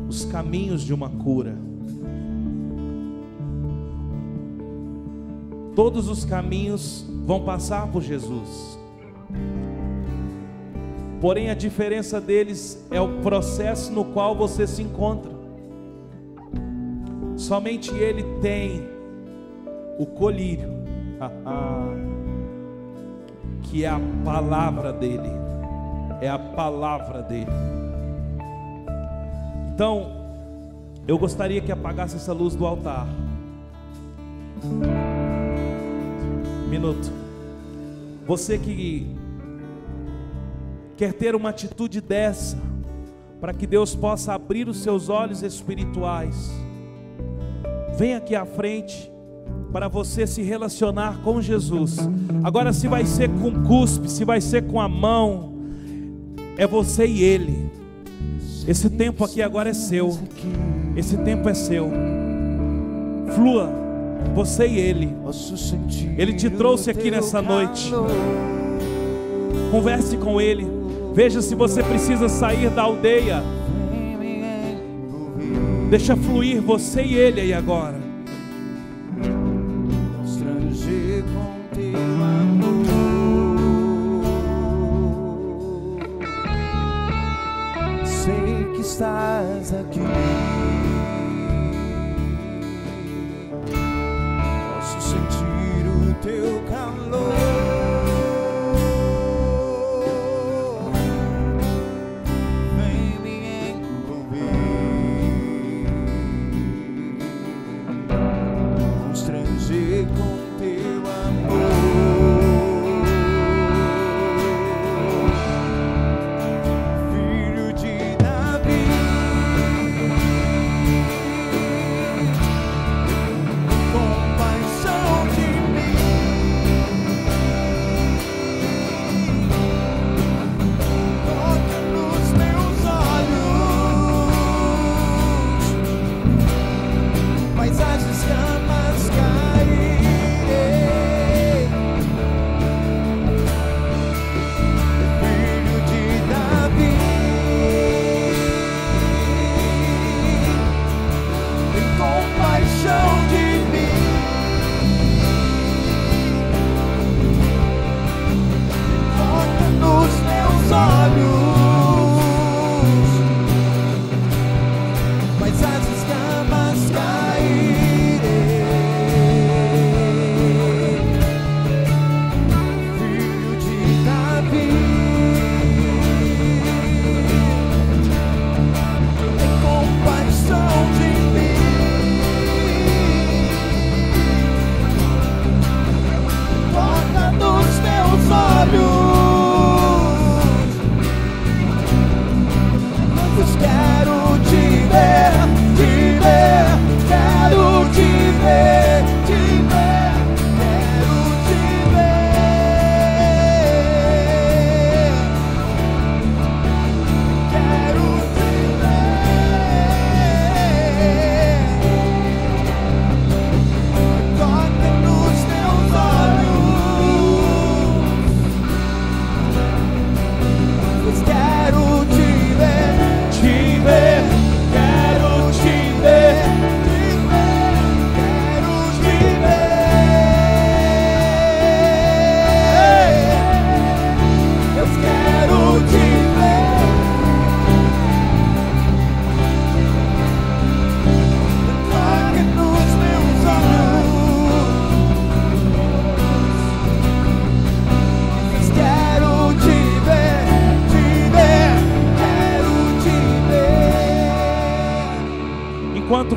os 0.08 0.24
caminhos 0.24 0.80
de 0.82 0.94
uma 0.94 1.10
cura. 1.10 1.54
Todos 5.76 6.08
os 6.08 6.24
caminhos 6.24 7.04
vão 7.26 7.44
passar 7.44 7.86
por 7.88 8.02
Jesus. 8.02 8.78
Porém, 11.20 11.50
a 11.50 11.54
diferença 11.54 12.18
deles 12.18 12.82
é 12.90 12.98
o 12.98 13.20
processo 13.20 13.92
no 13.92 14.06
qual 14.06 14.34
você 14.34 14.66
se 14.66 14.80
encontra. 14.82 15.32
Somente 17.36 17.94
Ele 17.94 18.22
tem 18.40 18.88
o 19.98 20.06
colírio, 20.06 20.70
que 23.64 23.84
é 23.84 23.88
a 23.88 24.00
palavra 24.24 24.92
dEle, 24.92 25.47
é 26.20 26.28
a 26.28 26.38
palavra 26.38 27.22
dEle. 27.22 27.46
Então, 29.74 30.18
eu 31.06 31.16
gostaria 31.18 31.60
que 31.60 31.70
apagasse 31.70 32.16
essa 32.16 32.32
luz 32.32 32.54
do 32.54 32.66
altar. 32.66 33.06
Minuto. 36.68 37.10
Você 38.26 38.58
que 38.58 39.16
quer 40.96 41.12
ter 41.12 41.34
uma 41.34 41.50
atitude 41.50 42.00
dessa, 42.00 42.58
para 43.40 43.54
que 43.54 43.66
Deus 43.66 43.94
possa 43.94 44.34
abrir 44.34 44.68
os 44.68 44.82
seus 44.82 45.08
olhos 45.08 45.42
espirituais, 45.42 46.50
vem 47.96 48.14
aqui 48.14 48.34
à 48.34 48.44
frente 48.44 49.10
para 49.72 49.86
você 49.86 50.26
se 50.26 50.42
relacionar 50.42 51.22
com 51.22 51.40
Jesus. 51.40 51.98
Agora, 52.42 52.72
se 52.72 52.88
vai 52.88 53.06
ser 53.06 53.30
com 53.30 53.62
cuspe, 53.64 54.10
se 54.10 54.24
vai 54.24 54.40
ser 54.40 54.66
com 54.66 54.80
a 54.80 54.88
mão, 54.88 55.57
é 56.58 56.66
você 56.66 57.06
e 57.06 57.22
Ele. 57.22 57.70
Esse 58.66 58.90
tempo 58.90 59.24
aqui 59.24 59.40
agora 59.40 59.70
é 59.70 59.72
seu. 59.72 60.18
Esse 60.96 61.16
tempo 61.16 61.48
é 61.48 61.54
seu. 61.54 61.90
Flua, 63.34 63.72
você 64.34 64.66
e 64.66 64.78
Ele. 64.78 65.14
Ele 66.18 66.34
te 66.34 66.50
trouxe 66.50 66.90
aqui 66.90 67.10
nessa 67.10 67.40
noite. 67.40 67.90
Converse 69.70 70.16
com 70.16 70.40
Ele. 70.40 70.66
Veja 71.14 71.40
se 71.40 71.54
você 71.54 71.82
precisa 71.82 72.28
sair 72.28 72.68
da 72.70 72.82
aldeia. 72.82 73.42
Deixa 75.88 76.14
fluir 76.14 76.60
você 76.60 77.02
e 77.02 77.14
ele 77.14 77.40
aí 77.40 77.54
agora. 77.54 77.97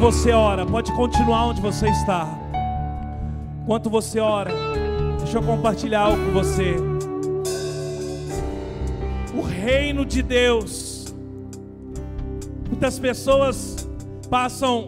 Você 0.01 0.31
ora, 0.31 0.65
pode 0.65 0.91
continuar 0.93 1.49
onde 1.49 1.61
você 1.61 1.87
está. 1.87 2.27
Enquanto 3.61 3.87
você 3.87 4.19
ora, 4.19 4.51
deixa 5.19 5.37
eu 5.37 5.43
compartilhar 5.43 5.99
algo 6.01 6.25
com 6.25 6.31
você. 6.31 6.75
O 9.35 9.41
reino 9.41 10.03
de 10.03 10.23
Deus. 10.23 11.13
Muitas 12.67 12.97
pessoas 12.97 13.87
passam 14.27 14.87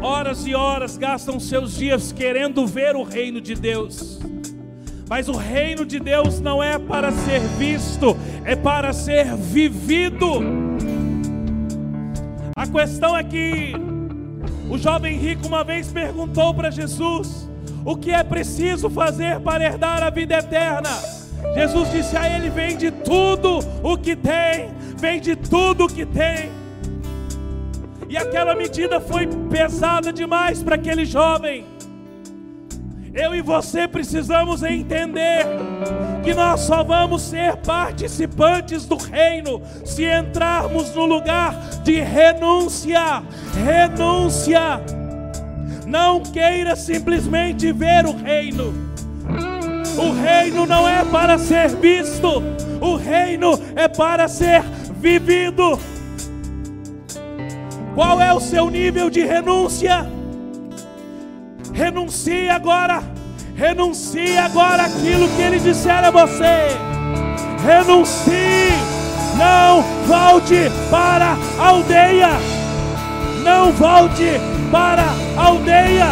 horas 0.00 0.46
e 0.46 0.54
horas, 0.54 0.96
gastam 0.96 1.40
seus 1.40 1.74
dias 1.74 2.12
querendo 2.12 2.64
ver 2.64 2.94
o 2.94 3.02
reino 3.02 3.40
de 3.40 3.56
Deus. 3.56 4.20
Mas 5.10 5.28
o 5.28 5.36
reino 5.36 5.84
de 5.84 5.98
Deus 5.98 6.40
não 6.40 6.62
é 6.62 6.78
para 6.78 7.10
ser 7.10 7.40
visto, 7.40 8.16
é 8.44 8.54
para 8.54 8.92
ser 8.92 9.34
vivido. 9.34 10.28
A 12.54 12.66
questão 12.68 13.16
é 13.16 13.24
que 13.24 13.97
o 14.68 14.76
jovem 14.76 15.16
rico 15.16 15.46
uma 15.46 15.64
vez 15.64 15.90
perguntou 15.92 16.52
para 16.54 16.70
Jesus: 16.70 17.48
O 17.84 17.96
que 17.96 18.10
é 18.10 18.22
preciso 18.22 18.90
fazer 18.90 19.40
para 19.40 19.64
herdar 19.64 20.02
a 20.02 20.10
vida 20.10 20.38
eterna? 20.38 20.90
Jesus 21.54 21.90
disse 21.90 22.16
a 22.16 22.28
ele: 22.28 22.50
Vende 22.50 22.90
tudo 22.90 23.60
o 23.82 23.96
que 23.96 24.14
tem, 24.14 24.70
vende 24.96 25.34
tudo 25.34 25.84
o 25.84 25.88
que 25.88 26.04
tem. 26.04 26.50
E 28.08 28.16
aquela 28.16 28.54
medida 28.54 29.00
foi 29.00 29.26
pesada 29.50 30.12
demais 30.12 30.62
para 30.62 30.76
aquele 30.76 31.04
jovem. 31.04 31.77
Eu 33.18 33.34
e 33.34 33.42
você 33.42 33.88
precisamos 33.88 34.62
entender 34.62 35.44
que 36.22 36.32
nós 36.32 36.60
só 36.60 36.84
vamos 36.84 37.22
ser 37.22 37.56
participantes 37.56 38.86
do 38.86 38.96
reino 38.96 39.60
se 39.84 40.04
entrarmos 40.04 40.94
no 40.94 41.04
lugar 41.04 41.52
de 41.82 42.00
renúncia. 42.00 43.20
Renúncia. 43.64 44.80
Não 45.84 46.20
queira 46.20 46.76
simplesmente 46.76 47.72
ver 47.72 48.06
o 48.06 48.12
reino. 48.12 48.72
O 49.96 50.12
reino 50.12 50.64
não 50.64 50.88
é 50.88 51.04
para 51.04 51.38
ser 51.38 51.74
visto, 51.74 52.40
o 52.80 52.94
reino 52.94 53.58
é 53.74 53.88
para 53.88 54.28
ser 54.28 54.62
vivido. 54.92 55.76
Qual 57.96 58.22
é 58.22 58.32
o 58.32 58.38
seu 58.38 58.70
nível 58.70 59.10
de 59.10 59.24
renúncia? 59.24 60.17
Renuncie 61.78 62.50
agora. 62.50 63.00
Renuncie 63.54 64.36
agora 64.36 64.82
aquilo 64.82 65.28
que 65.28 65.42
ele 65.42 65.60
disser 65.60 66.04
a 66.04 66.10
você. 66.10 66.76
Renuncie. 67.64 68.72
Não 69.36 69.82
volte 70.08 70.68
para 70.90 71.36
a 71.56 71.66
aldeia. 71.68 72.30
Não 73.44 73.70
volte 73.70 74.40
para 74.72 75.04
a 75.36 75.46
aldeia. 75.46 76.08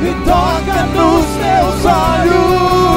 e 0.00 0.14
toca 0.24 0.86
nos 0.94 1.26
meus 1.36 1.84
olhos, 1.84 2.87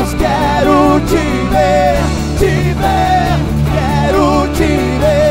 eu 0.00 0.06
quero 0.16 1.00
te 1.00 1.22
ver, 1.50 1.98
te 2.38 2.74
ver, 2.80 3.36
quero 3.74 4.48
te 4.54 4.98
ver, 4.98 5.29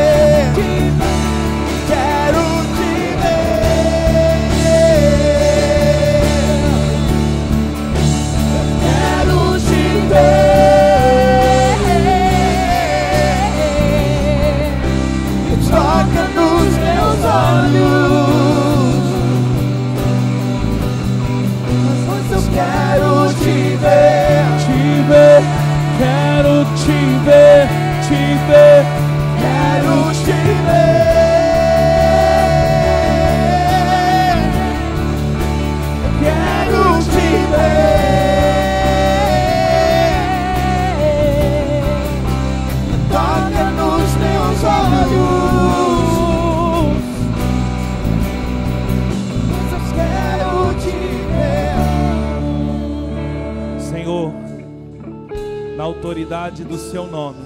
autoridade 55.90 56.64
do 56.64 56.78
Seu 56.78 57.06
nome, 57.06 57.44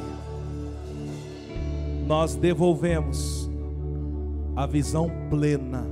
nós 2.06 2.34
devolvemos 2.34 3.48
a 4.54 4.66
visão 4.66 5.10
plena 5.30 5.84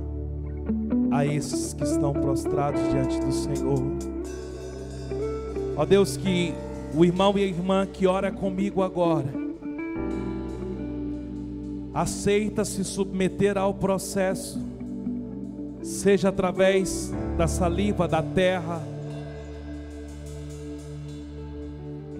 a 1.11 1.25
esses 1.25 1.73
que 1.73 1.83
estão 1.83 2.13
prostrados 2.13 2.81
diante 2.91 3.19
do 3.19 3.31
Senhor. 3.31 3.81
Ó 5.75 5.85
Deus, 5.85 6.15
que 6.15 6.53
o 6.95 7.03
irmão 7.03 7.37
e 7.37 7.43
a 7.43 7.47
irmã 7.47 7.87
que 7.87 8.05
ora 8.05 8.31
comigo 8.31 8.83
agora, 8.83 9.33
aceita 11.91 12.63
se 12.63 12.83
submeter 12.83 13.57
ao 13.57 13.73
processo, 13.73 14.61
seja 15.81 16.29
através 16.29 17.11
da 17.35 17.47
saliva 17.47 18.07
da 18.07 18.21
terra, 18.21 18.92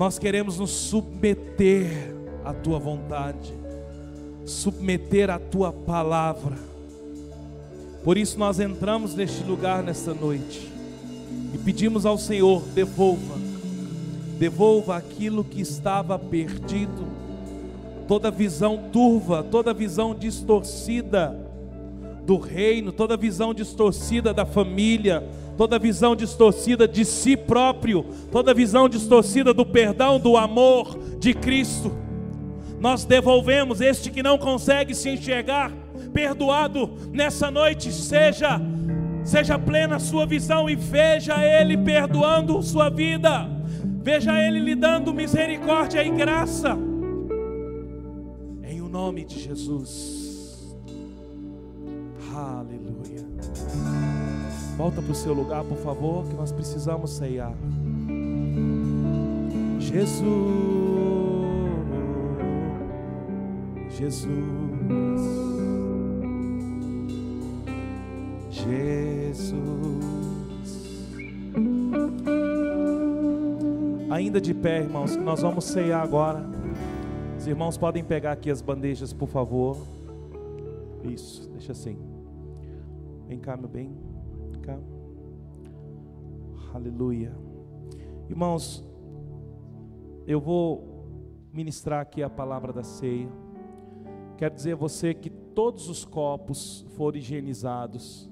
Nós 0.04 0.20
queremos 0.20 0.60
nos 0.60 0.70
submeter 0.72 2.14
à 2.44 2.54
tua 2.54 2.78
vontade, 2.78 3.54
submeter 4.46 5.30
à 5.30 5.40
tua 5.40 5.72
palavra. 5.72 6.58
Por 8.04 8.18
isso 8.18 8.38
nós 8.38 8.60
entramos 8.60 9.16
neste 9.16 9.46
lugar 9.46 9.82
nesta 9.82 10.14
noite 10.14 10.70
e 11.54 11.58
pedimos 11.58 12.06
ao 12.06 12.18
Senhor: 12.18 12.64
devolva, 12.76 13.36
devolva 14.38 14.98
aquilo 14.98 15.42
que 15.42 15.62
estava 15.62 16.20
perdido, 16.20 17.08
toda 18.06 18.30
visão 18.30 18.78
turva, 18.92 19.42
toda 19.42 19.74
visão 19.74 20.14
distorcida 20.14 21.34
do 22.26 22.36
reino, 22.36 22.92
toda 22.92 23.16
visão 23.16 23.54
distorcida 23.54 24.34
da 24.34 24.46
família, 24.46 25.24
toda 25.58 25.80
visão 25.80 26.16
distorcida 26.16 26.88
de 26.88 27.06
si 27.06 27.38
próprio, 27.38 28.06
toda 28.32 28.54
visão 28.54 28.90
distorcida 28.90 29.54
do 29.54 29.66
perdão, 29.66 30.20
do 30.20 30.38
amor 30.38 30.98
de 31.20 31.34
Cristo. 31.34 31.92
Nós 32.80 33.06
devolvemos 33.06 33.80
este 33.80 34.12
que 34.12 34.22
não 34.22 34.38
consegue 34.38 34.94
se 34.94 35.10
enxergar 35.10 35.72
perdoado 36.12 36.92
nessa 37.12 37.50
noite, 37.50 37.92
seja 37.92 38.60
seja 39.24 39.58
plena 39.58 39.96
a 39.96 40.00
sua 40.00 40.26
visão 40.26 40.70
e 40.70 40.76
veja 40.76 41.42
ele 41.46 41.78
perdoando 41.78 42.62
sua 42.62 42.90
vida. 42.90 43.50
Veja 44.02 44.38
ele 44.38 44.60
lhe 44.60 44.76
dando 44.76 45.14
misericórdia 45.14 46.04
e 46.04 46.10
graça. 46.10 46.78
Em 48.64 48.82
o 48.82 48.90
nome 48.90 49.24
de 49.24 49.40
Jesus. 49.40 50.76
Aleluia. 52.36 52.83
Volta 54.78 55.02
para 55.02 55.12
o 55.12 55.16
seu 55.16 55.34
lugar, 55.34 55.64
por 55.64 55.78
favor, 55.78 56.26
que 56.26 56.34
nós 56.34 56.52
precisamos 56.52 57.12
ceiar. 57.12 57.54
Jesus, 59.80 60.24
Jesus, 63.90 64.28
Jesus. 68.50 69.64
Ainda 74.10 74.42
de 74.42 74.54
pé, 74.54 74.80
irmãos, 74.82 75.16
que 75.16 75.24
nós 75.24 75.42
vamos 75.42 75.66
ceiar 75.66 76.02
agora. 76.02 76.44
Os 77.38 77.46
irmãos 77.46 77.78
podem 77.78 78.04
pegar 78.04 78.32
aqui 78.32 78.50
as 78.50 78.62
bandejas, 78.62 79.14
por 79.14 79.28
favor. 79.30 79.78
Isso, 81.04 81.48
deixa 81.50 81.74
assim. 81.74 81.98
Vem 83.28 83.38
cá, 83.38 83.56
meu 83.56 83.68
bem. 83.68 84.13
Aleluia. 86.74 87.32
Irmãos, 88.28 88.84
eu 90.26 90.42
vou 90.42 91.06
ministrar 91.54 92.02
aqui 92.02 92.24
a 92.24 92.30
palavra 92.30 92.74
da 92.74 92.82
ceia. 92.82 93.30
Quero 94.38 94.56
dizer 94.56 94.74
a 94.74 94.76
você 94.76 95.14
que 95.14 95.30
todos 95.30 95.88
os 95.88 96.04
copos 96.04 96.84
foram 96.96 97.20
higienizados. 97.20 98.28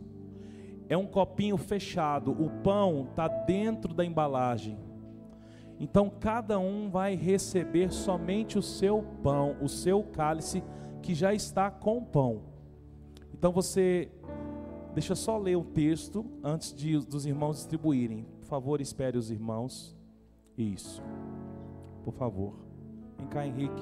é 0.90 0.98
um 0.98 1.06
copinho 1.06 1.56
fechado, 1.56 2.32
o 2.32 2.50
pão 2.64 3.08
está 3.10 3.28
dentro 3.28 3.94
da 3.94 4.04
embalagem. 4.04 4.78
Então 5.80 6.10
cada 6.10 6.60
um 6.60 6.90
vai 6.90 7.16
receber 7.16 7.94
somente 7.94 8.58
o 8.58 8.62
seu 8.62 9.02
pão, 9.24 9.56
o 9.62 9.70
seu 9.70 10.04
cálice 10.04 10.62
que 11.02 11.14
já 11.14 11.34
está 11.34 11.72
com 11.72 12.04
pão. 12.04 12.42
Então 13.34 13.52
você 13.52 14.12
deixa 14.94 15.16
só 15.16 15.38
ler 15.38 15.56
o 15.56 15.64
texto 15.64 16.26
antes 16.44 16.74
de, 16.74 16.98
dos 17.00 17.26
irmãos 17.26 17.58
distribuírem. 17.58 18.26
Por 18.40 18.48
favor, 18.48 18.82
espere 18.82 19.18
os 19.18 19.32
irmãos. 19.32 19.96
Isso. 20.58 21.02
Por 22.04 22.14
favor. 22.14 22.54
Vem 23.18 23.28
cá, 23.28 23.46
Henrique. 23.46 23.82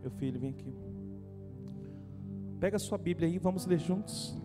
Meu 0.00 0.10
filho, 0.10 0.38
vem 0.38 0.50
aqui. 0.50 0.74
Pega 2.60 2.76
a 2.76 2.80
sua 2.80 2.98
Bíblia 2.98 3.28
aí, 3.28 3.38
vamos 3.38 3.66
ler 3.66 3.78
juntos. 3.78 4.36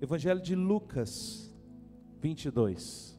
Evangelho 0.00 0.40
de 0.40 0.54
Lucas 0.54 1.54
22. 2.20 3.18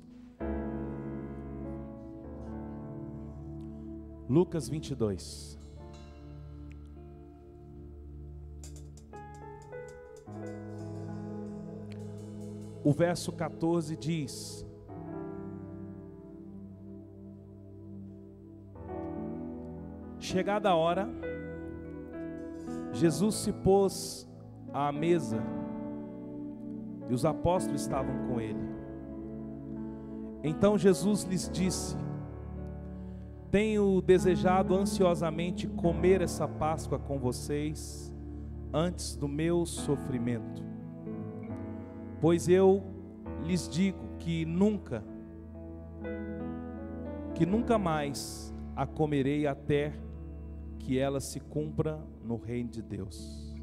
Lucas 4.29 4.69
22. 4.69 5.58
O 12.89 12.91
verso 12.91 13.31
14 13.31 13.95
diz: 13.95 14.65
Chegada 20.17 20.71
a 20.71 20.75
hora, 20.75 21.07
Jesus 22.91 23.35
se 23.35 23.53
pôs 23.53 24.27
à 24.73 24.91
mesa 24.91 25.37
e 27.07 27.13
os 27.13 27.25
apóstolos 27.25 27.81
estavam 27.81 28.27
com 28.27 28.41
ele. 28.41 28.67
Então 30.43 30.75
Jesus 30.75 31.25
lhes 31.25 31.47
disse: 31.47 31.95
Tenho 33.51 34.01
desejado 34.01 34.73
ansiosamente 34.73 35.67
comer 35.67 36.23
essa 36.23 36.47
Páscoa 36.47 36.97
com 36.97 37.19
vocês 37.19 38.11
antes 38.73 39.15
do 39.15 39.27
meu 39.27 39.63
sofrimento. 39.63 40.68
Pois 42.21 42.49
eu 42.49 42.83
lhes 43.45 43.67
digo 43.69 44.17
que 44.19 44.45
nunca, 44.45 45.03
que 47.33 47.45
nunca 47.45 47.77
mais 47.77 48.53
a 48.75 48.85
comerei 48.85 49.47
até 49.47 49.93
que 50.79 50.97
ela 50.97 51.19
se 51.19 51.39
cumpra 51.39 51.99
no 52.23 52.35
reino 52.35 52.69
de 52.69 52.81
Deus. 52.81 53.55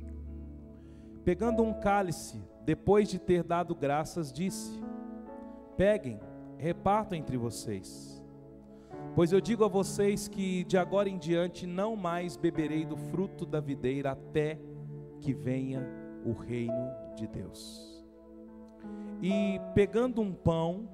Pegando 1.24 1.62
um 1.62 1.74
cálice, 1.74 2.42
depois 2.64 3.08
de 3.08 3.18
ter 3.18 3.42
dado 3.42 3.74
graças, 3.74 4.32
disse: 4.32 4.80
Peguem, 5.76 6.20
repartam 6.56 7.18
entre 7.18 7.36
vocês. 7.36 8.22
Pois 9.14 9.32
eu 9.32 9.40
digo 9.40 9.64
a 9.64 9.68
vocês 9.68 10.28
que 10.28 10.64
de 10.64 10.78
agora 10.78 11.08
em 11.08 11.18
diante 11.18 11.66
não 11.66 11.96
mais 11.96 12.36
beberei 12.36 12.84
do 12.84 12.96
fruto 12.96 13.44
da 13.44 13.60
videira 13.60 14.12
até 14.12 14.58
que 15.20 15.32
venha 15.32 15.86
o 16.24 16.32
reino 16.32 16.90
de 17.16 17.26
Deus. 17.26 17.95
E 19.22 19.60
pegando 19.74 20.20
um 20.20 20.32
pão, 20.32 20.88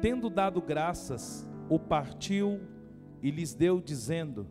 tendo 0.00 0.30
dado 0.30 0.60
graças, 0.60 1.48
o 1.68 1.78
partiu 1.78 2.60
e 3.22 3.30
lhes 3.30 3.54
deu, 3.54 3.80
dizendo: 3.80 4.46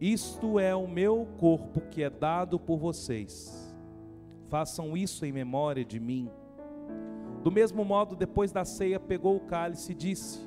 Isto 0.00 0.58
é 0.58 0.74
o 0.74 0.86
meu 0.86 1.26
corpo 1.38 1.80
que 1.80 2.02
é 2.02 2.10
dado 2.10 2.58
por 2.58 2.78
vocês 2.78 3.64
Façam 4.54 4.96
isso 4.96 5.26
em 5.26 5.32
memória 5.32 5.84
de 5.84 5.98
mim. 5.98 6.30
Do 7.42 7.50
mesmo 7.50 7.84
modo, 7.84 8.14
depois 8.14 8.52
da 8.52 8.64
ceia, 8.64 9.00
pegou 9.00 9.36
o 9.36 9.40
cálice 9.40 9.90
e 9.90 9.94
disse: 9.96 10.40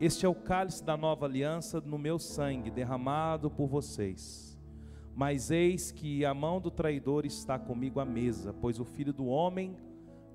Este 0.00 0.24
é 0.24 0.28
o 0.28 0.34
cálice 0.36 0.84
da 0.84 0.96
nova 0.96 1.26
aliança 1.26 1.80
no 1.80 1.98
meu 1.98 2.16
sangue, 2.18 2.70
derramado 2.70 3.50
por 3.50 3.66
vocês. 3.66 4.56
Mas 5.16 5.50
eis 5.50 5.90
que 5.90 6.24
a 6.24 6.32
mão 6.32 6.60
do 6.60 6.70
traidor 6.70 7.26
está 7.26 7.58
comigo 7.58 7.98
à 7.98 8.04
mesa, 8.04 8.52
pois 8.52 8.78
o 8.78 8.84
filho 8.84 9.12
do 9.12 9.26
homem 9.26 9.76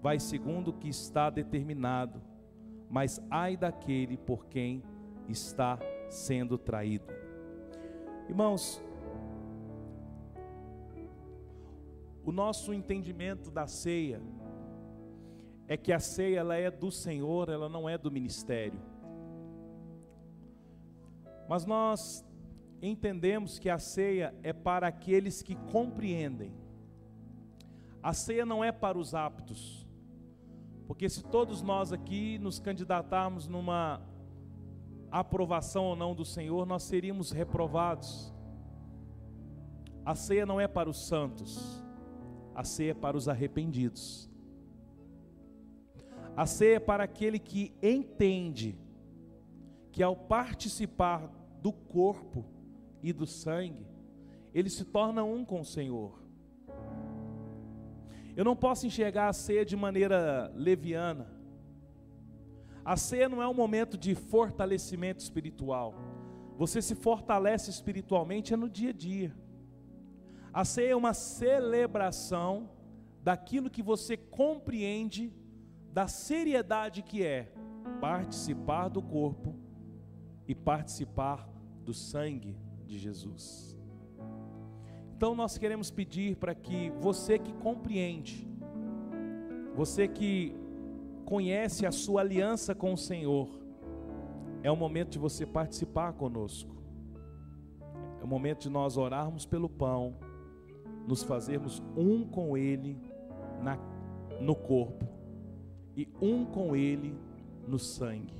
vai 0.01 0.19
segundo 0.19 0.69
o 0.69 0.73
que 0.73 0.89
está 0.89 1.29
determinado. 1.29 2.21
Mas 2.89 3.21
ai 3.29 3.55
daquele 3.55 4.17
por 4.17 4.45
quem 4.47 4.83
está 5.27 5.77
sendo 6.09 6.57
traído. 6.57 7.05
Irmãos, 8.27 8.81
O 12.29 12.31
nosso 12.31 12.71
entendimento 12.75 13.49
da 13.49 13.65
ceia 13.65 14.21
é 15.67 15.75
que 15.75 15.91
a 15.91 15.99
ceia 15.99 16.41
ela 16.41 16.55
é 16.55 16.69
do 16.69 16.91
Senhor, 16.91 17.49
ela 17.49 17.67
não 17.67 17.89
é 17.89 17.97
do 17.97 18.11
ministério. 18.11 18.79
Mas 21.47 21.65
nós 21.65 22.23
entendemos 22.83 23.57
que 23.57 23.67
a 23.67 23.79
ceia 23.79 24.31
é 24.43 24.53
para 24.53 24.87
aqueles 24.87 25.41
que 25.41 25.55
compreendem. 25.71 26.53
A 28.03 28.13
ceia 28.13 28.45
não 28.45 28.63
é 28.63 28.71
para 28.71 28.99
os 28.99 29.15
aptos. 29.15 29.87
Porque 30.89 31.07
se 31.07 31.23
todos 31.23 31.61
nós 31.61 31.93
aqui 31.93 32.39
nos 32.39 32.57
candidatarmos 32.57 33.47
numa 33.47 34.01
aprovação 35.11 35.85
ou 35.85 35.95
não 35.95 36.15
do 36.15 36.25
Senhor, 36.25 36.65
nós 36.65 36.81
seríamos 36.81 37.29
reprovados. 37.29 38.33
A 40.03 40.15
ceia 40.15 40.47
não 40.47 40.59
é 40.59 40.67
para 40.67 40.89
os 40.89 41.05
santos. 41.05 41.79
A 42.55 42.63
ceia 42.63 42.89
é 42.89 42.93
para 42.95 43.15
os 43.15 43.29
arrependidos. 43.29 44.27
A 46.35 46.47
ceia 46.47 46.77
é 46.77 46.79
para 46.79 47.03
aquele 47.03 47.37
que 47.37 47.71
entende 47.83 48.75
que 49.91 50.01
ao 50.01 50.15
participar 50.15 51.31
do 51.61 51.71
corpo 51.71 52.43
e 53.03 53.13
do 53.13 53.27
sangue, 53.27 53.85
ele 54.55 54.71
se 54.71 54.85
torna 54.85 55.23
um 55.23 55.45
com 55.45 55.61
o 55.61 55.65
Senhor. 55.65 56.19
Eu 58.35 58.45
não 58.45 58.55
posso 58.55 58.85
enxergar 58.85 59.29
a 59.29 59.33
ceia 59.33 59.65
de 59.65 59.75
maneira 59.75 60.51
leviana. 60.55 61.27
A 62.83 62.95
ceia 62.95 63.29
não 63.29 63.41
é 63.41 63.47
um 63.47 63.53
momento 63.53 63.97
de 63.97 64.15
fortalecimento 64.15 65.21
espiritual. 65.21 65.93
Você 66.57 66.81
se 66.81 66.95
fortalece 66.95 67.69
espiritualmente 67.69 68.53
é 68.53 68.57
no 68.57 68.69
dia 68.69 68.89
a 68.89 68.93
dia. 68.93 69.35
A 70.51 70.65
ceia 70.65 70.91
é 70.91 70.95
uma 70.95 71.13
celebração 71.13 72.69
daquilo 73.21 73.69
que 73.69 73.83
você 73.83 74.17
compreende 74.17 75.33
da 75.91 76.07
seriedade 76.07 77.01
que 77.01 77.23
é 77.23 77.51
participar 77.99 78.87
do 78.87 79.01
corpo 79.01 79.55
e 80.47 80.55
participar 80.55 81.47
do 81.83 81.93
sangue 81.93 82.57
de 82.85 82.97
Jesus. 82.97 83.68
Então 85.19 85.35
nós 85.35 85.57
queremos 85.57 85.91
pedir 85.91 86.37
para 86.37 86.55
que 86.55 86.91
você 87.01 87.37
que 87.37 87.51
compreende, 87.51 88.47
você 89.75 90.07
que 90.07 90.55
conhece 91.25 91.85
a 91.85 91.91
sua 91.91 92.21
aliança 92.21 92.73
com 92.73 92.93
o 92.93 92.97
Senhor, 92.97 93.49
é 94.63 94.71
o 94.71 94.77
momento 94.77 95.09
de 95.09 95.19
você 95.19 95.45
participar 95.45 96.13
conosco. 96.13 96.73
É 98.21 98.23
o 98.23 98.27
momento 98.27 98.61
de 98.61 98.69
nós 98.69 98.95
orarmos 98.95 99.45
pelo 99.45 99.67
pão 99.67 100.15
nos 101.05 101.21
fazermos 101.21 101.83
um 101.97 102.25
com 102.25 102.57
Ele 102.57 102.97
na, 103.61 103.77
no 104.39 104.55
corpo 104.55 105.05
e 105.97 106.07
um 106.21 106.45
com 106.45 106.77
Ele 106.77 107.13
no 107.67 107.77
sangue. 107.77 108.39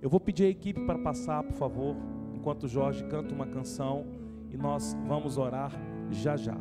Eu 0.00 0.08
vou 0.08 0.18
pedir 0.18 0.44
a 0.44 0.48
equipe 0.48 0.80
para 0.86 0.98
passar, 0.98 1.42
por 1.42 1.56
favor, 1.56 1.94
enquanto 2.34 2.66
Jorge 2.66 3.04
canta 3.04 3.34
uma 3.34 3.46
canção 3.46 4.18
e 4.52 4.56
nós 4.56 4.96
vamos 5.06 5.38
orar 5.38 5.72
já 6.10 6.36
já. 6.36 6.56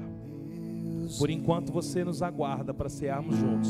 Por 1.17 1.29
enquanto 1.29 1.71
você 1.71 2.03
nos 2.03 2.21
aguarda 2.21 2.73
para 2.73 2.89
cearmos 2.89 3.35
juntos. 3.35 3.69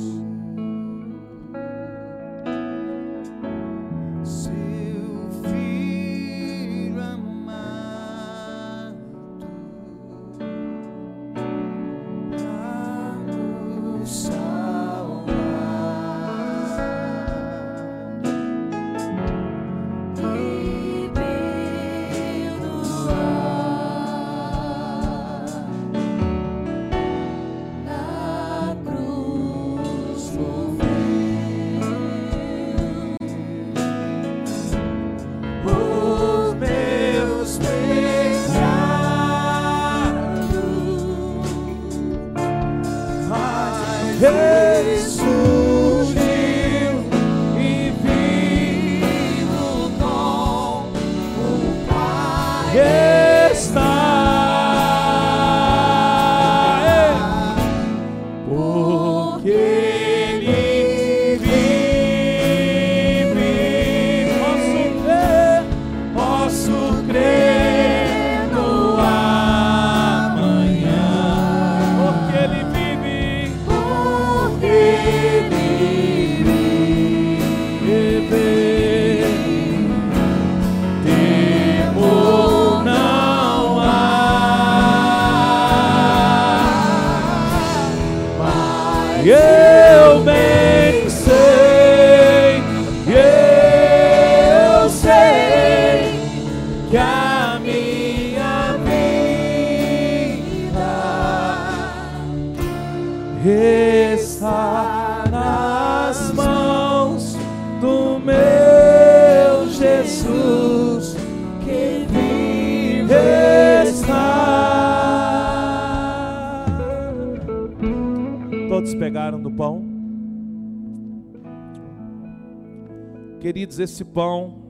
Esse 123.79 124.03
pão 124.03 124.69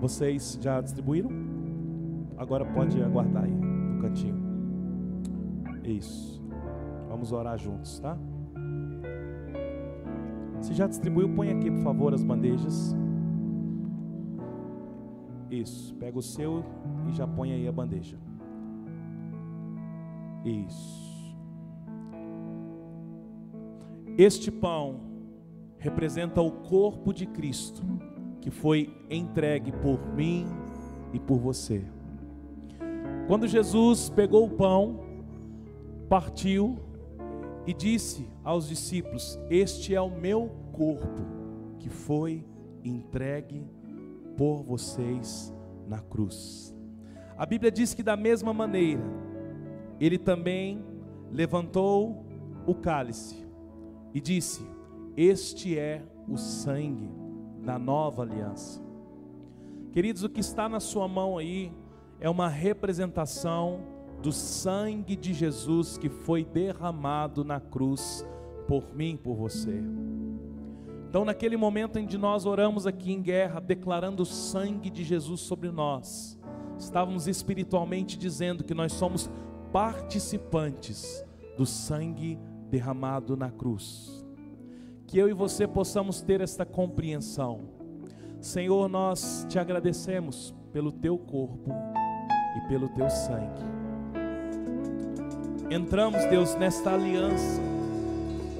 vocês 0.00 0.58
já 0.60 0.80
distribuíram? 0.80 1.30
Agora 2.36 2.64
pode 2.64 3.00
aguardar 3.02 3.44
aí 3.44 3.54
no 3.54 4.02
cantinho. 4.02 4.36
Isso. 5.84 6.42
Vamos 7.08 7.32
orar 7.32 7.56
juntos, 7.56 8.00
tá? 8.00 8.18
Se 10.60 10.74
já 10.74 10.86
distribuiu, 10.86 11.28
põe 11.34 11.52
aqui, 11.52 11.70
por 11.70 11.82
favor, 11.82 12.12
as 12.12 12.22
bandejas. 12.22 12.94
Isso. 15.50 15.94
Pega 15.94 16.18
o 16.18 16.22
seu 16.22 16.64
e 17.08 17.12
já 17.12 17.26
põe 17.26 17.52
aí 17.52 17.68
a 17.68 17.72
bandeja. 17.72 18.18
Isso. 20.44 21.34
Este 24.18 24.50
pão 24.50 25.13
representa 25.84 26.40
o 26.40 26.50
corpo 26.50 27.12
de 27.12 27.26
Cristo, 27.26 27.82
que 28.40 28.50
foi 28.50 28.90
entregue 29.10 29.70
por 29.70 30.00
mim 30.14 30.46
e 31.12 31.20
por 31.20 31.38
você. 31.38 31.84
Quando 33.26 33.46
Jesus 33.46 34.08
pegou 34.08 34.46
o 34.46 34.50
pão, 34.50 34.98
partiu 36.08 36.78
e 37.66 37.74
disse 37.74 38.26
aos 38.42 38.66
discípulos: 38.66 39.38
Este 39.50 39.94
é 39.94 40.00
o 40.00 40.08
meu 40.08 40.50
corpo, 40.72 41.22
que 41.78 41.90
foi 41.90 42.46
entregue 42.82 43.62
por 44.38 44.62
vocês 44.62 45.54
na 45.86 45.98
cruz. 45.98 46.74
A 47.36 47.44
Bíblia 47.44 47.70
diz 47.70 47.92
que 47.92 48.02
da 48.02 48.16
mesma 48.16 48.54
maneira, 48.54 49.04
ele 50.00 50.16
também 50.16 50.82
levantou 51.30 52.24
o 52.66 52.74
cálice 52.74 53.46
e 54.14 54.20
disse: 54.20 54.73
Este 55.16 55.78
é 55.78 56.02
o 56.28 56.36
sangue 56.36 57.08
da 57.64 57.78
nova 57.78 58.22
aliança. 58.22 58.82
Queridos, 59.92 60.24
o 60.24 60.28
que 60.28 60.40
está 60.40 60.68
na 60.68 60.80
sua 60.80 61.06
mão 61.06 61.38
aí 61.38 61.72
é 62.18 62.28
uma 62.28 62.48
representação 62.48 63.80
do 64.20 64.32
sangue 64.32 65.14
de 65.14 65.32
Jesus 65.32 65.96
que 65.96 66.08
foi 66.08 66.44
derramado 66.44 67.44
na 67.44 67.60
cruz 67.60 68.26
por 68.66 68.92
mim 68.94 69.16
por 69.16 69.36
você. 69.36 69.82
Então, 71.08 71.24
naquele 71.24 71.56
momento 71.56 71.96
em 71.96 72.06
que 72.08 72.18
nós 72.18 72.44
oramos 72.44 72.84
aqui 72.84 73.12
em 73.12 73.22
guerra, 73.22 73.60
declarando 73.60 74.24
o 74.24 74.26
sangue 74.26 74.90
de 74.90 75.04
Jesus 75.04 75.42
sobre 75.42 75.70
nós, 75.70 76.40
estávamos 76.76 77.28
espiritualmente 77.28 78.18
dizendo 78.18 78.64
que 78.64 78.74
nós 78.74 78.92
somos 78.92 79.30
participantes 79.72 81.24
do 81.56 81.64
sangue 81.64 82.36
derramado 82.68 83.36
na 83.36 83.50
cruz. 83.50 84.23
Que 85.06 85.18
eu 85.18 85.28
e 85.28 85.32
você 85.32 85.66
possamos 85.66 86.20
ter 86.20 86.40
esta 86.40 86.64
compreensão. 86.64 87.60
Senhor, 88.40 88.88
nós 88.88 89.46
te 89.48 89.58
agradecemos 89.58 90.54
pelo 90.72 90.92
teu 90.92 91.16
corpo 91.16 91.70
e 92.56 92.68
pelo 92.68 92.88
teu 92.88 93.08
sangue. 93.08 93.62
Entramos, 95.70 96.24
Deus, 96.26 96.54
nesta 96.56 96.92
aliança 96.92 97.60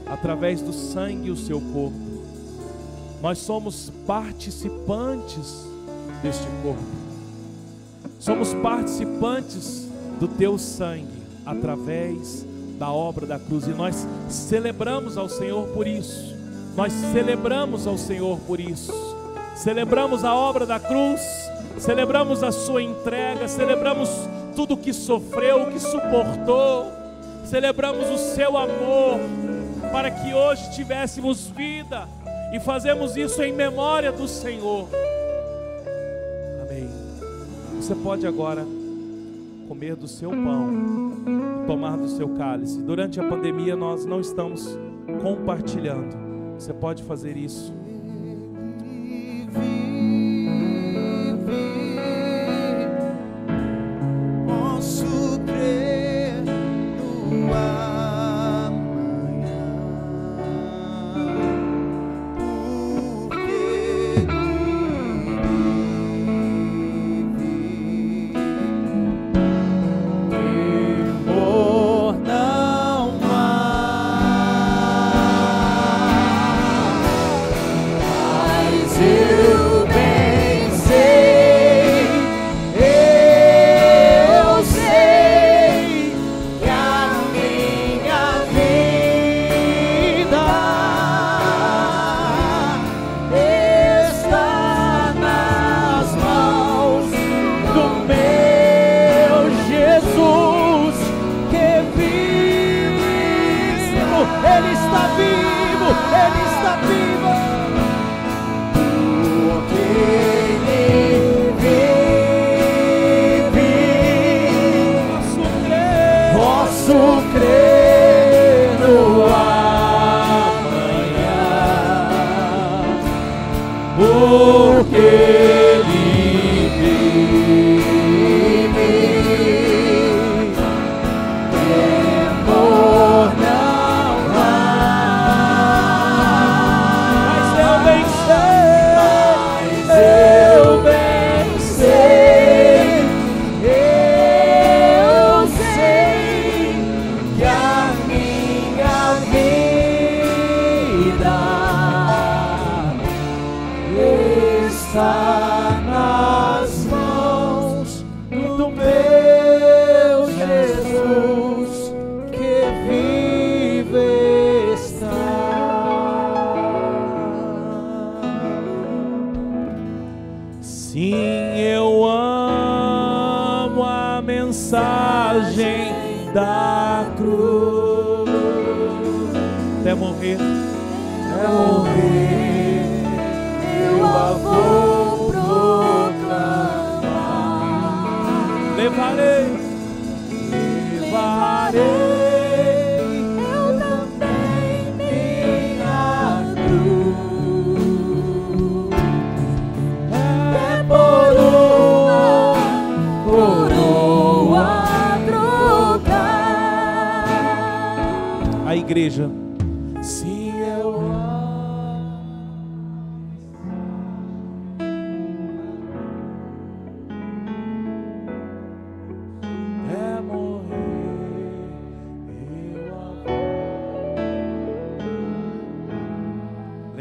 através 0.06 0.60
do 0.60 0.72
sangue 0.72 1.28
e 1.28 1.30
o 1.30 1.36
seu 1.36 1.60
corpo. 1.60 1.98
Nós 3.20 3.38
somos 3.38 3.90
participantes 4.06 5.66
deste 6.22 6.46
corpo. 6.62 6.82
Somos 8.18 8.54
participantes 8.54 9.88
do 10.18 10.28
teu 10.28 10.58
sangue 10.58 11.22
através 11.44 12.46
da 12.78 12.90
obra 12.90 13.26
da 13.26 13.38
cruz 13.38 13.66
e 13.66 13.70
nós 13.70 14.06
celebramos 14.28 15.16
ao 15.16 15.28
Senhor 15.28 15.68
por 15.68 15.86
isso. 15.86 16.33
Nós 16.76 16.92
celebramos 16.92 17.86
ao 17.86 17.96
Senhor 17.96 18.38
por 18.40 18.58
isso. 18.58 18.92
Celebramos 19.54 20.24
a 20.24 20.34
obra 20.34 20.66
da 20.66 20.80
cruz, 20.80 21.20
celebramos 21.78 22.42
a 22.42 22.50
sua 22.50 22.82
entrega, 22.82 23.46
celebramos 23.46 24.08
tudo 24.56 24.76
que 24.76 24.92
sofreu, 24.92 25.62
o 25.62 25.72
que 25.72 25.78
suportou. 25.78 26.92
Celebramos 27.44 28.10
o 28.10 28.18
seu 28.18 28.56
amor 28.56 29.20
para 29.92 30.10
que 30.10 30.34
hoje 30.34 30.74
tivéssemos 30.74 31.48
vida 31.48 32.08
e 32.52 32.58
fazemos 32.58 33.16
isso 33.16 33.42
em 33.42 33.52
memória 33.52 34.10
do 34.10 34.26
Senhor. 34.26 34.88
Amém. 36.62 36.88
Você 37.76 37.94
pode 37.94 38.26
agora 38.26 38.66
comer 39.68 39.94
do 39.94 40.08
seu 40.08 40.30
pão, 40.30 41.12
tomar 41.66 41.96
do 41.96 42.08
seu 42.08 42.30
cálice. 42.30 42.80
Durante 42.80 43.20
a 43.20 43.28
pandemia 43.28 43.76
nós 43.76 44.04
não 44.04 44.20
estamos 44.20 44.76
compartilhando. 45.22 46.23
Você 46.58 46.72
pode 46.72 47.02
fazer 47.02 47.36
isso. 47.36 47.72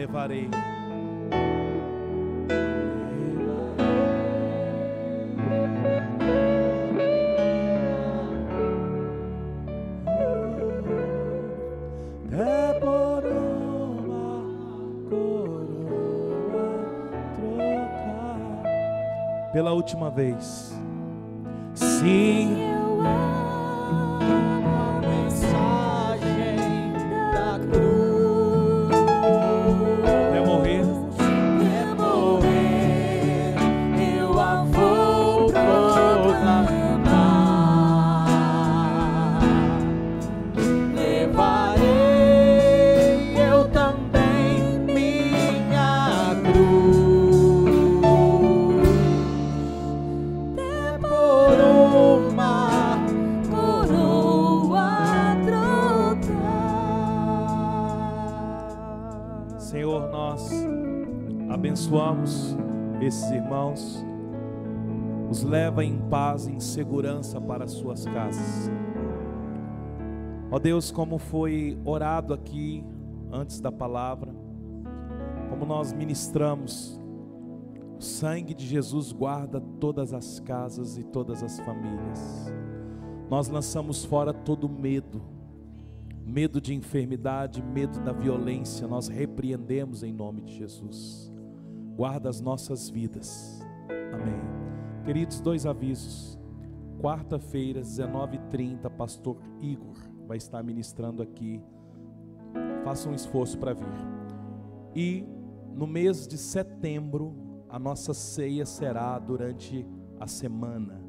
Levarei. 0.04 0.50
Pela 19.54 19.72
última 19.72 20.10
vez. 20.10 20.74
Sim, 21.76 22.73
segurança 66.94 67.42
para 67.42 67.64
as 67.64 67.72
suas 67.72 68.06
casas. 68.06 68.70
Ó 70.52 70.60
Deus, 70.60 70.92
como 70.92 71.18
foi 71.18 71.76
orado 71.84 72.36
aqui 72.36 72.84
antes 73.32 73.60
da 73.60 73.72
palavra, 73.72 74.32
como 75.50 75.66
nós 75.66 75.92
ministramos, 75.92 77.02
o 77.98 78.02
sangue 78.02 78.54
de 78.54 78.64
Jesus 78.68 79.12
guarda 79.12 79.60
todas 79.80 80.14
as 80.14 80.40
casas 80.40 80.96
e 80.96 81.04
todas 81.04 81.42
as 81.42 81.60
famílias. 81.62 82.54
Nós 83.28 83.48
lançamos 83.48 84.06
fora 84.06 84.32
todo 84.32 84.70
medo, 84.70 85.20
medo 86.24 86.62
de 86.62 86.76
enfermidade, 86.76 87.64
medo 87.64 88.00
da 88.02 88.12
violência, 88.12 88.88
nós 88.88 89.08
repreendemos 89.08 90.04
em 90.04 90.14
nome 90.14 90.44
de 90.44 90.54
Jesus. 90.54 91.34
Guarda 91.96 92.30
as 92.30 92.40
nossas 92.40 92.88
vidas. 92.88 93.60
Amém. 94.14 94.40
Queridos, 95.06 95.42
dois 95.42 95.66
avisos. 95.66 96.43
Quarta-feira, 97.04 97.82
19h30, 97.82 98.90
pastor 98.92 99.38
Igor 99.60 99.98
vai 100.26 100.38
estar 100.38 100.64
ministrando 100.64 101.22
aqui. 101.22 101.62
Faça 102.86 103.10
um 103.10 103.14
esforço 103.14 103.58
para 103.58 103.74
vir. 103.74 103.86
E 104.96 105.28
no 105.76 105.86
mês 105.86 106.26
de 106.26 106.38
setembro, 106.38 107.66
a 107.68 107.78
nossa 107.78 108.14
ceia 108.14 108.66
será 108.66 109.20
durante 109.20 109.86
a 110.18 110.28
semana. 110.28 111.04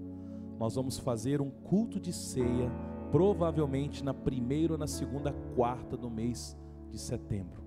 Nós 0.58 0.74
vamos 0.74 0.98
fazer 0.98 1.40
um 1.40 1.48
culto 1.48 2.00
de 2.00 2.12
ceia, 2.12 2.72
provavelmente 3.12 4.02
na 4.02 4.12
primeira 4.12 4.72
ou 4.72 4.78
na 4.80 4.88
segunda 4.88 5.32
quarta 5.54 5.96
do 5.96 6.10
mês 6.10 6.58
de 6.90 6.98
setembro. 6.98 7.62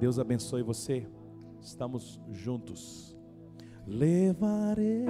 Deus 0.00 0.18
abençoe 0.18 0.62
você. 0.62 1.06
Estamos 1.60 2.18
juntos. 2.30 3.14
Levarei 3.86 5.04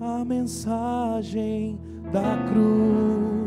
a 0.00 0.24
mensagem 0.24 1.78
da 2.12 2.36
cruz. 2.48 3.43